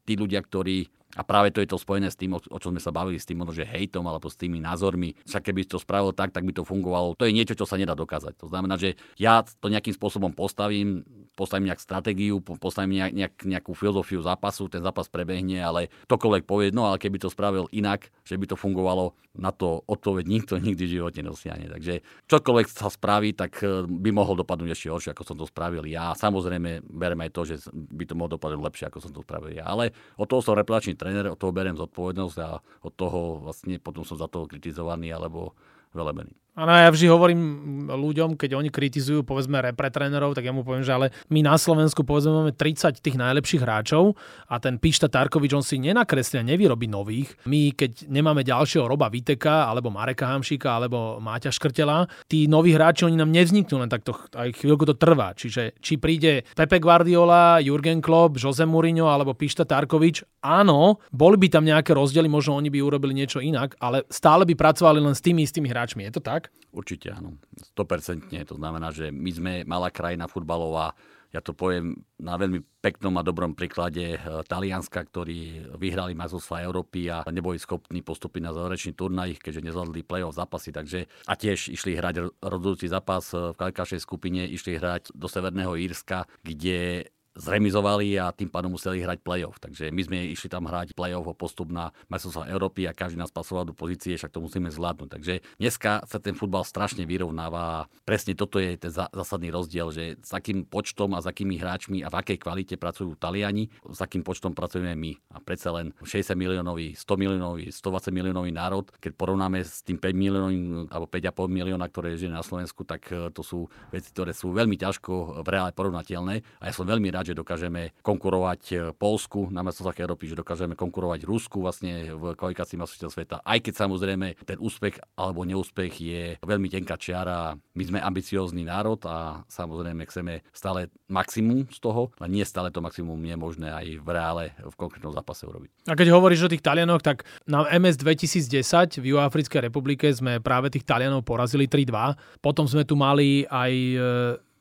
tí 0.07 0.15
ľudia, 0.15 0.39
ktorí 0.39 0.87
a 1.17 1.23
práve 1.23 1.49
to 1.49 1.63
je 1.63 1.71
to 1.71 1.81
spojené 1.81 2.13
s 2.13 2.19
tým, 2.19 2.37
o, 2.37 2.39
čom 2.39 2.75
sme 2.75 2.83
sa 2.83 2.93
bavili, 2.93 3.17
s 3.17 3.25
tým 3.25 3.41
možno, 3.41 3.57
že 3.57 3.65
hejtom 3.65 4.05
alebo 4.05 4.29
s 4.29 4.37
tými 4.37 4.61
názormi. 4.61 5.17
Však 5.25 5.49
keby 5.49 5.65
to 5.65 5.81
spravil 5.81 6.13
tak, 6.13 6.29
tak 6.29 6.45
by 6.45 6.53
to 6.53 6.67
fungovalo. 6.67 7.17
To 7.17 7.25
je 7.25 7.33
niečo, 7.33 7.57
čo 7.57 7.65
sa 7.65 7.79
nedá 7.79 7.97
dokázať. 7.97 8.37
To 8.43 8.51
znamená, 8.51 8.77
že 8.77 8.99
ja 9.17 9.41
to 9.41 9.71
nejakým 9.71 9.97
spôsobom 9.97 10.35
postavím, 10.37 11.07
postavím 11.37 11.69
nejak 11.69 11.77
stratégiu, 11.77 12.41
postavím 12.41 12.97
nejak, 12.97 13.13
nejak, 13.13 13.33
nejakú 13.45 13.77
filozofiu 13.77 14.25
zápasu, 14.25 14.65
ten 14.73 14.81
zápas 14.81 15.05
prebehne, 15.05 15.61
ale 15.61 15.93
ktokoľvek 16.09 16.43
povie, 16.49 16.73
no 16.73 16.89
ale 16.89 16.97
keby 16.97 17.21
to 17.21 17.29
spravil 17.29 17.69
inak, 17.69 18.09
že 18.25 18.41
by 18.41 18.49
to 18.49 18.57
fungovalo, 18.57 19.13
na 19.37 19.53
to 19.53 19.85
odpoveď 19.85 20.25
nikto 20.25 20.57
nikdy 20.67 20.89
v 20.89 20.93
živote 20.97 21.21
nedosiahne. 21.21 21.69
Takže 21.69 22.01
čokoľvek 22.25 22.67
sa 22.73 22.89
spraví, 22.89 23.37
tak 23.37 23.61
e, 23.61 23.85
by 23.85 24.09
mohol 24.09 24.33
dopadnúť 24.33 24.73
ešte 24.73 24.89
horšie, 24.89 25.13
ako 25.13 25.23
som 25.23 25.37
to 25.37 25.45
spravil 25.45 25.85
ja. 25.85 26.17
Samozrejme, 26.17 26.81
berem 26.89 27.21
aj 27.21 27.31
to, 27.31 27.41
že 27.45 27.55
by 27.69 28.03
to 28.09 28.17
mohlo 28.17 28.33
dopadnúť 28.41 28.65
lepšie, 28.65 28.85
ako 28.89 28.99
som 29.05 29.13
to 29.13 29.21
spravil 29.21 29.53
ja. 29.53 29.69
Ale 29.69 29.93
od 30.17 30.25
toho 30.25 30.41
som 30.41 30.57
reputačný 30.57 30.97
tréner, 30.97 31.29
od 31.29 31.37
toho 31.37 31.53
beriem 31.53 31.77
zodpovednosť 31.77 32.37
a 32.41 32.57
od 32.81 32.93
toho 32.97 33.45
vlastne 33.45 33.77
potom 33.77 34.01
som 34.01 34.17
za 34.17 34.25
to 34.25 34.49
kritizovaný 34.49 35.13
alebo 35.13 35.53
velebený. 35.93 36.33
Áno, 36.57 36.73
ja 36.73 36.89
vždy 36.89 37.05
hovorím 37.05 37.41
ľuďom, 37.85 38.33
keď 38.33 38.57
oni 38.57 38.73
kritizujú 38.73 39.21
povedzme 39.21 39.61
repre 39.61 39.93
trénerov, 39.93 40.33
tak 40.33 40.41
ja 40.41 40.49
mu 40.49 40.65
poviem, 40.65 40.81
že 40.81 40.89
ale 40.89 41.13
my 41.29 41.45
na 41.45 41.53
Slovensku 41.53 42.01
povedzme 42.01 42.33
máme 42.33 42.49
30 42.49 42.97
tých 42.97 43.13
najlepších 43.13 43.61
hráčov 43.61 44.17
a 44.49 44.57
ten 44.57 44.81
Pišta 44.81 45.05
Tarkovič 45.05 45.53
on 45.53 45.61
si 45.61 45.77
nenakreslí 45.77 46.41
a 46.41 46.47
nevyrobí 46.49 46.89
nových. 46.89 47.37
My 47.45 47.77
keď 47.77 48.09
nemáme 48.09 48.41
ďalšieho 48.41 48.89
Roba 48.89 49.05
Viteka 49.05 49.69
alebo 49.69 49.93
Mareka 49.93 50.33
Hamšika 50.33 50.81
alebo 50.81 51.21
Máťa 51.21 51.53
Škrtela, 51.53 52.09
tí 52.25 52.49
noví 52.49 52.73
hráči 52.73 53.05
oni 53.05 53.21
nám 53.21 53.29
nevzniknú, 53.29 53.77
len 53.77 53.93
takto 53.93 54.17
aj 54.33 54.57
chvíľku 54.57 54.89
to 54.89 54.97
trvá. 54.97 55.37
Čiže 55.37 55.77
či 55.77 56.01
príde 56.01 56.41
Pepe 56.57 56.81
Guardiola, 56.81 57.61
Jurgen 57.61 58.01
Klopp, 58.01 58.41
Jose 58.41 58.65
Mourinho 58.65 59.05
alebo 59.05 59.37
Pišta 59.37 59.61
Tarkovič, 59.61 60.25
áno, 60.41 61.05
boli 61.13 61.37
by 61.37 61.53
tam 61.53 61.69
nejaké 61.69 61.93
rozdiely, 61.93 62.25
možno 62.25 62.57
oni 62.57 62.73
by 62.73 62.81
urobili 62.81 63.13
niečo 63.13 63.45
inak, 63.45 63.77
ale 63.77 64.09
stále 64.09 64.41
by 64.41 64.57
pracovali 64.57 64.97
len 65.05 65.13
s 65.13 65.21
tými 65.21 65.45
istými 65.45 65.69
hráčmi. 65.69 66.01
Je 66.09 66.17
to 66.17 66.25
tak? 66.25 66.46
Určite 66.71 67.15
áno, 67.15 67.39
100%. 67.73 68.31
To 68.47 68.55
znamená, 68.59 68.91
že 68.91 69.09
my 69.09 69.31
sme 69.31 69.53
malá 69.63 69.89
krajina 69.89 70.27
futbalová, 70.29 70.93
ja 71.35 71.43
to 71.43 71.51
poviem 71.51 71.91
na 72.23 72.39
veľmi 72.39 72.63
peknom 72.79 73.11
a 73.19 73.25
dobrom 73.25 73.51
príklade 73.51 74.15
eh, 74.15 74.19
Talianska, 74.47 75.03
ktorí 75.03 75.69
vyhrali 75.75 76.15
majstrovstvá 76.15 76.63
Európy 76.63 77.11
a 77.11 77.27
neboli 77.27 77.59
schopní 77.59 77.99
postúpiť 77.99 78.41
na 78.47 78.55
záverečný 78.55 78.95
turnaj, 78.95 79.35
keďže 79.43 79.67
nezvládli 79.67 80.07
play-off 80.07 80.39
zápasy. 80.39 80.71
Takže, 80.71 81.05
a 81.27 81.33
tiež 81.35 81.75
išli 81.75 81.99
hrať 81.99 82.39
rozhodujúci 82.39 82.87
zápas 82.87 83.35
eh, 83.35 83.51
v 83.51 83.59
kalkašej 83.59 83.99
skupine, 83.99 84.47
išli 84.47 84.79
hrať 84.79 85.11
do 85.11 85.27
Severného 85.27 85.75
Írska, 85.75 86.25
kde 86.47 87.11
zremizovali 87.37 88.17
a 88.17 88.33
tým 88.33 88.49
pádom 88.49 88.73
museli 88.73 89.05
hrať 89.05 89.21
play-off. 89.21 89.61
Takže 89.61 89.93
my 89.93 90.01
sme 90.01 90.17
išli 90.33 90.49
tam 90.49 90.65
hrať 90.65 90.97
play-off 90.97 91.29
o 91.29 91.37
postup 91.37 91.69
na 91.69 91.93
majstrovstvá 92.09 92.49
Európy 92.49 92.89
a 92.89 92.97
každý 92.97 93.21
nás 93.21 93.29
pasoval 93.29 93.69
do 93.69 93.77
pozície, 93.77 94.17
však 94.17 94.33
to 94.33 94.41
musíme 94.41 94.73
zvládnuť. 94.73 95.09
Takže 95.13 95.33
dneska 95.61 96.01
sa 96.09 96.17
ten 96.17 96.33
futbal 96.33 96.65
strašne 96.65 97.05
vyrovnáva 97.05 97.61
a 97.61 97.85
presne 98.03 98.33
toto 98.33 98.57
je 98.57 98.73
ten 98.75 98.89
zásadný 98.91 99.53
rozdiel, 99.53 99.93
že 99.93 100.17
s 100.17 100.33
akým 100.33 100.65
počtom 100.65 101.13
a 101.13 101.21
s 101.21 101.29
akými 101.29 101.61
hráčmi 101.61 102.01
a 102.01 102.09
v 102.09 102.17
akej 102.17 102.37
kvalite 102.41 102.75
pracujú 102.75 103.13
Taliani, 103.15 103.69
s 103.85 103.99
akým 104.01 104.25
počtom 104.25 104.57
pracujeme 104.57 104.97
my. 104.97 105.13
A 105.33 105.37
predsa 105.37 105.69
len 105.69 105.93
60 106.01 106.33
miliónový, 106.33 106.97
100 106.97 107.21
miliónový, 107.21 107.69
120 107.69 108.09
miliónový 108.09 108.49
národ, 108.49 108.89
keď 108.97 109.13
porovnáme 109.13 109.61
s 109.61 109.85
tým 109.85 110.01
5 110.01 110.09
miliónovým 110.17 110.63
alebo 110.89 111.05
5,5 111.05 111.45
milióna, 111.45 111.85
ktoré 111.93 112.17
žije 112.17 112.33
na 112.33 112.41
Slovensku, 112.41 112.81
tak 112.81 113.05
eh, 113.13 113.29
to 113.29 113.45
sú 113.45 113.69
veci, 113.93 114.09
ktoré 114.09 114.33
sú 114.33 114.49
veľmi 114.51 114.75
ťažko 114.79 115.43
v 115.45 115.47
reále 115.47 115.71
porovnateľné. 115.75 116.41
A 116.61 116.63
ja 116.69 116.73
som 116.73 116.87
veľmi 116.87 117.13
rád, 117.13 117.26
že 117.27 117.35
dokážeme 117.35 117.91
konkurovať 117.99 118.61
e, 118.71 118.75
Polsku 118.95 119.51
na 119.51 119.59
mestách 119.59 119.99
Európy, 119.99 120.31
že 120.31 120.39
dokážeme 120.39 120.79
konkurovať 120.79 121.27
Rusku 121.27 121.59
vlastne 121.59 122.15
v 122.15 122.31
kvalifikácii 122.39 122.79
majstrovstiev 122.79 123.11
sveta. 123.11 123.43
Aj 123.43 123.59
keď 123.59 123.83
samozrejme 123.83 124.39
ten 124.47 124.55
úspech 124.55 125.03
alebo 125.19 125.43
neúspech 125.43 125.93
je 125.99 126.23
veľmi 126.39 126.71
tenká 126.71 126.95
čiara. 126.95 127.59
My 127.75 127.83
sme 127.83 127.99
ambiciózny 127.99 128.63
národ 128.63 129.03
a 129.03 129.43
samozrejme 129.51 130.07
chceme 130.07 130.47
stále 130.55 130.87
maximum 131.11 131.67
z 131.67 131.79
toho, 131.83 132.15
ale 132.15 132.31
nie 132.31 132.45
stále 132.47 132.71
to 132.71 132.79
maximum 132.79 133.19
je 133.19 133.35
možné 133.35 133.67
aj 133.73 133.85
v 133.99 134.07
reále 134.07 134.43
v 134.63 134.75
konkrétnom 134.79 135.11
zápase 135.11 135.43
urobiť. 135.43 135.91
A 135.91 135.97
keď 135.97 136.15
hovoríš 136.15 136.47
o 136.47 136.51
tých 136.51 136.63
Talianoch, 136.63 137.03
tak 137.03 137.27
na 137.49 137.67
MS 137.67 137.99
2010 137.99 139.03
v 139.03 139.05
Juhoafrickej 139.15 139.67
republike 139.67 140.07
sme 140.13 140.39
práve 140.39 140.71
tých 140.71 140.87
Talianov 140.87 141.25
porazili 141.27 141.65
3-2. 141.65 142.43
Potom 142.43 142.69
sme 142.69 142.85
tu 142.85 142.95
mali 142.95 143.43
aj 143.49 143.71
e, 143.73 143.97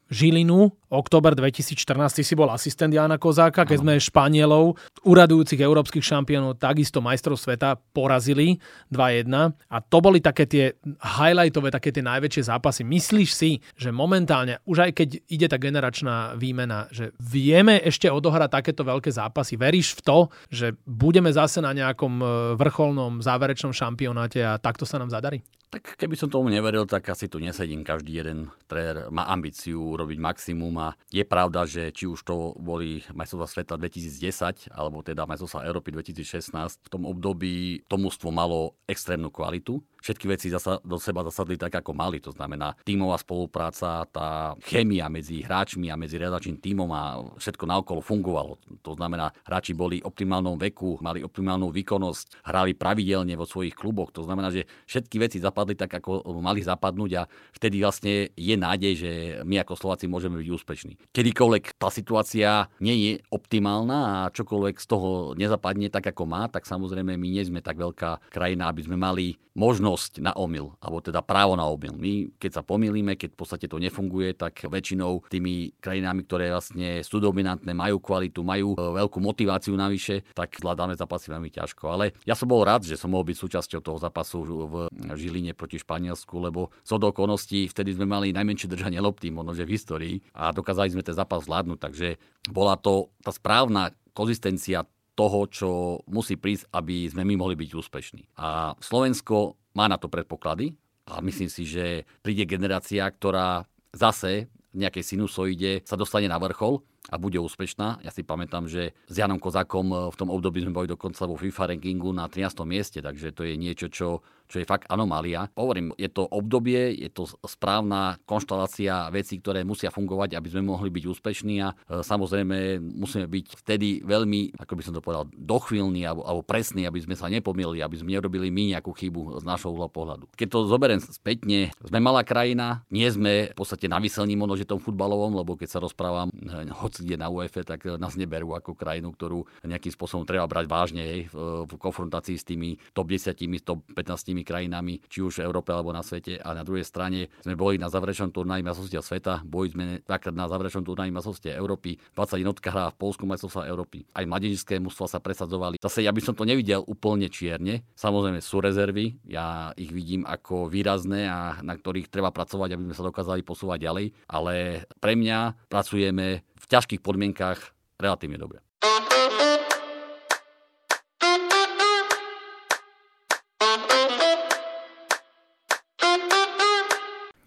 Žilinu, 0.06 0.70
október 0.90 1.34
2014, 1.34 1.76
ty 2.16 2.22
si 2.22 2.34
bol 2.38 2.50
asistent 2.50 2.94
Jana 2.94 3.18
Kozáka, 3.18 3.66
keď 3.66 3.78
sme 3.82 3.94
Španielov, 3.98 4.78
uradujúcich 5.02 5.58
európskych 5.58 6.02
šampiónov, 6.02 6.58
takisto 6.58 7.02
majstrov 7.02 7.38
sveta 7.38 7.78
porazili 7.94 8.58
2-1 8.90 9.26
a 9.52 9.76
to 9.82 9.98
boli 9.98 10.22
také 10.22 10.46
tie 10.46 10.64
highlightové, 11.02 11.74
také 11.74 11.90
tie 11.90 12.02
najväčšie 12.02 12.42
zápasy. 12.50 12.82
Myslíš 12.86 13.30
si, 13.30 13.50
že 13.74 13.90
momentálne, 13.90 14.62
už 14.66 14.90
aj 14.90 14.92
keď 14.94 15.08
ide 15.26 15.46
tá 15.50 15.58
generačná 15.58 16.38
výmena, 16.38 16.86
že 16.94 17.14
vieme 17.18 17.78
ešte 17.82 18.10
odohrať 18.10 18.50
takéto 18.50 18.82
veľké 18.86 19.10
zápasy? 19.10 19.58
Veríš 19.58 19.98
v 19.98 20.04
to, 20.06 20.18
že 20.50 20.78
budeme 20.86 21.30
zase 21.34 21.58
na 21.58 21.74
nejakom 21.74 22.14
e, 22.22 22.26
vrcholnom 22.54 23.20
záverečnom 23.22 23.74
šampionáte 23.74 24.42
a 24.42 24.58
takto 24.60 24.86
sa 24.86 25.02
nám 25.02 25.10
zadarí? 25.10 25.42
Tak 25.66 25.98
keby 25.98 26.14
som 26.14 26.30
tomu 26.30 26.46
neveril, 26.46 26.86
tak 26.86 27.10
asi 27.10 27.26
tu 27.26 27.42
nesedím. 27.42 27.82
Každý 27.82 28.22
jeden 28.22 28.54
tréner 28.70 29.10
má 29.10 29.26
ambíciu 29.26 29.98
robiť 29.98 30.18
maximum 30.22 30.75
a 30.78 30.96
je 31.12 31.24
pravda, 31.24 31.64
že 31.64 31.90
či 31.92 32.06
už 32.06 32.22
to 32.22 32.54
boli 32.56 33.02
majstrovstvá 33.12 33.48
sveta 33.48 33.74
2010 33.80 34.72
alebo 34.72 35.00
teda 35.00 35.24
majstrovstvá 35.24 35.66
Európy 35.66 35.92
2016, 35.94 36.86
v 36.86 36.88
tom 36.88 37.04
období 37.08 37.84
to 37.88 37.96
mústvo 37.96 38.30
malo 38.30 38.76
extrémnu 38.86 39.32
kvalitu 39.32 39.82
všetky 40.02 40.26
veci 40.28 40.46
zasa, 40.52 40.78
do 40.84 41.00
seba 41.00 41.24
zasadli 41.26 41.56
tak, 41.58 41.80
ako 41.80 41.92
mali. 41.92 42.18
To 42.22 42.32
znamená 42.32 42.74
tímová 42.82 43.18
spolupráca, 43.20 44.04
tá 44.10 44.54
chemia 44.64 45.10
medzi 45.10 45.42
hráčmi 45.42 45.90
a 45.90 45.98
medzi 45.98 46.16
redačným 46.20 46.58
tímom 46.60 46.90
a 46.92 47.02
všetko 47.38 47.64
naokolo 47.66 48.00
fungovalo. 48.02 48.58
To 48.82 48.92
znamená, 48.94 49.32
hráči 49.46 49.74
boli 49.74 49.98
v 50.00 50.08
optimálnom 50.08 50.56
veku, 50.56 50.98
mali 51.02 51.22
optimálnu 51.22 51.70
výkonnosť, 51.74 52.46
hrali 52.46 52.72
pravidelne 52.72 53.34
vo 53.36 53.48
svojich 53.48 53.74
kluboch. 53.74 54.12
To 54.16 54.24
znamená, 54.24 54.52
že 54.52 54.68
všetky 54.86 55.16
veci 55.20 55.38
zapadli 55.42 55.74
tak, 55.76 55.92
ako 56.00 56.22
mali 56.40 56.62
zapadnúť 56.62 57.10
a 57.18 57.22
vtedy 57.52 57.82
vlastne 57.82 58.32
je 58.32 58.54
nádej, 58.56 58.92
že 58.96 59.10
my 59.44 59.62
ako 59.62 59.74
Slováci 59.76 60.06
môžeme 60.06 60.40
byť 60.40 60.48
úspešní. 60.48 60.94
Kedykoľvek 61.12 61.76
tá 61.76 61.88
situácia 61.92 62.70
nie 62.80 62.96
je 62.96 63.12
optimálna 63.28 64.28
a 64.28 64.32
čokoľvek 64.32 64.76
z 64.80 64.86
toho 64.86 65.10
nezapadne 65.34 65.90
tak, 65.92 66.08
ako 66.08 66.24
má, 66.24 66.48
tak 66.48 66.64
samozrejme 66.64 67.14
my 67.18 67.28
nie 67.28 67.44
sme 67.44 67.60
tak 67.60 67.76
veľká 67.76 68.30
krajina, 68.32 68.70
aby 68.70 68.82
sme 68.86 68.96
mali 68.96 69.36
možnosť 69.56 69.85
na 70.18 70.34
omyl, 70.34 70.74
alebo 70.82 70.98
teda 70.98 71.22
právo 71.22 71.54
na 71.54 71.68
omyl. 71.70 71.94
My, 71.94 72.32
keď 72.40 72.58
sa 72.58 72.62
pomýlime, 72.66 73.14
keď 73.14 73.36
v 73.36 73.38
podstate 73.38 73.66
to 73.70 73.78
nefunguje, 73.78 74.34
tak 74.34 74.66
väčšinou 74.66 75.28
tými 75.30 75.76
krajinami, 75.78 76.26
ktoré 76.26 76.50
vlastne 76.50 77.04
sú 77.06 77.22
dominantné, 77.22 77.70
majú 77.70 78.02
kvalitu, 78.02 78.42
majú 78.42 78.74
e, 78.74 78.76
veľkú 78.80 79.18
motiváciu 79.22 79.76
navyše, 79.76 80.26
tak 80.32 80.56
zvládame 80.56 80.96
zápasy 80.96 81.30
veľmi 81.30 81.50
ťažko. 81.52 81.84
Ale 81.92 82.16
ja 82.26 82.34
som 82.34 82.50
bol 82.50 82.66
rád, 82.66 82.82
že 82.88 82.98
som 82.98 83.12
mohol 83.12 83.30
byť 83.30 83.36
súčasťou 83.38 83.80
toho 83.84 83.98
zápasu 84.00 84.42
v 84.42 84.74
Žiline 85.14 85.52
proti 85.52 85.78
Španielsku, 85.78 86.34
lebo 86.40 86.74
zo 86.82 86.96
do 86.96 87.12
okolností 87.12 87.68
vtedy 87.68 87.94
sme 87.94 88.08
mali 88.08 88.32
najmenšie 88.32 88.66
držanie 88.66 88.98
lopty, 88.98 89.28
možno 89.28 89.52
že 89.52 89.68
v 89.68 89.74
histórii 89.76 90.16
a 90.32 90.50
dokázali 90.50 90.96
sme 90.96 91.04
ten 91.04 91.14
zápas 91.14 91.44
zvládnuť, 91.44 91.78
takže 91.78 92.08
bola 92.48 92.74
to 92.80 93.12
tá 93.20 93.30
správna 93.30 93.92
konzistencia 94.16 94.88
toho, 95.16 95.48
čo 95.48 95.70
musí 96.12 96.36
prísť, 96.36 96.68
aby 96.76 97.08
sme 97.08 97.24
my 97.24 97.40
mohli 97.40 97.56
byť 97.56 97.70
úspešní. 97.72 98.22
A 98.36 98.76
Slovensko 98.78 99.56
má 99.76 99.84
na 99.92 100.00
to 100.00 100.08
predpoklady 100.08 100.72
a 101.04 101.20
myslím 101.20 101.52
si, 101.52 101.68
že 101.68 102.08
príde 102.24 102.48
generácia, 102.48 103.04
ktorá 103.04 103.68
zase 103.92 104.48
v 104.72 104.88
nejakej 104.88 105.04
sinusoide 105.04 105.70
sa 105.84 106.00
dostane 106.00 106.26
na 106.26 106.40
vrchol 106.40 106.80
a 107.10 107.16
bude 107.16 107.38
úspešná. 107.38 108.02
Ja 108.02 108.10
si 108.10 108.26
pamätám, 108.26 108.66
že 108.66 108.94
s 109.06 109.14
Janom 109.14 109.38
Kozákom 109.38 110.10
v 110.10 110.16
tom 110.18 110.28
období 110.32 110.62
sme 110.62 110.74
boli 110.74 110.88
dokonca 110.90 111.26
vo 111.26 111.38
FIFA 111.38 111.74
rankingu 111.74 112.10
na 112.10 112.26
13. 112.26 112.66
mieste, 112.66 112.98
takže 113.02 113.32
to 113.32 113.46
je 113.46 113.54
niečo, 113.54 113.86
čo 113.90 114.24
čo 114.46 114.62
je 114.62 114.66
fakt 114.66 114.86
anomália. 114.88 115.50
Hovorím, 115.58 115.92
je 115.98 116.06
to 116.10 116.22
obdobie, 116.26 116.94
je 116.94 117.10
to 117.10 117.26
správna 117.44 118.18
konštalácia 118.24 119.10
vecí, 119.10 119.42
ktoré 119.42 119.66
musia 119.66 119.90
fungovať, 119.90 120.38
aby 120.38 120.48
sme 120.48 120.70
mohli 120.70 120.88
byť 120.90 121.04
úspešní 121.10 121.54
a 121.62 121.74
e, 121.74 122.02
samozrejme 122.02 122.78
musíme 122.80 123.26
byť 123.26 123.46
vtedy 123.66 124.06
veľmi, 124.06 124.56
ako 124.62 124.72
by 124.78 124.82
som 124.82 124.94
to 124.94 125.02
povedal, 125.02 125.26
dochvíľní 125.34 126.06
alebo, 126.06 126.22
alebo 126.22 126.42
presní, 126.46 126.86
aby 126.86 127.02
sme 127.02 127.18
sa 127.18 127.26
nepomýlili, 127.26 127.82
aby 127.82 127.98
sme 127.98 128.14
nerobili 128.14 128.48
my 128.48 128.78
nejakú 128.78 128.94
chybu 128.94 129.42
z 129.42 129.44
našho 129.44 129.74
uhla 129.74 129.90
pohľadu. 129.90 130.30
Keď 130.38 130.48
to 130.48 130.70
zoberiem 130.70 131.02
spätne, 131.02 131.74
sme 131.82 131.98
malá 131.98 132.22
krajina, 132.22 132.86
nie 132.88 133.06
sme 133.10 133.50
v 133.50 133.56
podstate 133.58 133.90
na 133.90 133.98
vyselní 133.98 134.38
tom 134.66 134.82
futbalovom, 134.82 135.34
lebo 135.42 135.58
keď 135.58 135.68
sa 135.68 135.82
rozprávam 135.82 136.30
e, 136.30 136.70
hoci 137.00 137.16
na 137.16 137.32
UEFA, 137.32 137.64
tak 137.64 137.88
nás 137.96 138.14
neberú 138.14 138.52
ako 138.52 138.76
krajinu, 138.76 139.10
ktorú 139.16 139.48
nejakým 139.64 139.92
spôsobom 139.92 140.28
treba 140.28 140.44
brať 140.44 140.66
vážne 140.68 141.02
hej, 141.02 141.20
v, 141.32 141.64
v 141.64 141.72
konfrontácii 141.80 142.36
s 142.36 142.44
tými 142.44 142.76
top 142.92 143.08
10, 143.08 143.32
top 143.64 143.80
15 143.96 144.26
ostatnými 144.26 144.42
krajinami, 144.42 145.00
či 145.06 145.22
už 145.22 145.40
v 145.40 145.46
Európe 145.46 145.70
alebo 145.72 145.94
na 145.94 146.02
svete. 146.02 146.36
A 146.42 146.52
na 146.52 146.66
druhej 146.66 146.84
strane 146.84 147.32
sme 147.40 147.54
boli 147.54 147.80
na 147.80 147.86
záverečnom 147.86 148.34
turnaji 148.34 148.66
majstrovstia 148.66 149.00
sveta, 149.00 149.46
boli 149.46 149.70
sme 149.70 150.02
dvakrát 150.02 150.34
na 150.34 150.50
záverečnom 150.50 150.84
turnaji 150.84 151.14
majstrovstia 151.14 151.54
Európy, 151.54 151.96
20 152.12 152.42
jednotka 152.42 152.68
hrá 152.74 152.90
v 152.92 152.98
Polsku 152.98 153.24
majstrovstva 153.24 153.70
Európy. 153.70 154.04
Aj 154.12 154.26
mladeničské 154.26 154.82
mužstva 154.82 155.06
sa 155.06 155.18
presadzovali. 155.22 155.78
Zase 155.78 156.02
ja 156.02 156.10
by 156.10 156.20
som 156.20 156.34
to 156.34 156.42
nevidel 156.42 156.82
úplne 156.84 157.30
čierne. 157.30 157.86
Samozrejme 157.94 158.42
sú 158.42 158.58
rezervy, 158.58 159.22
ja 159.30 159.70
ich 159.78 159.94
vidím 159.94 160.26
ako 160.26 160.66
výrazné 160.66 161.30
a 161.30 161.62
na 161.62 161.78
ktorých 161.78 162.10
treba 162.10 162.34
pracovať, 162.34 162.74
aby 162.74 162.82
sme 162.90 162.98
sa 162.98 163.06
dokázali 163.06 163.40
posúvať 163.46 163.78
ďalej, 163.86 164.06
ale 164.26 164.84
pre 164.98 165.14
mňa 165.14 165.70
pracujeme 165.70 166.42
v 166.56 166.66
ťažkých 166.66 167.04
podmienkach 167.04 167.72
relatívne 168.00 168.40
dobre. 168.40 168.65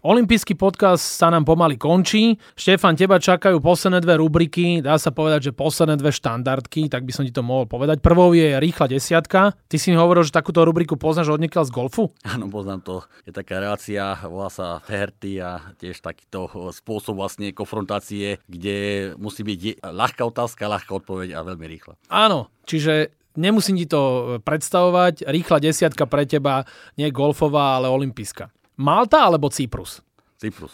Olympijský 0.00 0.56
podcast 0.56 1.04
sa 1.04 1.28
nám 1.28 1.44
pomaly 1.44 1.76
končí. 1.76 2.40
Štefan, 2.56 2.96
teba 2.96 3.20
čakajú 3.20 3.60
posledné 3.60 4.00
dve 4.00 4.16
rubriky, 4.16 4.80
dá 4.80 4.96
sa 4.96 5.12
povedať, 5.12 5.52
že 5.52 5.52
posledné 5.52 6.00
dve 6.00 6.08
štandardky, 6.08 6.88
tak 6.88 7.04
by 7.04 7.12
som 7.12 7.28
ti 7.28 7.28
to 7.28 7.44
mohol 7.44 7.68
povedať. 7.68 8.00
Prvou 8.00 8.32
je 8.32 8.56
rýchla 8.56 8.88
desiatka. 8.88 9.52
Ty 9.68 9.76
si 9.76 9.92
mi 9.92 10.00
hovoril, 10.00 10.24
že 10.24 10.32
takúto 10.32 10.64
rubriku 10.64 10.96
poznáš 10.96 11.28
od 11.28 11.44
z 11.44 11.68
golfu? 11.68 12.16
Áno, 12.24 12.48
poznám 12.48 12.80
to. 12.80 12.96
Je 13.28 13.32
taká 13.36 13.60
relácia, 13.60 14.16
volá 14.24 14.48
sa 14.48 14.80
Ferty 14.80 15.36
a 15.36 15.76
tiež 15.76 16.00
takýto 16.00 16.48
spôsob 16.72 17.20
vlastne 17.20 17.52
konfrontácie, 17.52 18.40
kde 18.48 19.12
musí 19.20 19.44
byť 19.44 19.84
ľahká 19.84 20.24
otázka, 20.24 20.64
ľahká 20.64 20.96
odpoveď 20.96 21.36
a 21.36 21.44
veľmi 21.44 21.68
rýchla. 21.68 22.00
Áno, 22.08 22.48
čiže 22.64 23.12
nemusím 23.36 23.76
ti 23.76 23.84
to 23.84 24.40
predstavovať. 24.48 25.28
Rýchla 25.28 25.60
desiatka 25.60 26.08
pre 26.08 26.24
teba 26.24 26.64
nie 26.96 27.12
golfová, 27.12 27.76
ale 27.76 27.92
olimpijská. 27.92 28.48
Malta 28.80 29.28
alebo 29.28 29.52
Cyprus? 29.52 30.00
Cyprus. 30.40 30.72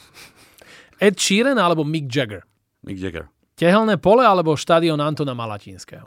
Ed 1.02 1.18
Sheeran 1.18 1.59
alebo 1.59 1.82
Mick 1.82 2.07
Jagger? 2.07 2.46
Mick 2.86 3.02
Jagger. 3.02 3.26
Tehelné 3.59 3.98
pole 3.98 4.22
alebo 4.22 4.54
štadión 4.54 5.02
Antona 5.02 5.34
Malatinského? 5.34 6.07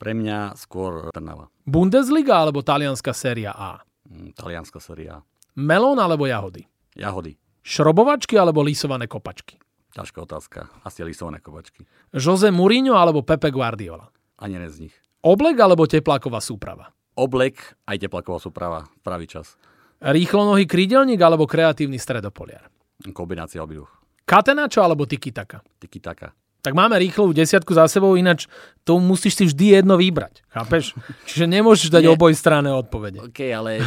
Pre 0.00 0.12
mňa 0.16 0.56
skôr 0.56 1.12
Trnava. 1.12 1.52
Bundesliga 1.68 2.40
alebo 2.40 2.64
talianská 2.64 3.12
séria 3.12 3.52
A? 3.52 3.84
Mm, 4.08 4.32
talianská 4.32 4.80
séria 4.80 5.20
A. 5.20 5.24
Melón 5.52 6.00
alebo 6.00 6.24
jahody? 6.24 6.64
Jahody. 6.96 7.36
Šrobovačky 7.60 8.40
alebo 8.40 8.64
lisované 8.64 9.04
kopačky? 9.04 9.60
Ťažká 9.92 10.24
otázka. 10.24 10.72
Asi 10.80 11.04
lisované 11.04 11.44
kopačky. 11.44 11.84
Jose 12.16 12.48
Mourinho 12.48 12.96
alebo 12.96 13.20
Pepe 13.20 13.52
Guardiola? 13.52 14.08
Ani 14.40 14.56
jeden 14.56 14.70
z 14.72 14.78
nich. 14.88 14.96
Oblek 15.20 15.60
alebo 15.60 15.84
tepláková 15.84 16.40
súprava? 16.40 16.88
Oblek 17.20 17.76
aj 17.84 18.00
tepláková 18.00 18.40
súprava. 18.40 18.88
Pravý 19.04 19.28
čas. 19.28 19.60
Rýchlonohý 20.04 20.68
krídelník 20.68 21.16
alebo 21.16 21.48
kreatívny 21.48 21.96
stredopoliar? 21.96 22.68
Kombinácia 23.16 23.64
obidvoch. 23.64 24.04
Katenačo 24.28 24.84
alebo 24.84 25.08
tiki-taka? 25.08 25.64
Tiki-taka 25.80 26.43
tak 26.64 26.72
máme 26.72 26.96
rýchlovú 26.96 27.36
desiatku 27.36 27.76
za 27.76 27.84
sebou, 27.92 28.16
ináč 28.16 28.48
to 28.84 28.96
musíš 28.96 29.36
si 29.36 29.44
vždy 29.48 29.80
jedno 29.80 30.00
vybrať. 30.00 30.44
Chápeš? 30.48 30.96
Čiže 31.28 31.44
nemôžeš 31.48 31.88
dať 31.88 32.04
oboj 32.08 32.32
strany 32.36 32.68
odpovede. 32.68 33.20
OK, 33.20 33.40
ale 33.52 33.84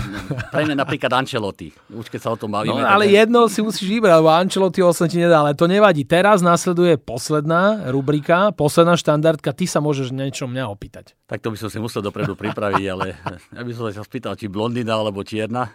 pre 0.53 0.65
mňa 0.65 0.77
napríklad 0.77 1.09
Ancelotti. 1.13 1.69
Už 1.89 2.09
keď 2.09 2.19
sa 2.21 2.29
o 2.33 2.37
tom 2.37 2.53
bavíme. 2.53 2.77
No, 2.77 2.85
ale 2.85 3.09
tak... 3.09 3.13
jedno 3.13 3.45
si 3.49 3.61
musíš 3.65 3.85
vybrať, 3.89 4.13
lebo 4.21 4.29
Ancelotti 4.29 4.81
osem 4.85 5.09
ti 5.09 5.21
nedá. 5.21 5.41
Ale 5.41 5.53
to 5.53 5.69
nevadí. 5.69 6.05
Teraz 6.05 6.41
nasleduje 6.41 6.97
posledná 7.01 7.89
rubrika, 7.93 8.53
posledná 8.53 8.97
štandardka. 8.97 9.53
Ty 9.53 9.65
sa 9.69 9.79
môžeš 9.81 10.09
niečo 10.13 10.49
mňa 10.49 10.65
opýtať. 10.65 11.13
Tak 11.29 11.45
to 11.45 11.53
by 11.53 11.57
som 11.61 11.69
si 11.69 11.77
musel 11.77 12.01
dopredu 12.01 12.33
pripraviť, 12.33 12.85
ale 12.89 13.17
ja 13.57 13.61
by 13.61 13.71
som 13.73 13.89
sa 13.89 14.01
spýtal, 14.01 14.33
či 14.33 14.49
blondína 14.49 14.97
alebo 14.97 15.21
čierna. 15.21 15.69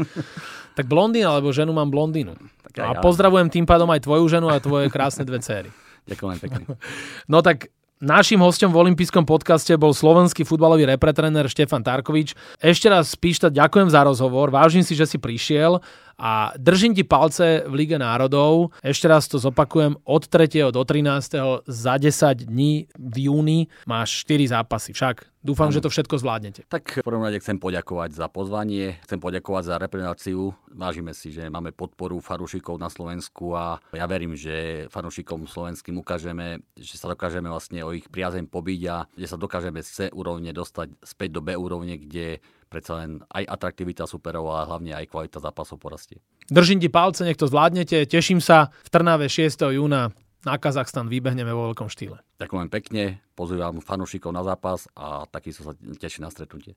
tak 0.76 0.88
blondína, 0.88 1.36
alebo 1.36 1.52
ženu 1.52 1.76
mám 1.76 1.92
blondínu. 1.92 2.32
a 2.80 2.96
ja. 2.96 3.00
pozdravujem 3.04 3.52
tým 3.52 3.68
pádom 3.68 3.92
aj 3.92 4.08
tvoju 4.08 4.24
ženu 4.28 4.48
a 4.48 4.56
tvoje 4.56 4.88
krásne 4.88 5.28
dve 5.28 5.44
céry. 5.44 5.68
Ďakujem 6.08 6.38
pekne. 6.40 6.64
No 7.32 7.40
tak 7.40 7.72
Naším 8.04 8.44
hostom 8.44 8.68
v 8.68 8.84
olympijskom 8.84 9.24
podcaste 9.24 9.72
bol 9.80 9.96
slovenský 9.96 10.44
futbalový 10.44 10.84
repretrener 10.84 11.48
Štefan 11.48 11.80
Tarkovič. 11.80 12.36
Ešte 12.60 12.92
raz 12.92 13.16
Píšta, 13.16 13.48
ďakujem 13.48 13.88
za 13.88 14.04
rozhovor, 14.04 14.52
vážim 14.52 14.84
si, 14.84 14.92
že 14.92 15.08
si 15.08 15.16
prišiel 15.16 15.80
a 16.18 16.54
držím 16.58 16.94
ti 16.94 17.04
palce 17.04 17.64
v 17.66 17.74
Lige 17.74 17.98
národov. 17.98 18.70
Ešte 18.80 19.06
raz 19.10 19.26
to 19.26 19.38
zopakujem, 19.38 19.98
od 20.04 20.22
3. 20.26 20.70
do 20.70 20.82
13. 20.84 21.64
za 21.66 21.94
10 21.98 22.48
dní 22.48 22.86
v 22.94 23.16
júni 23.30 23.58
máš 23.86 24.24
4 24.26 24.54
zápasy. 24.54 24.92
Však 24.94 25.34
Dúfam, 25.44 25.68
ano. 25.68 25.76
že 25.76 25.84
to 25.84 25.92
všetko 25.92 26.24
zvládnete. 26.24 26.64
Tak 26.72 27.04
v 27.04 27.06
prvom 27.06 27.20
rade 27.20 27.36
chcem 27.36 27.60
poďakovať 27.60 28.16
za 28.16 28.32
pozvanie, 28.32 28.96
chcem 29.04 29.20
poďakovať 29.20 29.62
za 29.68 29.74
reprezentáciu. 29.76 30.56
Vážime 30.72 31.12
si, 31.12 31.36
že 31.36 31.52
máme 31.52 31.76
podporu 31.76 32.16
fanúšikov 32.24 32.80
na 32.80 32.88
Slovensku 32.88 33.52
a 33.52 33.76
ja 33.92 34.08
verím, 34.08 34.32
že 34.40 34.88
fanúšikom 34.88 35.44
slovenským 35.44 36.00
ukážeme, 36.00 36.64
že 36.80 36.96
sa 36.96 37.12
dokážeme 37.12 37.52
vlastne 37.52 37.84
o 37.84 37.92
ich 37.92 38.08
priazeň 38.08 38.48
pobiť 38.48 38.80
a 38.88 39.04
že 39.20 39.28
sa 39.28 39.36
dokážeme 39.36 39.84
z 39.84 39.88
C 39.92 39.98
úrovne 40.16 40.48
dostať 40.56 40.96
späť 41.04 41.36
do 41.36 41.44
B 41.44 41.52
úrovne, 41.60 42.00
kde 42.00 42.40
predsa 42.74 42.98
len 42.98 43.22
aj 43.30 43.46
atraktivita 43.46 44.10
superov, 44.10 44.50
ale 44.50 44.66
hlavne 44.66 44.92
aj 44.98 45.06
kvalita 45.06 45.38
zápasov 45.38 45.78
porastie. 45.78 46.18
Držím 46.50 46.82
ti 46.82 46.90
palce, 46.90 47.22
nech 47.22 47.38
to 47.38 47.46
zvládnete. 47.46 48.10
Teším 48.10 48.42
sa 48.42 48.74
v 48.82 48.88
Trnave 48.90 49.30
6. 49.30 49.70
júna 49.70 50.10
na 50.44 50.58
Kazachstan 50.58 51.08
vybehneme 51.08 51.54
vo 51.54 51.70
veľkom 51.72 51.88
štýle. 51.88 52.20
Ďakujem 52.36 52.68
pekne, 52.68 53.02
pozývam 53.32 53.80
fanúšikov 53.80 54.34
na 54.34 54.44
zápas 54.44 54.90
a 54.92 55.24
takisto 55.30 55.64
sa 55.64 55.72
teším 55.96 56.28
na 56.28 56.30
stretnutie. 56.34 56.76